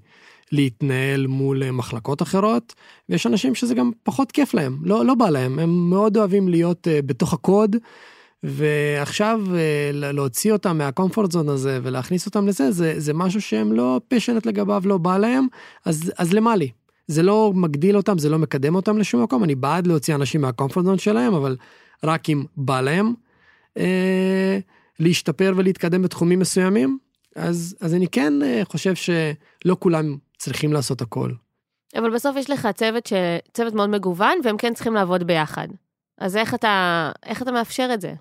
להתנהל 0.53 1.27
מול 1.27 1.63
אה, 1.63 1.73
מחלקות 1.73 2.23
אחרות, 2.23 2.75
ויש 3.09 3.27
אנשים 3.27 3.55
שזה 3.55 3.75
גם 3.75 3.91
פחות 4.03 4.33
כיף 4.33 4.55
להם, 4.55 4.79
לא, 4.83 5.05
לא 5.05 5.15
בא 5.15 5.31
להם, 5.31 5.59
הם 5.59 5.91
מאוד 5.91 6.17
אוהבים 6.17 6.49
להיות 6.49 6.87
uh, 6.87 7.07
בתוך 7.07 7.33
הקוד, 7.33 7.77
ועכשיו 8.43 9.41
להוציא 9.93 10.53
אותם 10.53 10.79
מהקומפורט 10.79 11.33
זון 11.33 11.49
הזה 11.49 11.79
ולהכניס 11.83 12.27
אותם 12.27 12.47
לזה, 12.47 12.71
זה, 12.71 13.01
זה 13.01 13.15
משהו 13.15 13.41
שהם 13.41 13.73
לא 13.73 14.01
פשנט 14.09 14.47
לגביו, 14.47 14.83
לא 14.85 14.99
בא 14.99 15.19
להם, 15.19 15.47
אז, 15.85 16.13
אז 16.19 16.33
למה 16.33 16.57
לי? 16.57 16.71
זה 17.11 17.23
לא 17.23 17.53
מגדיל 17.55 17.97
אותם, 17.97 18.19
זה 18.19 18.29
לא 18.29 18.39
מקדם 18.39 18.75
אותם 18.75 18.99
לשום 18.99 19.23
מקום, 19.23 19.45
אני 19.45 19.55
בעד 19.55 19.87
להוציא 19.87 20.15
אנשים 20.15 20.41
מהקומפורט 20.41 20.87
זון 20.87 20.99
שלהם, 20.99 21.35
אבל 21.35 21.57
רק 22.05 22.31
אם 22.31 22.45
בא 22.57 22.81
להם 22.81 23.15
אה, 23.79 24.59
להשתפר 25.01 25.53
ולהתקדם 25.57 26.03
בתחומים 26.03 26.39
מסוימים, 26.39 26.99
אז, 27.37 27.77
אז 27.81 27.95
אני 27.95 28.09
כן 28.09 28.43
אה, 28.43 28.63
חושב 28.65 28.95
שלא 28.95 29.77
כולם 29.79 30.17
צריכים 30.39 30.73
לעשות 30.73 31.03
הכל. 31.03 31.33
אבל 31.97 32.15
בסוף 32.15 32.37
יש 32.37 32.51
לך 32.51 32.69
צוות, 32.75 33.07
ש... 33.07 33.13
צוות 33.55 33.75
מאוד 33.75 33.91
מגוון, 33.91 34.39
והם 34.45 34.57
כן 34.57 34.75
צריכים 34.75 34.95
לעבוד 34.95 35.25
ביחד. 35.25 35.69
אז 36.19 36.37
איך 36.37 36.55
אתה, 36.55 37.11
איך 37.27 37.43
אתה 37.43 37.53
מאפשר 37.53 37.91
את 37.95 38.01
זה? 38.01 38.15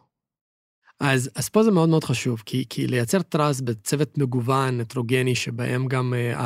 אז, 1.00 1.30
אז 1.36 1.50
פה 1.50 1.64
זה 1.64 1.72
מאוד 1.72 1.90
מאוד 1.90 2.04
חשוב, 2.04 2.44
כי, 2.46 2.66
כי 2.70 2.88
לייצר 2.88 3.22
טראסט 3.22 3.62
בצוות 3.62 4.18
מגוון, 4.18 4.80
הטרוגני, 4.80 5.36
שבהם 5.36 5.88
גם 5.88 6.14
uh, 6.34 6.40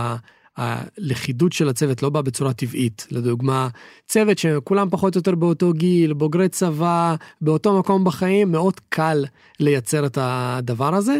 הלכידות 0.58 1.54
של 1.54 1.70
הצוות 1.70 2.04
לא 2.04 2.10
באה 2.10 2.22
בצורה 2.22 2.54
טבעית. 2.54 3.08
לדוגמה, 3.12 3.68
צוות 4.08 4.38
שכולם 4.38 4.90
פחות 4.90 5.16
או 5.16 5.20
יותר 5.20 5.36
באותו 5.36 5.74
גיל, 5.74 6.14
בוגרי 6.14 6.50
צבא, 6.50 7.16
באותו 7.42 7.80
מקום 7.80 8.04
בחיים, 8.04 8.52
מאוד 8.52 8.80
קל 8.90 9.26
לייצר 9.60 10.06
את 10.06 10.18
הדבר 10.22 10.96
הזה. 10.96 11.20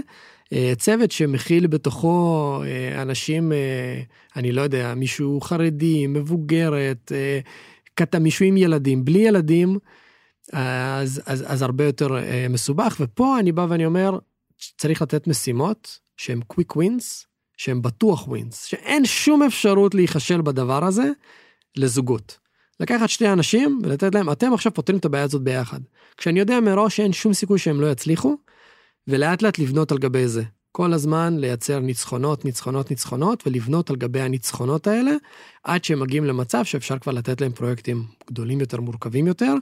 אה, 0.54 0.74
צוות 0.78 1.12
שמכיל 1.12 1.68
בתוכו 1.68 2.62
אה, 2.66 3.02
אנשים, 3.02 3.52
אה, 3.52 4.02
אני 4.36 4.52
לא 4.52 4.62
יודע, 4.62 4.94
מישהו 4.96 5.42
חרדי, 5.42 6.08
מבוגרת, 6.08 7.12
קטע 7.96 8.20
מישהו 8.20 8.46
עם 8.46 8.58
ילדים, 8.58 9.06
בלי 9.06 9.20
ילדים, 9.20 9.80
אז, 10.54 11.22
אז, 11.26 11.44
אז 11.48 11.62
הרבה 11.62 11.86
יותר 11.86 12.08
מסובך. 12.50 12.98
ופה 13.00 13.40
אני 13.40 13.52
בא 13.52 13.66
ואני 13.70 13.86
אומר, 13.86 14.20
צריך 14.78 15.02
לתת 15.02 15.28
משימות 15.28 16.00
שהן 16.18 16.40
quick 16.54 16.78
wins, 16.78 17.26
שהם 17.64 17.82
בטוח 17.82 18.28
ווינס, 18.28 18.64
שאין 18.64 19.06
שום 19.06 19.44
אפשרות 19.44 19.96
להיכשל 19.96 20.42
בדבר 20.42 20.86
הזה 20.86 21.10
לזוגות. 21.76 22.38
לקחת 22.80 23.10
שני 23.10 23.34
אנשים 23.34 23.80
ולתת 23.84 24.16
להם, 24.16 24.32
אתם 24.32 24.54
עכשיו 24.54 24.74
פותרים 24.74 24.98
את 24.98 25.06
הבעיה 25.06 25.24
הזאת 25.24 25.42
ביחד. 25.42 25.80
כשאני 26.18 26.40
יודע 26.40 26.60
מראש 26.60 26.98
שאין 26.98 27.14
שום 27.14 27.34
סיכוי 27.34 27.60
שהם 27.60 27.82
לא 27.82 27.92
יצליחו, 27.92 28.36
ולאט 29.08 29.42
לאט 29.42 29.60
לבנות 29.60 29.92
על 29.92 29.98
גבי 29.98 30.28
זה. 30.28 30.44
כל 30.72 30.94
הזמן 30.94 31.38
לייצר 31.38 31.80
ניצחונות, 31.80 32.46
ניצחונות, 32.46 32.90
ניצחונות, 32.90 33.48
ולבנות 33.48 33.90
על 33.90 33.96
גבי 33.96 34.22
הניצחונות 34.22 34.88
האלה, 34.88 35.12
עד 35.64 35.84
שהם 35.84 36.00
מגיעים 36.00 36.26
למצב 36.26 36.66
שאפשר 36.66 37.00
כבר 37.00 37.12
לתת 37.12 37.42
להם 37.42 37.52
פרויקטים 37.52 38.04
גדולים 38.28 38.60
יותר, 38.60 38.82
מורכבים 38.82 39.28
יותר, 39.28 39.54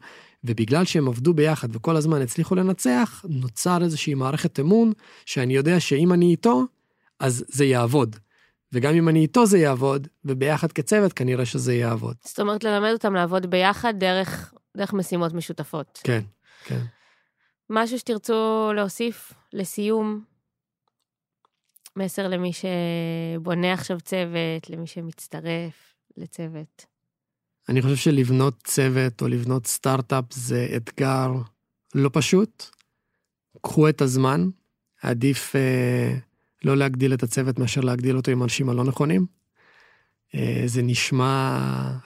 ובגלל 0.44 0.86
שהם 0.86 1.08
עבדו 1.08 1.34
ביחד 1.34 1.76
וכל 1.76 1.96
הזמן 1.96 2.22
הצליחו 2.22 2.56
לנצח, 2.56 3.26
נוצר 3.30 3.84
איזושהי 3.84 4.14
מערכת 4.14 4.60
אמון, 4.60 4.92
שאני 5.26 5.56
יודע 5.56 5.80
שאם 5.80 6.14
אני 6.14 6.32
איתו, 6.32 6.66
אז 7.22 7.46
זה 7.48 7.66
יעבוד. 7.66 8.16
וגם 8.74 8.94
אם 8.94 9.10
אני 9.10 9.20
איתו 9.20 9.46
זה 9.46 9.58
יעבוד, 9.58 10.08
וביחד 10.26 10.72
כצוות 10.72 11.14
כנראה 11.14 11.46
שזה 11.46 11.74
יעבוד. 11.74 12.16
זאת 12.26 12.40
אומרת, 12.40 12.64
ללמד 12.64 12.92
אותם 12.94 13.14
לעבוד 13.14 13.46
ביחד 13.46 13.94
דרך, 13.98 14.54
דרך 14.78 14.94
משימות 14.94 15.34
משותפות. 15.34 16.00
כן, 16.04 16.22
כן. 16.66 16.80
משהו 17.70 18.00
שתרצו 18.00 18.72
להוסיף 18.76 19.34
לסיום, 19.54 20.24
מסר 21.96 22.28
למי 22.28 22.52
שבונה 22.54 23.74
עכשיו 23.74 24.02
צוות, 24.02 24.70
למי 24.70 24.88
שמצטרף 24.88 25.96
לצוות. 26.18 26.86
אני 27.70 27.82
חושב 27.82 27.96
שלבנות 27.96 28.64
צוות 28.64 29.22
או 29.22 29.28
לבנות 29.28 29.68
סטארט-אפ 29.68 30.26
זה 30.34 30.68
אתגר 30.76 31.32
לא 31.96 32.10
פשוט. 32.14 32.66
קחו 33.62 33.90
את 33.90 34.02
הזמן, 34.02 34.50
עדיף 35.02 35.56
אה, 35.56 36.18
לא 36.64 36.78
להגדיל 36.78 37.14
את 37.14 37.24
הצוות 37.24 37.60
מאשר 37.60 37.82
להגדיל 37.82 38.18
אותו 38.18 38.32
עם 38.32 38.42
האנשים 38.42 38.70
הלא 38.70 38.84
נכונים. 38.84 39.26
אה, 40.36 40.64
זה 40.66 40.82
נשמע 40.82 41.60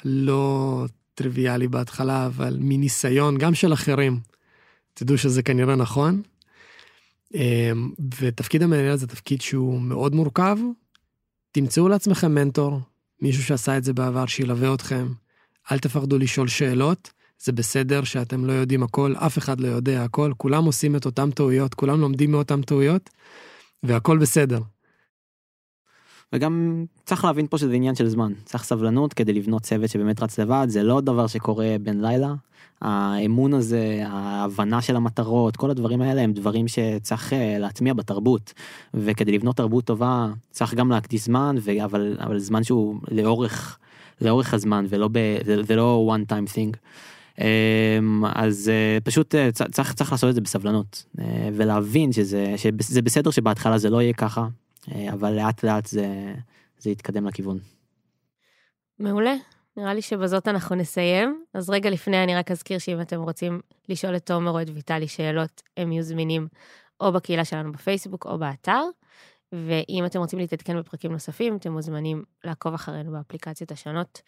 לא 0.06 0.86
טריוויאלי 1.16 1.68
בהתחלה, 1.68 2.26
אבל 2.26 2.58
מניסיון, 2.60 3.38
גם 3.38 3.56
של 3.56 3.74
אחרים, 3.74 4.20
תדעו 4.94 5.18
שזה 5.18 5.44
כנראה 5.44 5.76
נכון. 5.76 6.22
אה, 7.36 7.72
ותפקיד 8.20 8.64
המנהל 8.64 8.96
זה 8.96 9.08
תפקיד 9.08 9.42
שהוא 9.42 9.82
מאוד 9.82 10.16
מורכב. 10.16 10.58
תמצאו 11.52 11.88
לעצמכם 11.88 12.36
מנטור, 12.36 12.80
מישהו 13.22 13.44
שעשה 13.44 13.78
את 13.78 13.84
זה 13.84 13.94
בעבר, 13.94 14.26
שילווה 14.26 14.74
אתכם. 14.74 15.08
אל 15.72 15.80
תפחדו 15.80 16.18
לשאול 16.18 16.48
שאלות, 16.48 17.12
זה 17.40 17.52
בסדר 17.52 18.04
שאתם 18.04 18.46
לא 18.46 18.52
יודעים 18.52 18.84
הכל, 18.84 19.14
אף 19.18 19.38
אחד 19.38 19.60
לא 19.60 19.68
יודע 19.68 20.04
הכל, 20.04 20.32
כולם 20.38 20.66
עושים 20.66 20.96
את 20.96 21.06
אותם 21.06 21.30
טעויות, 21.32 21.74
כולם 21.74 22.02
לומדים 22.02 22.32
מאותן 22.32 22.62
טעויות. 22.62 23.10
והכל 23.88 24.18
בסדר. 24.18 24.60
וגם 26.34 26.86
צריך 27.06 27.26
להבין 27.26 27.48
פה 27.48 27.58
שזה 27.58 27.74
עניין 27.74 27.96
של 27.96 28.08
זמן, 28.08 28.34
צריך 28.46 28.64
סבלנות 28.64 29.14
כדי 29.14 29.34
לבנות 29.34 29.62
צוות 29.62 29.90
שבאמת 29.90 30.24
רץ 30.24 30.40
לבד, 30.40 30.66
זה 30.70 30.84
לא 30.84 31.02
דבר 31.02 31.28
שקורה 31.28 31.76
בין 31.82 32.02
לילה. 32.02 32.34
האמון 32.82 33.54
הזה, 33.54 34.04
ההבנה 34.08 34.82
של 34.82 34.96
המטרות, 34.96 35.58
כל 35.58 35.70
הדברים 35.72 36.02
האלה 36.02 36.22
הם 36.22 36.34
דברים 36.34 36.68
שצריך 36.68 37.34
אה, 37.34 37.58
להטמיע 37.60 37.94
בתרבות. 37.94 38.54
וכדי 38.94 39.32
לבנות 39.32 39.58
תרבות 39.58 39.86
טובה 39.86 40.28
צריך 40.52 40.74
גם 40.74 40.92
להקדיש 40.92 41.26
זמן, 41.26 41.56
אבל, 41.84 42.18
אבל 42.20 42.40
זמן 42.40 42.64
שהוא 42.64 42.96
לאורך, 43.12 43.78
לאורך 44.22 44.54
הזמן 44.54 44.86
ולא 44.90 45.10
ב... 45.12 45.18
זה 45.62 45.76
לא 45.76 46.16
one 46.16 46.32
time 46.32 46.54
thing. 46.56 46.78
אמ, 47.42 48.26
אז 48.36 48.70
אה, 48.70 48.98
פשוט 49.04 49.36
אה, 49.36 49.52
צריך 49.52 49.94
צריך 49.94 50.12
לעשות 50.12 50.30
את 50.30 50.36
זה 50.36 50.42
בסבלנות 50.42 51.06
אה, 51.20 51.50
ולהבין 51.54 52.12
שזה 52.12 52.54
שזה 52.58 53.02
בסדר 53.02 53.32
שבהתחלה 53.32 53.78
זה 53.78 53.90
לא 53.90 54.02
יהיה 54.02 54.14
ככה 54.14 54.48
אבל 55.14 55.34
לאט 55.34 55.64
לאט 55.64 55.86
זה 55.86 56.34
זה 56.80 56.90
יתקדם 56.90 57.28
לכיוון. 57.28 57.60
מעולה. 59.00 59.36
נראה 59.78 59.94
לי 59.94 60.02
שבזאת 60.02 60.48
אנחנו 60.48 60.76
נסיים. 60.76 61.44
אז 61.54 61.70
רגע 61.70 61.90
לפני 61.90 62.24
אני 62.24 62.36
רק 62.36 62.52
אזכיר 62.52 62.80
שאם 62.80 63.02
אתם 63.02 63.22
רוצים 63.22 63.62
לשאול 63.90 64.16
את 64.16 64.26
תומר 64.26 64.52
או 64.52 64.62
את 64.62 64.68
ויטלי 64.74 65.08
שאלות, 65.08 65.62
הם 65.78 65.92
יהיו 65.92 66.04
זמינים 66.04 66.48
או 67.00 67.12
בקהילה 67.12 67.46
שלנו 67.46 67.72
בפייסבוק 67.72 68.26
או 68.26 68.38
באתר. 68.38 68.82
ואם 69.52 70.06
אתם 70.06 70.20
רוצים 70.20 70.40
להתעדכן 70.40 70.80
בפרקים 70.80 71.12
נוספים, 71.12 71.56
אתם 71.56 71.72
מוזמנים 71.72 72.24
לעקוב 72.44 72.74
אחרינו 72.74 73.12
באפליקציות 73.12 73.72
השונות. 73.72 74.22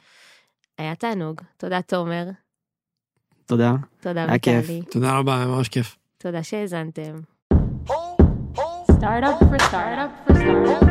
היה 0.77 0.95
תענוג. 0.95 1.41
תודה, 1.57 1.81
תומר. 1.81 2.23
תודה. 3.47 3.73
תודה 4.01 4.25
וטלי. 4.35 4.81
תודה 4.91 5.17
רבה, 5.17 5.37
היה 5.37 5.45
ממש 5.47 5.69
כיף. 5.69 5.95
תודה 6.17 6.43
שהאזנתם. 6.43 7.19
For 7.53 7.93
for 8.55 8.61
startup. 8.87 9.39
For 9.39 9.59
startup, 9.59 10.11
for 10.27 10.35
startup. 10.35 10.87